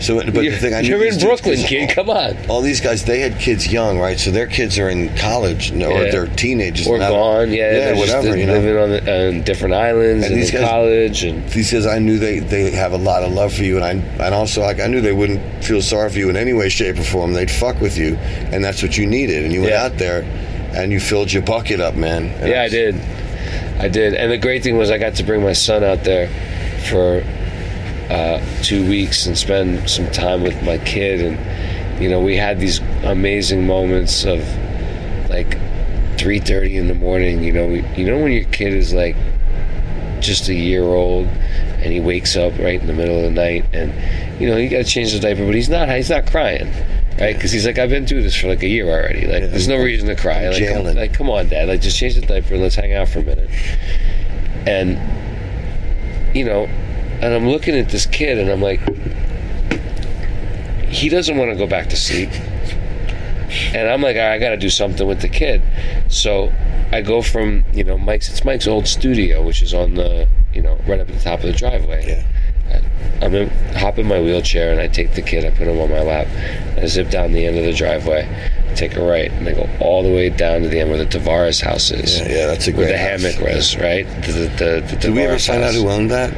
[0.00, 1.90] So, but you're the thing I knew you're in dudes- Brooklyn, kid.
[1.90, 2.36] Come on.
[2.48, 5.90] all these guys they had kids young right so their kids are in college no,
[5.90, 9.28] or they're teenagers Or gone, yeah, yeah they're just whatever you know living on, the,
[9.28, 12.70] on different islands And and, these guys- college, and these guys I knew they they
[12.72, 13.90] have a lot of love for you and I
[14.24, 16.98] and also like I knew they wouldn't feel sorry for you in any way shape
[16.98, 18.16] or form they'd fuck with you
[18.52, 19.84] and that's what you needed and you went Yeah.
[19.84, 20.22] out there
[20.76, 22.96] and you filled your bucket up man And yeah, I did,
[23.78, 24.14] I did.
[24.14, 26.28] And the great thing was, I got to bring my son out there
[26.90, 27.22] for
[28.10, 32.58] uh, two weeks and spend some time with my kid, and you know, we had
[32.60, 34.40] these amazing moments of
[35.28, 35.58] like
[36.18, 37.42] three thirty in the morning.
[37.42, 39.16] You know, we, you know when your kid is like
[40.20, 43.62] just a year old and he wakes up right in the middle of the night
[43.74, 43.92] and
[44.40, 46.66] you know you got to change the diaper but he's not he's not crying
[47.20, 47.34] right?
[47.34, 49.26] Because he's like i've been through this for like a year already.
[49.26, 49.46] Like Yeah.
[49.48, 50.48] there's no reason to cry.
[50.48, 51.68] Like come, like come on dad.
[51.68, 53.50] Like just change the diaper and let's hang out for a minute.
[54.66, 54.98] And
[56.34, 56.68] you know
[57.24, 58.80] and i'm looking at this kid and i'm like
[60.88, 62.30] he doesn't want to go back to sleep
[63.74, 65.62] and I'm like, I got to do something with the kid.
[66.08, 66.52] So
[66.92, 70.62] I go from, you know, Mike's, it's Mike's old studio, which is on the, you
[70.62, 72.06] know, right up at the top of the driveway.
[72.06, 72.24] Yeah.
[73.22, 75.90] I'm in, hop in my wheelchair and I take the kid, I put him on
[75.90, 76.26] my lap,
[76.76, 78.26] I zip down the end of the driveway,
[78.74, 81.06] take a right, and I go all the way down to the end where the
[81.06, 82.18] Tavares house is.
[82.18, 83.22] Yeah, yeah, that's a great Where the house.
[83.22, 84.06] hammock was, right?
[84.22, 86.32] The, the, the, the did we ever Tavares find out who owned that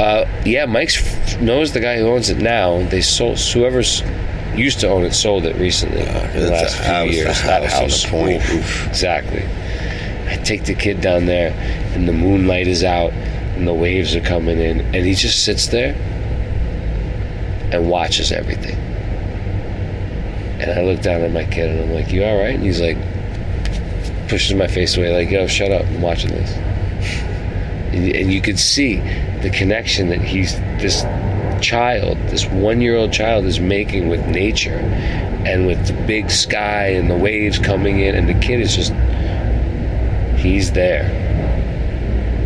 [0.00, 2.82] Uh, yeah, Mike's f- knows the guy who owns it now.
[2.88, 4.02] They sold whoever's
[4.54, 7.42] used to own it sold it recently in the last few house, years.
[7.42, 8.40] That house point.
[8.50, 8.88] Oof.
[8.88, 9.44] exactly.
[10.26, 11.52] I take the kid down there,
[11.94, 15.66] and the moonlight is out, and the waves are coming in, and he just sits
[15.66, 15.94] there
[17.70, 18.76] and watches everything.
[20.62, 22.80] And I look down at my kid, and I'm like, "You all right?" And he's
[22.80, 22.96] like,
[24.30, 25.82] pushes my face away, like, "Yo, shut up!
[25.82, 26.79] I'm watching this."
[27.92, 28.96] And, and you could see
[29.42, 31.02] the connection that he's this
[31.60, 34.78] child this one-year-old child is making with nature
[35.44, 38.92] and with the big sky and the waves coming in and the kid is just
[40.40, 41.04] he's there.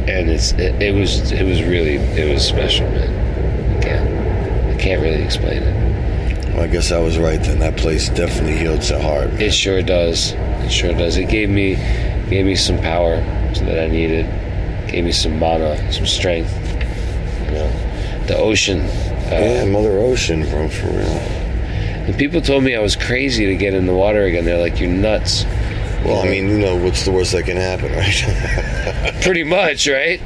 [0.07, 3.79] And it's it, it was it was really it was special man.
[3.79, 6.55] I can't I can't really explain it.
[6.55, 7.59] Well, I guess I was right then.
[7.61, 10.33] That place definitely healed the heart it sure does.
[10.33, 11.17] It sure does.
[11.17, 11.77] It gave me
[12.29, 14.27] gave me some power that I needed
[14.89, 16.53] gave me some mana some strength
[17.47, 17.71] you know
[18.27, 21.19] the ocean uh, yeah Mother Ocean bro for real
[22.07, 24.45] And people told me I was crazy to get in the water again.
[24.45, 25.45] They're like, "You're nuts."
[26.05, 30.21] well I mean you know what's the worst that can happen right Pretty much, right?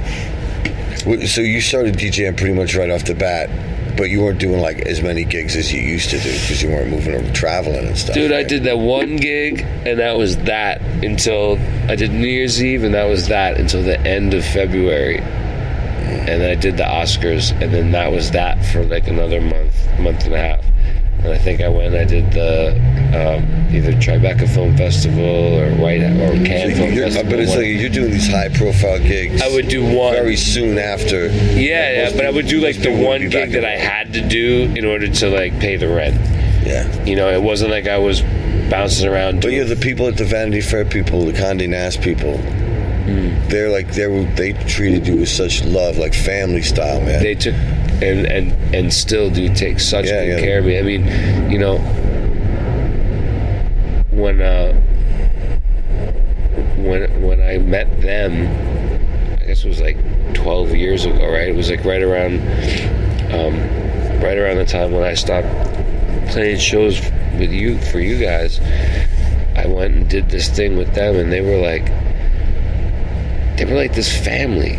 [1.29, 3.49] So you started DJing pretty much right off the bat,
[3.99, 6.71] but you weren't doing like as many gigs as you used to do because you
[6.71, 8.15] weren't moving or traveling and stuff.
[8.15, 11.59] Dude, I did that one gig, and that was that until
[11.91, 15.19] I did New Year's Eve, and that was that until the end of February.
[15.19, 19.99] And then I did the Oscars, and then that was that for like another month,
[19.99, 20.65] month and a half.
[21.25, 22.71] And I think I went, I did the
[23.09, 27.31] um, either Tribeca Film Festival or White or So Cannes Film Festival.
[27.31, 29.43] but it's one- like you're doing these high profile gigs.
[29.43, 30.13] I would do one.
[30.15, 31.27] very soon after.
[31.27, 34.73] yeah, yeah, but I would do like the one gig that I had to do
[34.77, 36.17] in order to like pay the rent.
[36.67, 37.05] Yeah.
[37.05, 38.21] You know, it wasn't like I was
[38.71, 39.41] bouncing around.
[39.43, 43.49] But you're the people at the Vanity Fair people, the Condé Nast people, Hmm.
[43.49, 47.23] they're like they were they treated you with such love, like family style, man.
[47.23, 47.55] they took
[48.03, 50.41] and and and still do take such Yeah, good yeah.
[50.41, 50.79] care of me.
[50.79, 51.79] I mean, you know,
[54.11, 54.73] when uh,
[56.77, 58.47] when when I met them,
[59.41, 59.97] I guess it was like
[60.35, 61.49] twelve years ago, right?
[61.49, 62.41] It was like right around
[63.33, 63.55] um,
[64.23, 65.49] right around the time when I stopped
[66.31, 67.01] playing shows
[67.39, 68.61] with you for you guys.
[69.57, 71.87] I went and did this thing with them, and they were like,
[73.57, 74.77] they were like this family,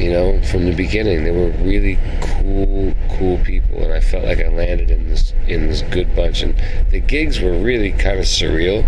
[0.00, 1.24] you know, from the beginning.
[1.24, 5.68] They were really cool, cool people, and I felt like I landed in this in
[5.68, 6.42] this good bunch.
[6.42, 6.54] And
[6.90, 8.86] the gigs were really kind of surreal,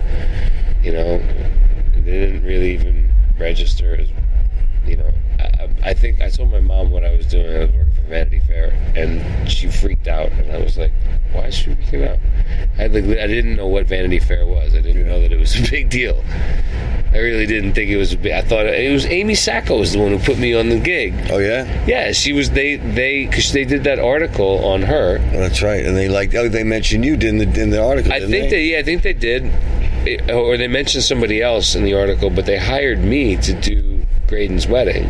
[0.82, 1.18] you know.
[1.94, 4.08] They didn't really even register as,
[4.86, 5.10] you know.
[5.38, 7.46] I, I- think I told my mom what I was doing.
[7.56, 10.92] I was working for Vanity Fair, and she freaked out, and I was like,
[11.32, 12.18] "Why is she freaking out?"
[12.78, 14.74] I like, I didn't know what Vanity Fair was.
[14.74, 16.22] I didn't know that it was a big deal.
[17.14, 18.14] I really didn't think it was.
[18.26, 21.14] I thought it was Amy Sacco was the one who put me on the gig.
[21.30, 22.50] oh yeah, Yeah, she was.
[22.50, 25.18] They they because they did that article on her.
[25.32, 25.86] oh, that's right.
[25.86, 28.12] And they like oh they mentioned you in the in the article.
[28.12, 28.48] I think they?
[28.48, 29.44] they yeah, I think they did,
[30.04, 33.52] It- oh, or they mentioned somebody else in the article, but they hired me to
[33.54, 35.08] do Graydon's wedding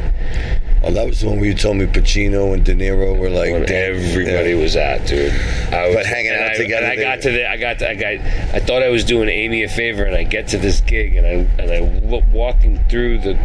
[0.86, 3.66] Oh, that was the one where you told me Pacino and De Niro were like
[3.66, 4.62] damn- everybody yeah.
[4.62, 5.32] was at, dude.
[5.73, 7.89] I was, But hanging out I, together, And I got to the, I got, to,
[7.90, 8.12] I got,
[8.55, 11.27] I thought I was doing Amy a favor, and I get to this gig, and
[11.27, 13.39] I and I w- walking through the.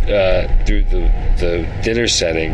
[0.00, 1.00] Uh, through the
[1.38, 2.50] the dinner setting,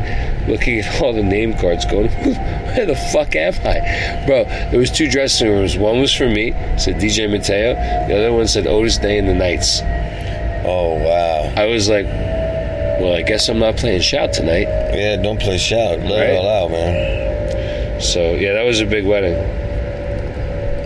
[0.53, 4.91] looking at all the name cards, going, "Where the fuck am I, bro?" There was
[4.91, 5.79] two dressing rooms.
[5.79, 7.75] One was for me, said DJ Mateo.
[8.09, 9.81] The other one said Otis Day and the Knights.
[10.67, 11.53] Oh wow.
[11.57, 12.05] I was like,
[13.01, 16.01] "Well, I guess I'm not playing shout tonight." Yeah, don't play shout.
[16.01, 16.31] Let Right.
[16.31, 18.01] it all out, man.
[18.01, 19.35] So yeah, that was a big wedding.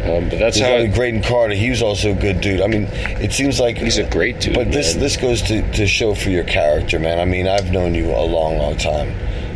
[0.00, 1.54] Um, but that's There's how it, Graydon Carter.
[1.54, 2.62] He was also a good dude.
[2.62, 2.88] I mean,
[3.20, 4.54] it seems like he's a great dude.
[4.54, 5.02] But this man.
[5.02, 7.18] this goes to, to show for your character, man.
[7.20, 9.08] I mean, I've known you a long, long time,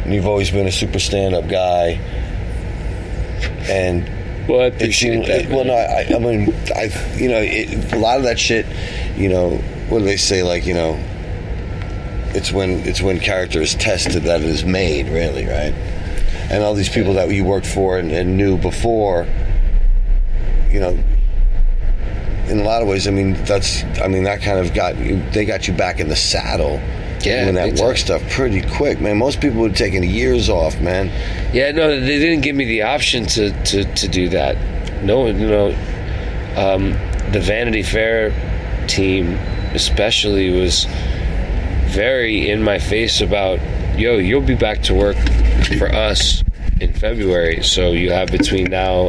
[0.05, 1.98] and you've always been a super stand-up guy.
[3.70, 4.09] And
[4.47, 5.48] well, I it appreciate seemed, that.
[5.48, 6.85] well, no, I, I mean, I,
[7.16, 8.66] you know, it, a lot of that shit,
[9.16, 9.56] you know,
[9.89, 10.43] what do they say?
[10.43, 11.02] Like, you know,
[12.35, 15.73] it's when it's when character is tested that it is made, really, right?
[16.51, 19.27] And all these people that you worked for and, and knew before,
[20.70, 20.98] you know,
[22.48, 25.23] in a lot of ways, I mean, that's, I mean, that kind of got you,
[25.31, 26.81] they got you back in the saddle.
[27.23, 29.16] Yeah, doing that work stuff pretty quick, man.
[29.16, 31.06] Most people would have taken years off, man.
[31.55, 34.56] Yeah, no, they didn't give me the option to, to, to do that.
[35.02, 35.69] No, you know,
[36.56, 36.90] um,
[37.32, 38.31] the Vanity Fair
[38.89, 39.39] team
[39.73, 40.86] especially was
[41.94, 43.60] very in my face about,
[43.98, 45.16] yo, you'll be back to work
[45.78, 46.42] for us
[46.80, 49.08] in February, so you have between now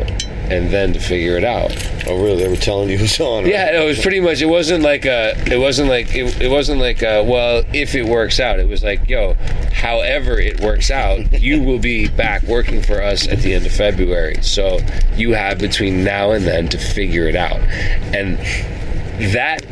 [0.49, 1.71] and then to figure it out.
[2.07, 2.43] Oh, really?
[2.43, 3.43] They were telling you who's on.
[3.43, 3.51] right?
[3.51, 4.41] Yeah, it was pretty much.
[4.41, 5.33] It wasn't like a.
[5.51, 8.59] It wasn't like it, it wasn't like a, well, if it works out.
[8.59, 9.33] It was like, yo,
[9.73, 13.71] however it works out, you will be back working for us at the end of
[13.71, 14.41] February.
[14.43, 14.77] So
[15.15, 17.59] you have between now and then to figure it out,
[18.13, 18.37] and
[19.33, 19.65] that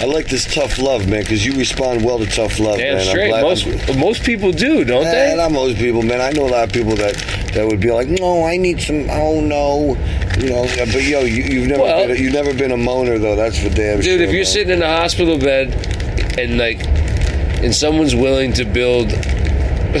[0.00, 3.02] I like this tough love, man, because you respond well to tough love, damn man.
[3.02, 3.28] I'm straight.
[3.30, 5.36] glad- Most I'm- most people do, don't Eh, they?
[5.36, 6.20] not most people, man.
[6.20, 7.14] I know a lot of people that
[7.54, 9.96] that would be like, "No, I need some." Oh no,
[10.40, 10.66] you know.
[10.76, 13.34] But yo, you, you've never Well- been a, you've never been a moaner though.
[13.34, 14.12] That's for damn sure.
[14.16, 14.46] Dude, if you're man.
[14.46, 15.74] sitting in a hospital bed
[16.38, 16.78] and like,
[17.62, 19.08] and someone's willing to build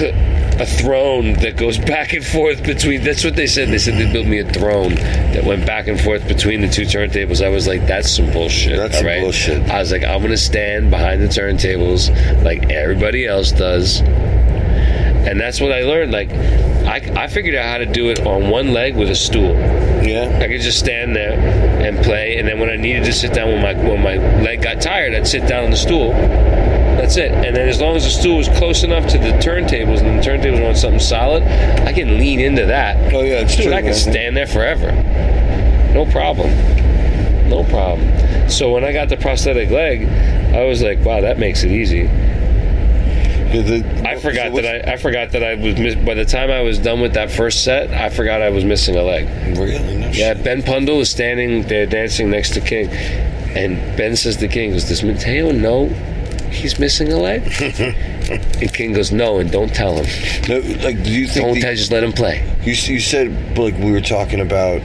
[0.60, 3.68] a throne that goes back and forth between, that's what they said.
[3.68, 6.82] They said they built me a throne that went back and forth between the two
[6.82, 7.44] turntables.
[7.44, 8.76] I was like, that's some bullshit.
[8.76, 9.20] That's some right?
[9.20, 9.68] bullshit.
[9.70, 12.10] I was like, I'm gonna stand behind the turntables
[12.42, 14.00] like everybody else does.
[14.00, 16.10] And that's what I learned.
[16.12, 19.54] Like, I, I figured out how to do it on one leg with a stool.
[20.02, 23.34] yeah, I could just stand there and play, and then when I needed to sit
[23.34, 26.12] down, when my when my leg got tired, I'd sit down on the stool.
[27.08, 27.30] That's it.
[27.32, 30.22] And then as long as the stool was close enough to the turntables, and the
[30.28, 33.14] turntables on something solid, I can lean into that.
[33.14, 33.94] Oh, yeah, it's Dude, true, I can man.
[33.94, 34.92] stand there forever.
[35.94, 36.50] No problem.
[37.48, 38.50] No problem.
[38.50, 40.06] So when I got the prosthetic leg,
[40.54, 42.02] I was like, wow, that makes it easy.
[43.52, 46.50] the- I forgot what's- that I, I forgot that I was miss- by the time
[46.50, 49.26] I was done with that first set, I forgot I was missing a leg.
[49.56, 50.44] really no Yeah, shit.
[50.44, 52.90] Ben Pundle is standing there dancing next to King.
[53.56, 55.88] And Ben says to King, Does Mateo know
[56.50, 57.42] he's missing a leg?
[57.60, 60.06] and King goes, No, and don't tell him.
[60.48, 62.44] No, like, do you think Don't the- tell, just let him play.
[62.62, 64.80] you you said like we were talking about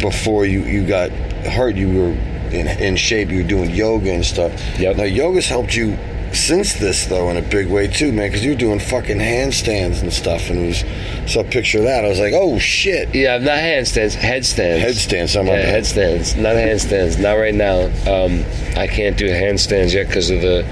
[0.00, 2.10] before you you got hurt, you were
[2.52, 3.30] in in shape.
[3.30, 4.52] You were doing yoga and stuff.
[4.78, 4.96] Yep.
[4.96, 5.96] Now yoga's helped you
[6.34, 8.28] since this though in a big way too, man.
[8.28, 12.04] Because you're doing fucking handstands and stuff, and it was saw a picture of that.
[12.04, 13.14] I was like, oh shit.
[13.14, 14.82] Yeah, not handstands, headstands.
[14.82, 17.20] Headstands, I'm yeah, headstands, not handstands.
[17.20, 17.86] Not right now.
[18.10, 18.44] Um,
[18.76, 20.64] I can't do handstands yet because of the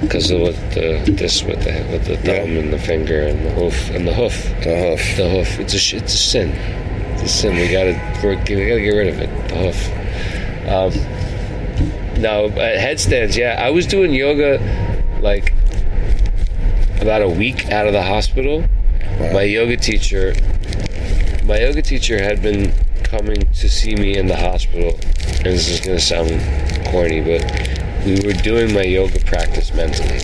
[0.00, 2.60] because of what the this with the with the thumb Yeah.
[2.60, 4.44] and the finger and the hoof and the hoof.
[4.62, 5.16] The hoof.
[5.16, 5.60] The hoof.
[5.60, 6.50] It's a it's a sin.
[7.14, 7.56] It's a sin.
[7.56, 7.94] We gotta
[8.26, 9.48] we gotta get rid of it.
[9.48, 9.90] The hoof.
[10.68, 10.92] Um,
[12.18, 13.36] no, uh, headstands.
[13.36, 14.58] Yeah, I was doing yoga
[15.20, 15.52] like
[17.00, 18.64] about a week out of the hospital.
[19.32, 20.34] My yoga teacher,
[21.44, 22.72] my yoga teacher had been
[23.02, 24.98] coming to see me in the hospital,
[25.36, 26.30] and this is gonna sound
[26.86, 27.42] corny, but
[28.04, 30.20] we were doing my yoga practice mentally.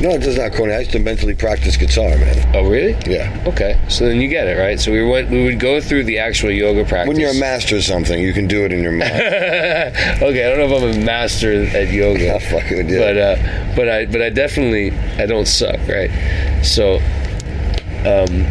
[0.00, 0.72] No, it does not corny.
[0.72, 2.56] I used to mentally practice guitar, man.
[2.56, 2.96] Oh, really?
[3.06, 3.44] Yeah.
[3.46, 4.78] Okay, so then you get it, right?
[4.78, 7.08] So we went, we would go through the actual yoga practice.
[7.08, 9.12] When you're a master of something, you can do it in your mind.
[9.12, 12.34] okay, I don't know if I'm a master at yoga.
[12.34, 12.88] I fucking.
[12.88, 16.10] But uh, but I but I definitely I don't suck, right?
[16.64, 16.96] So,
[18.04, 18.44] um,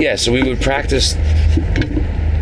[0.00, 0.16] yeah.
[0.16, 1.16] So we would practice,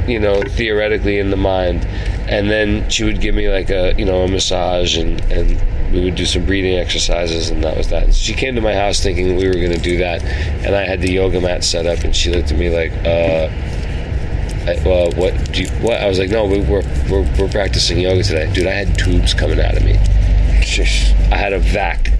[0.06, 1.85] you know, theoretically in the mind,
[2.28, 5.61] and then she would give me like a you know a massage and and
[5.93, 8.05] we would do some breathing exercises and that was that.
[8.05, 10.85] And she came to my house thinking we were going to do that, and I
[10.85, 13.51] had the yoga mat set up, and she looked at me like, uh.
[14.66, 16.01] I, well, what do you, what?
[16.01, 16.81] I was like, no, we, we're,
[17.11, 18.66] we're we're practicing yoga today, dude.
[18.66, 19.93] I had tubes coming out of me.
[19.93, 22.11] I had a vac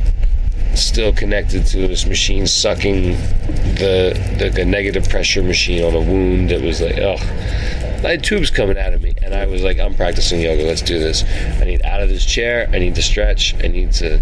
[0.74, 3.12] still connected to this machine sucking
[3.77, 7.19] the the, the negative pressure machine on a wound that was like, ugh.
[8.05, 10.65] I had tubes coming out of me, and I was like, I'm practicing yoga.
[10.65, 11.25] Let's do this.
[11.61, 12.69] I need out of this chair.
[12.73, 13.55] I need to stretch.
[13.63, 14.21] I need to,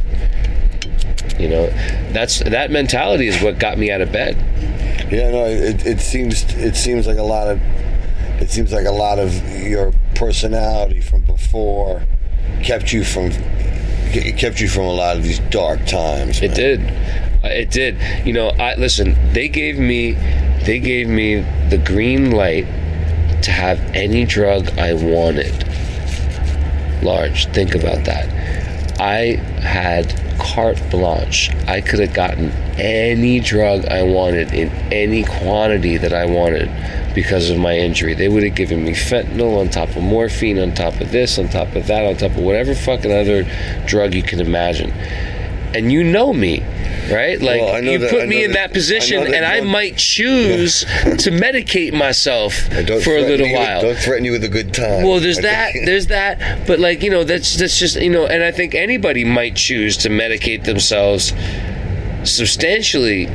[1.38, 1.66] you know,
[2.12, 4.36] that's that mentality is what got me out of bed.
[5.10, 7.60] Yeah, no, it, it seems it seems like a lot of
[8.40, 12.04] it seems like a lot of your personality from before
[12.62, 13.30] kept you from
[14.14, 16.42] it kept you from a lot of these dark times.
[16.42, 16.80] It did.
[17.44, 17.96] It did.
[18.26, 19.16] You know, I listen.
[19.32, 20.12] They gave me,
[20.64, 21.36] they gave me
[21.70, 22.66] the green light
[23.42, 25.66] to have any drug I wanted.
[27.02, 27.46] Large.
[27.48, 28.28] Think about that.
[29.00, 31.50] I had carte blanche.
[31.66, 36.70] I could have gotten any drug I wanted in any quantity that I wanted
[37.14, 38.14] because of my injury.
[38.14, 41.48] They would have given me fentanyl on top of morphine, on top of this, on
[41.48, 43.44] top of that, on top of whatever fucking other
[43.86, 44.92] drug you can imagine.
[45.74, 46.60] And you know me,
[47.10, 47.40] right?
[47.40, 51.30] Like Well, you put me in that- that position, I and I might choose to
[51.30, 53.82] medicate myself for a little you with- while.
[53.82, 55.02] Don't threaten you with a good time.
[55.04, 55.72] Well, there's that.
[55.84, 56.66] There's that.
[56.66, 59.96] But like you know, that's that's just you know, and I think anybody might choose
[59.98, 61.32] to medicate themselves
[62.24, 63.26] substantially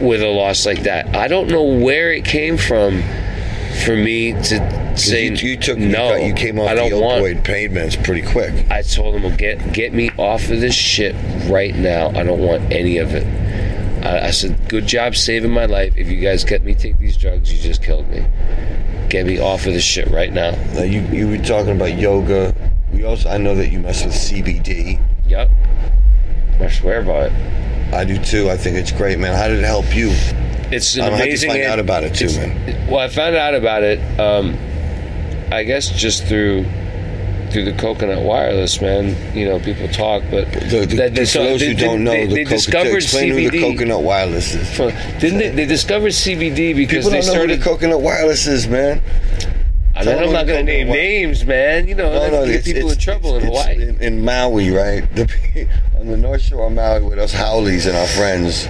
[0.00, 1.14] with a loss like that.
[1.14, 3.02] I don't know where it came from
[3.84, 6.14] for me to say you, you took no.
[6.16, 7.22] you, came off I don't the want.
[7.22, 8.70] opioid pain meds pretty quick.
[8.70, 11.14] I told him, well, get get me off of this shit
[11.50, 12.08] right now.
[12.08, 13.26] I don't want any of it.
[14.04, 15.94] I, I said, good job saving my life.
[15.96, 18.26] If you guys get me take these drugs, you just killed me.
[19.08, 20.52] Get me off of this shit right now.
[20.74, 22.54] Now you you were talking about yoga.
[22.92, 25.02] We also I know that you mess with CBD.
[25.26, 25.50] Yep.
[26.60, 27.94] I swear by it.
[27.94, 28.50] I do too.
[28.50, 29.34] I think it's great, man.
[29.34, 30.10] How did it help you?
[30.72, 31.50] It's an I'm amazing.
[31.50, 32.88] find out about it too, man.
[32.88, 33.98] Well, I found out about it.
[34.20, 34.56] Um,
[35.52, 36.64] I guess just through
[37.50, 39.16] through the coconut wireless, man.
[39.36, 42.12] You know, people talk, but The, the, that- for so those they- who don't know,
[42.12, 43.42] they, the they coconut, discovered explain CBD.
[43.42, 44.76] who the coconut wireless is.
[44.76, 45.48] from- didn't they?
[45.50, 47.50] They discovered CBD because People they started.
[47.50, 49.02] who the coconut wireless is, man.
[49.96, 51.88] I mean, I'm not going to name wi- names, man.
[51.88, 53.82] You know, No, no, get people it's, in trouble it's, in Hawaii.
[53.82, 55.02] In, in Maui, right?
[55.16, 55.68] The,
[55.98, 58.66] on the North Shore of Maui with us haoles and our friends.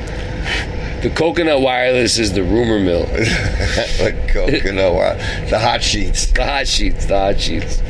[1.03, 3.01] The coconut wireless is the rumor mill.
[4.01, 5.51] like coconut wireless.
[5.51, 6.27] The hot sheets.
[6.27, 7.81] The hot sheets, the hot sheets.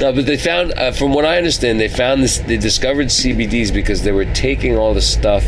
[0.00, 2.38] No, but they found, uh, from what I understand, they found this.
[2.38, 5.44] They discovered CBDs because they were taking all the stuff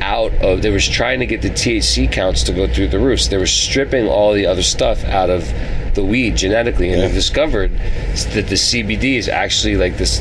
[0.00, 0.62] out of.
[0.62, 3.20] They were trying to get the THC counts to go through the roof.
[3.22, 5.52] So they were stripping all the other stuff out of
[5.94, 7.08] the weed genetically, and Yeah.
[7.08, 7.72] they discovered
[8.32, 10.20] that the CBD is actually like this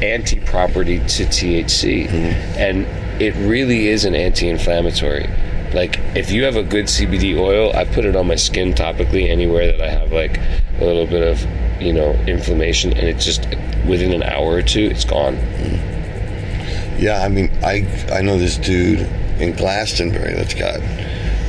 [0.00, 2.08] anti-property to THC,
[2.56, 2.86] and
[3.20, 5.28] it really is an anti-inflammatory.
[5.72, 9.28] Like if you have a good CBD oil, I put it on my skin topically
[9.28, 10.38] anywhere that I have like
[10.78, 13.46] a little bit of you know inflammation, and it just
[13.86, 15.36] within an hour or two, it's gone.
[15.36, 17.02] Mm-hmm.
[17.02, 19.00] Yeah, I mean, I I know this dude
[19.40, 20.80] in Glastonbury that's got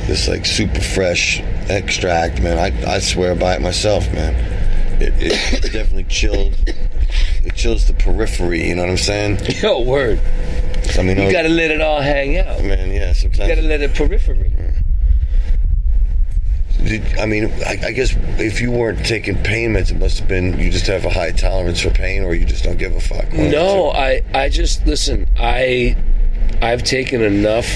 [0.06, 2.58] this like super fresh extract, man.
[2.58, 4.34] I, I swear by it myself, man.
[5.00, 6.54] It, it definitely chilled.
[7.44, 8.68] It chills the periphery.
[8.68, 9.38] You know what I'm saying?
[9.62, 10.20] Yo, word!
[10.98, 12.62] I mean, You I- gotta let it all hang out.
[12.62, 12.90] Man.
[12.92, 14.52] Yeah, sometimes you gotta let it periphery.
[16.84, 20.28] did- I mean, I, I guess if you weren't taking pain meds, it must have
[20.28, 23.00] been you just have a high tolerance for pain, or you just don't give a
[23.00, 23.32] fuck.
[23.32, 23.90] One No.
[23.90, 25.26] I I just listen.
[25.38, 25.96] I
[26.60, 27.66] I've taken enough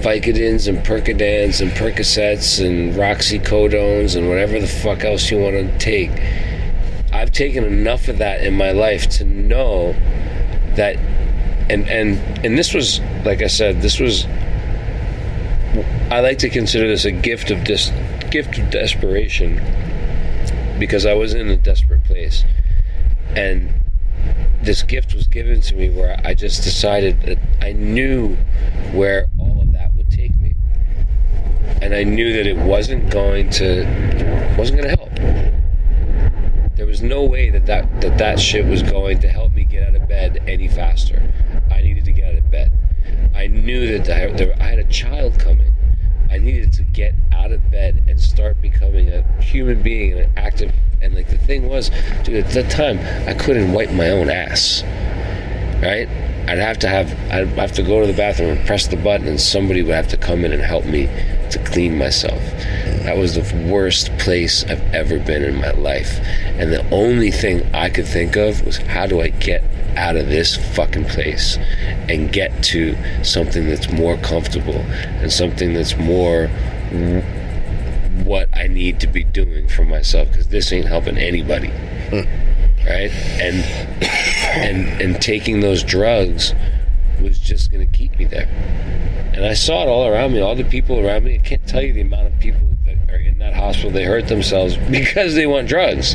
[0.00, 5.78] Vicodins and Percodans and Percocets and Roxicodones and whatever the fuck else you want to
[5.78, 6.10] take.
[7.12, 9.94] I've taken enough of that in my life to know
[10.76, 10.96] that,
[11.70, 14.26] and and and this was like I said, this was.
[16.10, 17.92] I like to consider this a gift of dis,
[18.30, 19.60] gift of desperation,
[20.78, 22.44] because I was in a desperate place,
[23.36, 23.72] and
[24.62, 28.36] this gift was given to me where I just decided that I knew
[28.92, 30.54] where all of that would take me.
[31.80, 33.84] And I knew that it wasn't going to
[34.58, 35.14] wasn't going to help.
[36.76, 39.88] There was no way that that, that that shit was going to help me get
[39.88, 41.32] out of bed any faster.
[41.70, 42.72] I needed to get out of bed.
[43.38, 45.72] I knew that I, there, I had a child coming.
[46.28, 50.32] I needed to get out of bed and start becoming a human being and an
[50.36, 50.74] active.
[51.00, 51.92] And like the thing was,
[52.24, 52.98] dude, at that time
[53.28, 54.82] I couldn't wipe my own ass.
[55.80, 56.08] Right?
[56.48, 59.28] I'd have to have I'd have to go to the bathroom and press the button,
[59.28, 61.06] and somebody would have to come in and help me
[61.50, 62.42] to clean myself.
[63.04, 66.18] That was the worst place I've ever been in my life.
[66.58, 69.62] And the only thing I could think of was how do I get
[69.98, 71.58] out of this fucking place
[72.08, 74.80] and get to something that's more comfortable
[75.20, 76.46] and something that's more
[78.24, 81.70] what I need to be doing for myself because this ain't helping anybody.
[82.86, 83.10] Right?
[83.40, 83.64] And
[84.62, 86.54] and and taking those drugs
[87.20, 88.48] was just to keep me there.
[89.34, 91.34] And I saw it all around me, all the people around me.
[91.34, 93.90] I can't tell you the amount of people that are in that hospital.
[93.90, 96.14] They hurt themselves because they want drugs.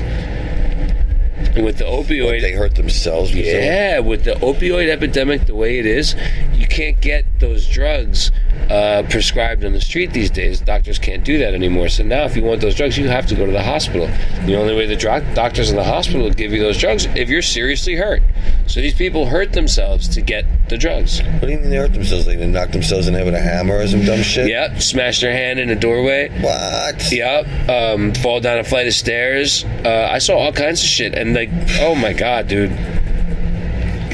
[1.56, 3.34] With the opioid, they hurt themselves.
[3.34, 6.16] yeah, with the opioid epidemic the way it is,
[6.54, 8.32] you can't get those drugs
[8.70, 10.62] uh, prescribed on the street these days.
[10.62, 11.90] Doctors can't do that anymore.
[11.90, 14.08] So now, if you want those drugs, you have to go to the hospital.
[14.46, 17.28] The only way the dro- doctors in the hospital will give you those drugs if
[17.28, 18.24] you're seriously hurt.
[18.68, 21.22] So these people hurt themselves to get the drugs.
[21.22, 22.26] What do you mean they hurt themselves?
[22.26, 24.48] They knock themselves in the head with a hammer or some dumb shit?
[24.48, 26.30] Yep, smash their hand in a doorway.
[26.42, 27.12] What?
[27.12, 29.66] Yep, um, fall down a flight of stairs.
[29.84, 31.50] Uh, I saw all kinds of shit, and like,
[31.82, 32.72] oh my god, dude.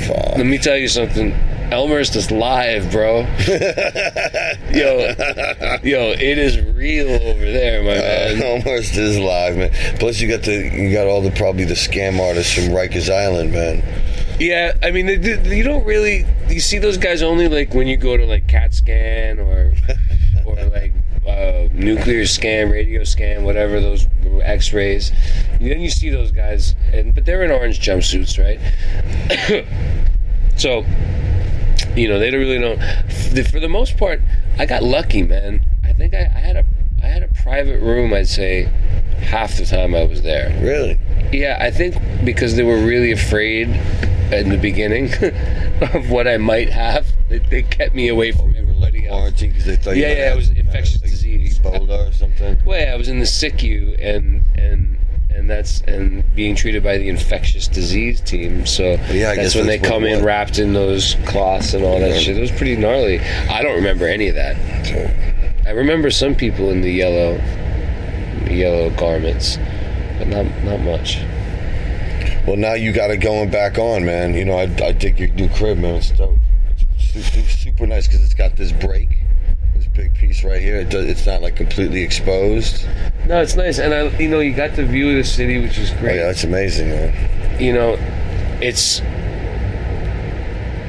[0.07, 0.37] Fuck.
[0.37, 1.35] Let me tell you something.
[1.71, 3.19] Elmer's just live, bro.
[4.71, 5.13] yo,
[5.83, 8.43] yo, it is real over there, my man.
[8.65, 9.71] Almost is live, man.
[9.99, 13.51] Plus, you got the you got all the probably the scam artists from Rikers Island,
[13.51, 13.83] man.
[14.39, 17.87] Yeah, I mean, they, they- you don't really you see those guys only like when
[17.87, 19.73] you go to like CAT scan or
[20.45, 20.93] or like
[21.27, 24.07] uh, nuclear scan, radio scan, whatever those
[24.41, 25.11] X-rays.
[25.59, 28.59] Then you see those guys, and but they're in orange jumpsuits, right?
[30.57, 30.83] so
[31.99, 32.79] you know they don't really don't.
[33.51, 34.21] For the most part,
[34.57, 35.65] I got lucky, man.
[35.83, 36.65] I think I, I had a
[37.03, 38.13] I had a private room.
[38.13, 38.63] I'd say
[39.21, 40.49] half the time I was there.
[40.61, 40.99] Really?
[41.31, 43.67] Yeah, I think because they were really afraid
[44.31, 45.11] in the beginning
[45.93, 49.19] of what I might have, they, they kept me away from oh, everybody else.
[49.19, 51.59] Quarantine because they thought Yeah, yeah, it was some kind of, infectious disease.
[51.59, 52.57] Ebola or something.
[52.65, 54.98] Well, yeah, I was in the SICU and and
[55.29, 58.65] and that's and being treated by the infectious disease team.
[58.65, 61.83] So Yeah, I that's guess when that's they come in wrapped in those cloths and
[61.83, 62.17] all that Yeah.
[62.19, 62.37] shit.
[62.37, 63.19] It was pretty gnarly.
[63.19, 64.55] I don't remember any of that.
[65.67, 67.39] I remember some people in the yellow
[68.49, 69.57] yellow garments,
[70.17, 71.19] but not not much.
[72.47, 74.33] Well, now you got it going back on, man.
[74.33, 75.95] You know, I, I dig your new crib, man.
[75.95, 76.37] It's dope.
[76.95, 79.09] It's su- su- super nice because it's got this break,
[79.99, 80.77] big piece right here.
[80.77, 82.85] It does, it's not like completely exposed.
[83.27, 85.77] No, it's nice, and I, you know, you got the view of the city, which
[85.77, 86.15] is Oh, great.
[86.15, 87.61] yeah, that's amazing, man.
[87.61, 87.97] You know,
[88.61, 89.01] it's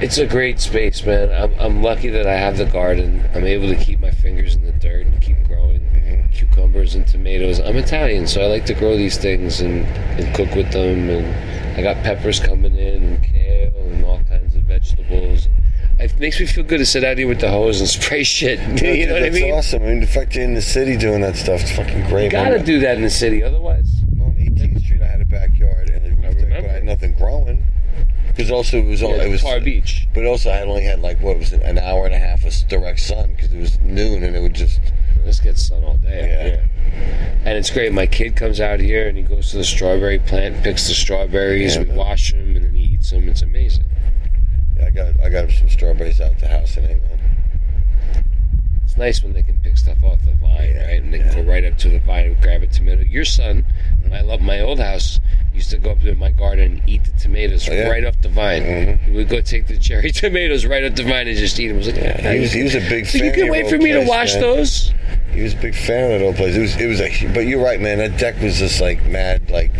[0.00, 1.30] it's a great space, man.
[1.30, 3.28] I'm, I'm lucky that I have the garden.
[3.34, 6.32] I'm able to keep my fingers in the dirt and keep growing mm-hmm.
[6.32, 7.58] cucumbers and tomatoes.
[7.60, 9.84] I'm Italian, so I like to grow these things and,
[10.18, 11.10] and cook with them.
[11.10, 15.48] And I got peppers coming in and kale and all kinds of vegetables.
[15.98, 18.58] It makes me feel good to sit out here with the hose and spray shit.
[18.58, 19.54] Yeah, you know dude, what I that's mean?
[19.54, 19.82] awesome.
[19.82, 22.24] I mean, the fact you're in the city doing that stuff, it's fucking great.
[22.24, 22.64] You gotta man.
[22.64, 23.88] do that in the city, otherwise.
[24.20, 26.70] On 18th Street, I had a backyard and a roof deck, but.
[26.70, 27.64] I had nothing growing.
[28.28, 30.06] Because also it was all Yeah, it was Tar Beach.
[30.14, 32.54] But also, I only had like what was it, an hour and a half of
[32.68, 34.80] direct sun because it was noon and it would just
[35.24, 36.28] This gets sun all day.
[36.48, 36.66] Yeah.
[37.44, 37.92] And it's great.
[37.92, 41.74] My kid comes out here and he goes to the strawberry plant, picks the strawberries,
[41.74, 41.96] Yeah, we man.
[41.96, 43.28] wash them, and then he eats them.
[43.28, 43.84] It's amazing.
[44.94, 47.00] Yeah, I got I got some strawberries out the house and man.
[48.84, 51.02] It's nice when they can pick stuff off the vine, Yeah, right?
[51.02, 53.02] And they can go right up to the vine and grab a tomato.
[53.02, 53.64] Your son,
[54.12, 55.20] I love my old house,
[55.54, 57.88] used to go up to my garden and eat the tomatoes Oh, yeah?
[57.88, 58.62] right off the vine.
[58.64, 58.98] Mhm.
[59.04, 61.76] He would go take the cherry tomatoes right up the vine and just eat them.
[61.76, 63.26] Was like, He was he was a big So fan.
[63.28, 64.40] you can wait for me to wash man.
[64.42, 64.92] those?
[65.32, 66.56] He was a big fan of that old place.
[66.56, 67.98] It was, it was a, but you're right, man.
[67.98, 69.70] That deck was just like mad, like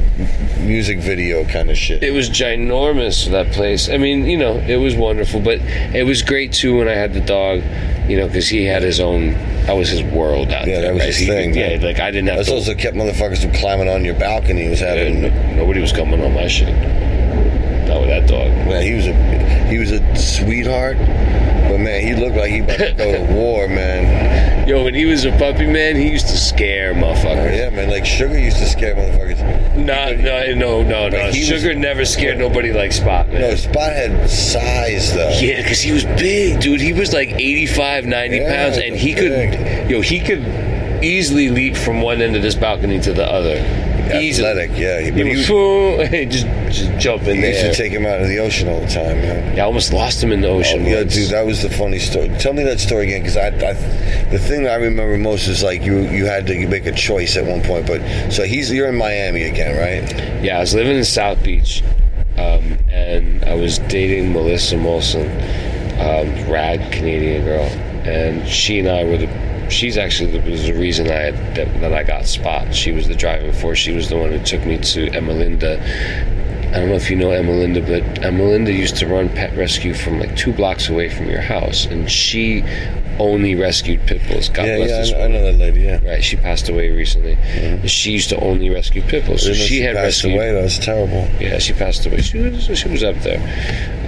[0.60, 2.02] music video kind of shit.
[2.04, 3.88] It was ginormous that place.
[3.90, 7.12] I mean, you know, it was wonderful, but it was great too when I had
[7.14, 7.62] the dog.
[8.08, 9.32] You know, because he had his own.
[9.66, 10.82] That was his world out Yeah, there.
[10.82, 11.06] that was right?
[11.08, 12.54] his He- thing, Yeah, like I didn't have That's to.
[12.54, 14.68] also kept motherfuckers from climbing on your balcony.
[14.68, 16.74] Was Yeah, having, no- nobody was coming on my shit.
[17.86, 18.48] Not with that dog.
[18.68, 19.12] man, he was a
[19.68, 23.68] he was a sweetheart, but man, he looked like he about to go to war,
[23.68, 24.19] man.
[24.70, 27.56] Yo, when he was a puppy man, he used to scare motherfuckers.
[27.56, 29.74] Yeah, man, like Sugar used to scare motherfuckers.
[29.74, 31.10] No, no, no, no, no.
[31.10, 33.40] But he was- Sugar never scared nobody like Spot, man.
[33.40, 35.36] No, Spot had size though.
[35.40, 36.80] Yeah, because he was big, dude.
[36.80, 39.50] He was like 85, 90 Yeah, pounds, and he big.
[39.58, 40.44] could, yo, he could
[41.02, 43.56] easily leap from one end of this balcony to the other.
[44.18, 44.48] Easily.
[44.48, 45.00] Athletic, yeah.
[45.00, 46.46] He, He was was- just,
[46.76, 49.16] just jump in he used to take him out of the ocean all the time,
[49.20, 49.56] man.
[49.56, 50.82] yeah, I almost lost him in the ocean.
[50.84, 52.28] Oh, yeah, dude, that was the funny story.
[52.38, 53.72] Tell me that story again, because I, I,
[54.30, 57.36] the thing that I remember most is like you, you had to make a choice
[57.36, 57.86] at one point.
[57.86, 58.00] But
[58.32, 60.42] so he's, you're in Miami again, right?
[60.42, 61.82] Yeah, I was living in South Beach,
[62.36, 65.28] um, and I was dating Melissa Molson,
[66.00, 67.64] um, rad Canadian girl,
[68.08, 69.49] and she and I were the.
[69.70, 72.74] She's actually the, was the reason I had, that, that I got Spot.
[72.74, 73.78] She was the driving force.
[73.78, 75.80] She was the one who took me to Emalinda.
[76.70, 80.20] I don't know if you know Emalinda, but Emalinda used to run pet rescue from
[80.20, 82.62] like two blocks away from your house, and she
[83.18, 84.48] only rescued pit bulls.
[84.48, 85.80] God yeah, bless yeah, I, I know that lady.
[85.82, 87.36] Yeah, Right, she passed away recently.
[87.88, 89.42] She used to only rescue pit bulls.
[89.42, 90.34] So Didn't she had passed rescued.
[90.34, 90.52] away.
[90.52, 91.28] That was terrible.
[91.40, 92.22] Yeah, she passed away.
[92.22, 93.40] She was she was up there.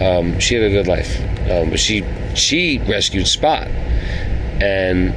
[0.00, 1.20] Um, she had a good life,
[1.50, 3.66] um, but she she rescued Spot,
[4.62, 5.14] and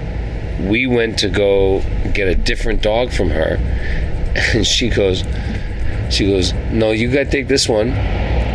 [0.60, 1.82] we went to go
[2.14, 3.58] get a different dog from her,
[4.54, 5.24] and she goes,
[6.10, 7.92] she goes, no, you got to take this one.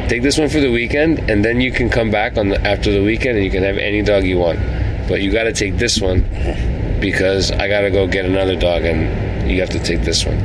[0.09, 2.91] Take this one for the weekend, and then you can come back on the, after
[2.91, 4.59] the weekend, and you can have any dog you want.
[5.09, 6.23] But you got to take this one
[7.01, 10.37] because I got to go get another dog, and you have to take this one.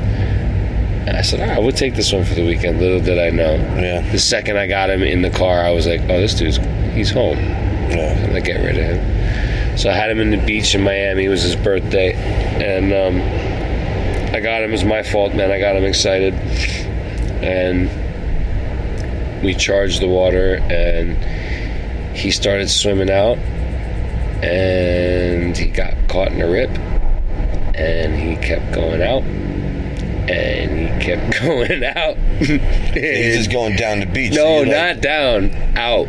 [1.08, 2.80] And I said, right, we'll take this one for the weekend.
[2.80, 3.56] Little did I know.
[3.56, 4.10] Yeah.
[4.12, 6.58] The second I got him in the car, I was like, oh, this dude's,
[6.96, 7.38] he's home.
[7.38, 8.14] Yeah.
[8.18, 9.15] I'm gonna get rid of him.
[9.78, 11.26] So I had him in the beach in Miami.
[11.26, 13.22] It was his birthday, and um,
[14.34, 14.70] I got him.
[14.70, 15.52] It was my fault, man.
[15.52, 16.34] I got him excited,
[17.44, 17.90] and
[19.44, 21.18] we charged the water, and
[22.16, 23.38] he started swimming out,
[24.44, 26.70] and he got caught in a rip,
[27.76, 32.16] and he kept going out, and he kept going out.
[32.40, 34.32] He's just going down the beach.
[34.32, 36.08] no, so not like, down, out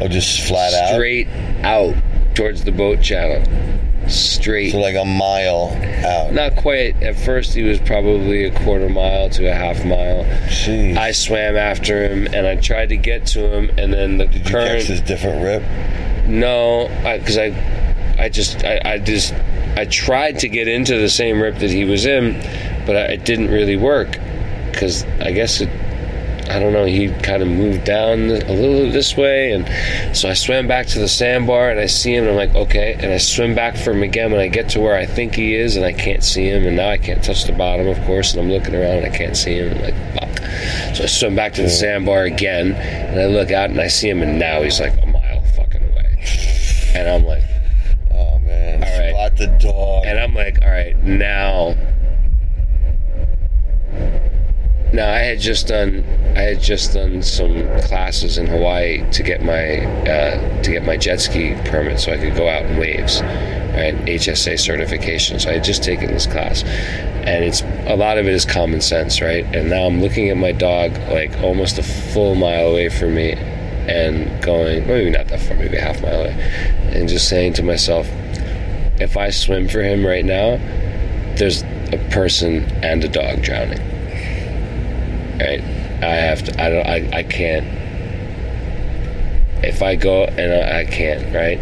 [0.00, 0.94] oh, just flat out.
[0.94, 1.28] straight
[1.62, 1.94] out
[2.40, 3.44] towards the boat channel.
[4.08, 4.72] Straight.
[4.72, 5.76] So like a mile
[6.06, 6.32] out.
[6.32, 7.00] Not quite.
[7.02, 10.24] At first, he was probably a quarter mile to a half mile.
[10.48, 10.96] Jeez.
[10.96, 14.36] I swam after him and I tried to get to him, and then the Did
[14.36, 15.62] you catch this different rip?
[16.26, 16.88] No,
[17.18, 17.48] because I,
[18.18, 19.34] I, just, I, I just,
[19.76, 22.40] I tried to get into the same rip that he was in,
[22.86, 24.18] but I, it didn't really work.
[24.70, 25.68] Because I guess it,
[26.50, 26.84] I don't know.
[26.84, 30.98] He kind of moved down a little this way, and so I swam back to
[30.98, 33.92] the sandbar, and I see him, and I'm like, okay, and I swim back for
[33.92, 34.32] him again.
[34.32, 36.76] and I get to where I think he is, and I can't see him, and
[36.76, 39.36] now I can't touch the bottom, of course, and I'm looking around, and I can't
[39.36, 39.76] see him.
[39.76, 40.96] I'm like, fuck.
[40.96, 44.10] So I swim back to the sandbar again, and I look out, and I see
[44.10, 46.18] him, and now he's like a mile fucking away,
[46.96, 47.44] and I'm like.
[48.12, 48.82] Oh man.
[48.82, 49.10] All right.
[49.10, 50.04] Spot the dog.
[50.04, 51.76] And I'm like, all right, now.
[54.92, 56.04] Now I had just done,
[56.36, 60.96] I had just done some classes in Hawaii to get my uh, to get my
[60.96, 63.94] jet ski permit, so I could go out in waves, right?
[64.06, 65.38] HSA certification.
[65.38, 68.80] So I had just taken this class, and it's a lot of it is common
[68.80, 69.44] sense, right?
[69.54, 73.34] And now I'm looking at my dog like almost a full mile away from me,
[73.34, 76.32] and going, maybe not that far, maybe a half mile away,
[76.92, 78.08] and just saying to myself,
[79.00, 80.56] if I swim for him right now,
[81.36, 83.99] there's a person and a dog drowning.
[85.40, 85.60] Right?
[86.02, 86.62] I have to.
[86.62, 86.86] I don't.
[86.86, 87.18] I.
[87.18, 87.66] I can't.
[89.64, 91.34] If I go and I, I can't.
[91.34, 91.58] Right?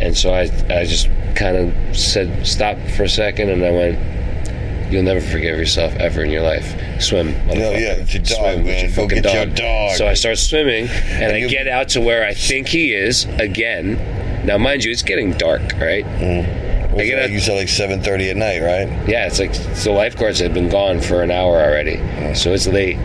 [0.00, 0.42] And so I.
[0.70, 4.92] I just kind of said stop for a second, and I went.
[4.92, 6.66] You'll never forgive yourself ever in your life.
[7.00, 7.32] Swim.
[7.32, 7.80] Motherfucker.
[7.80, 8.86] yeah, it's your dog, Swim man.
[8.88, 9.96] Go fucking get your dog.
[9.96, 13.24] So I start swimming, and, I you- get out to where I think he is
[13.38, 14.46] again.
[14.46, 16.04] Now, mind you, it's getting dark, right?
[16.04, 18.88] Was I get out- you said like seven thirty at night, right?
[19.08, 21.96] Yeah, it's like the lifeguards had been gone for an hour already,
[22.34, 22.96] so it's late,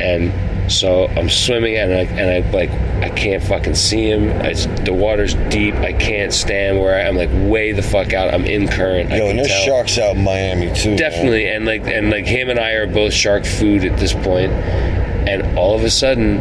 [0.00, 0.32] and
[0.70, 2.70] so I'm swimming and I and I like
[3.02, 4.30] I can't fucking see him.
[4.40, 4.52] I
[4.84, 5.74] the water's deep.
[5.76, 8.32] I can't stand where I, I'm like way the fuck out.
[8.32, 9.10] I'm in current.
[9.10, 9.64] Yo, and there's tell.
[9.66, 10.90] sharks out in Miami too.
[10.90, 10.98] man.
[10.98, 14.20] Definitely, and like and like him and I are both shark food at this point.
[14.20, 16.36] point, and all of a sudden,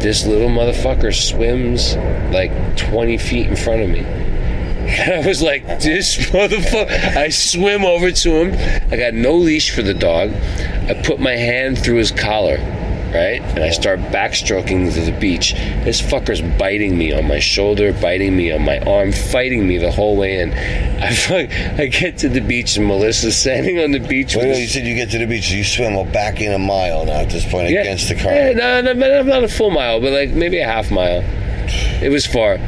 [0.00, 1.96] this little motherfucker swims
[2.34, 4.00] like 20 feet in front of me,
[4.88, 7.16] And I was like, this motherfucker.
[7.16, 8.90] I swim over to him.
[8.92, 10.30] I got no leash for the dog.
[10.32, 13.40] I put my hand through his collar, right?
[13.40, 15.52] And I start backstroking to the beach.
[15.84, 19.90] This fucker's biting me on my shoulder, biting me on my arm, fighting me the
[19.92, 20.52] whole way in.
[20.52, 24.56] I, fuck, I get to the beach and Melissa's standing on the beach Wait, with
[24.56, 27.06] this- you said you get to the beach, you swim well, back in a mile
[27.06, 28.56] now at this point against the current.
[28.56, 31.22] no, no, no, not a full mile, but like maybe a half mile.
[32.02, 32.58] It was far.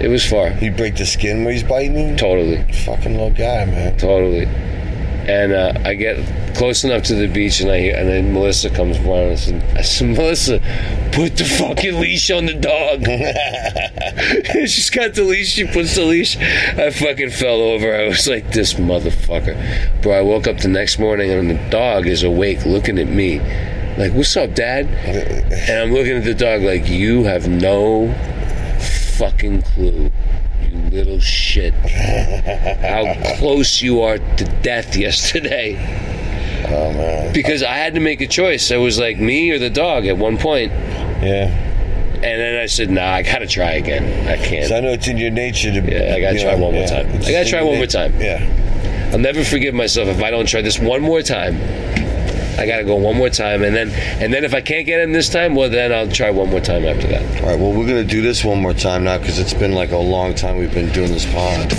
[0.00, 0.50] It was far.
[0.50, 2.16] You break the skin where he's biting you?
[2.16, 2.62] Totally.
[2.84, 3.96] Fucking little guy, man.
[3.96, 4.46] Totally.
[4.46, 6.16] And uh, I get
[6.56, 9.32] close enough to the beach, and I hear, and then Melissa comes running.
[9.32, 10.58] I said, I said, Melissa,
[11.12, 13.04] put the fucking leash on the dog.
[14.68, 15.50] She's got the leash.
[15.52, 16.36] She puts the leash.
[16.36, 17.94] I fucking fell over.
[17.94, 20.12] I was like, this motherfucker, bro.
[20.12, 23.38] I woke up the next morning, and the dog is awake, looking at me,
[23.96, 24.86] like, "What's up, Dad?"
[25.52, 28.06] And I'm looking at the dog like, "You have no
[29.22, 30.10] fucking clue."
[30.70, 31.74] You little shit.
[31.74, 35.76] How close you are to death yesterday.
[36.68, 37.32] Oh, man.
[37.32, 38.70] Because I had to make a choice.
[38.70, 40.72] It was like me or the dog at one point.
[40.72, 41.50] Yeah.
[42.14, 44.28] And then I said, nah, I gotta try again.
[44.28, 44.68] I can't.
[44.68, 45.80] So I know it's in your nature to.
[45.80, 47.06] Yeah, I gotta try know, one more yeah, time.
[47.10, 48.18] it's I gotta try one more time.
[48.20, 49.10] Yeah.
[49.12, 51.56] I'll never forgive myself if I don't try this one more time.
[52.58, 53.90] I gotta go one more time, and then
[54.22, 56.60] and then if I can't get him this time, well then I'll try one more
[56.60, 57.42] time after that.
[57.42, 59.92] All right, well, we're to do this one more time now because it's been like
[59.92, 61.72] a long time we've been doing this pod.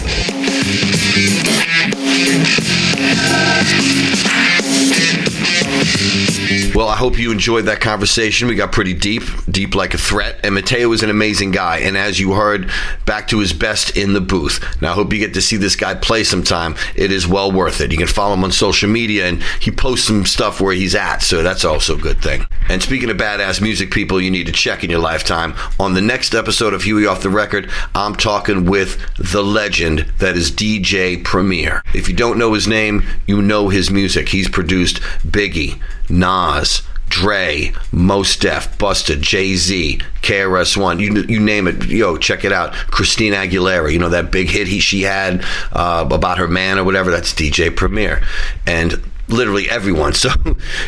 [6.83, 8.49] Well, I hope you enjoyed that conversation.
[8.49, 10.41] We got pretty deep, deep like a threat.
[10.43, 11.77] And Mateo is an amazing guy.
[11.77, 12.69] And as you heard,
[13.05, 14.81] back to his best in the booth.
[14.81, 16.75] Now, I hope you get to see this guy play sometime.
[16.93, 17.93] It is well worth it.
[17.93, 21.19] You can follow him on social media, and he posts some stuff where he's at.
[21.19, 22.47] So that's also a good thing.
[22.67, 26.01] And speaking of badass music people you need to check in your lifetime, on the
[26.01, 31.23] next episode of Huey Off the Record, I'm talking with the legend that is DJ
[31.23, 31.81] Premier.
[31.93, 34.27] If you don't know his name, you know his music.
[34.27, 35.79] He's produced Biggie,
[36.09, 36.72] Nas,
[37.13, 41.85] Dre, Mos Def, Busta, Jay Z, KRS One, you you name it.
[41.85, 42.73] Yo, check it out.
[42.73, 46.83] Christina Aguilera, you know that big hit he she had uh, about her man or
[46.83, 47.11] whatever.
[47.11, 48.23] That's DJ Premier,
[48.65, 50.13] and literally everyone.
[50.23, 50.31] So,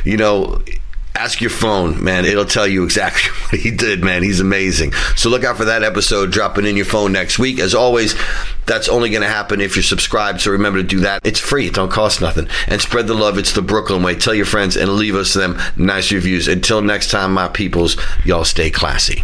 [0.04, 0.64] you know.
[1.16, 2.26] Ask your phone, man.
[2.26, 4.22] It'll tell you exactly what he did, man.
[4.22, 4.92] He's amazing.
[5.16, 7.60] So look out for that episode dropping in your phone next week.
[7.60, 8.16] As always,
[8.66, 10.42] that's only going to happen if you're subscribed.
[10.42, 11.26] So remember to do that.
[11.26, 11.68] It's free.
[11.68, 12.48] It don't cost nothing.
[12.68, 13.38] And spread the love.
[13.38, 14.16] It's the Brooklyn way.
[14.16, 16.48] Tell your friends and leave us them nice reviews.
[16.48, 19.24] Until next time, my peoples, y'all stay classy.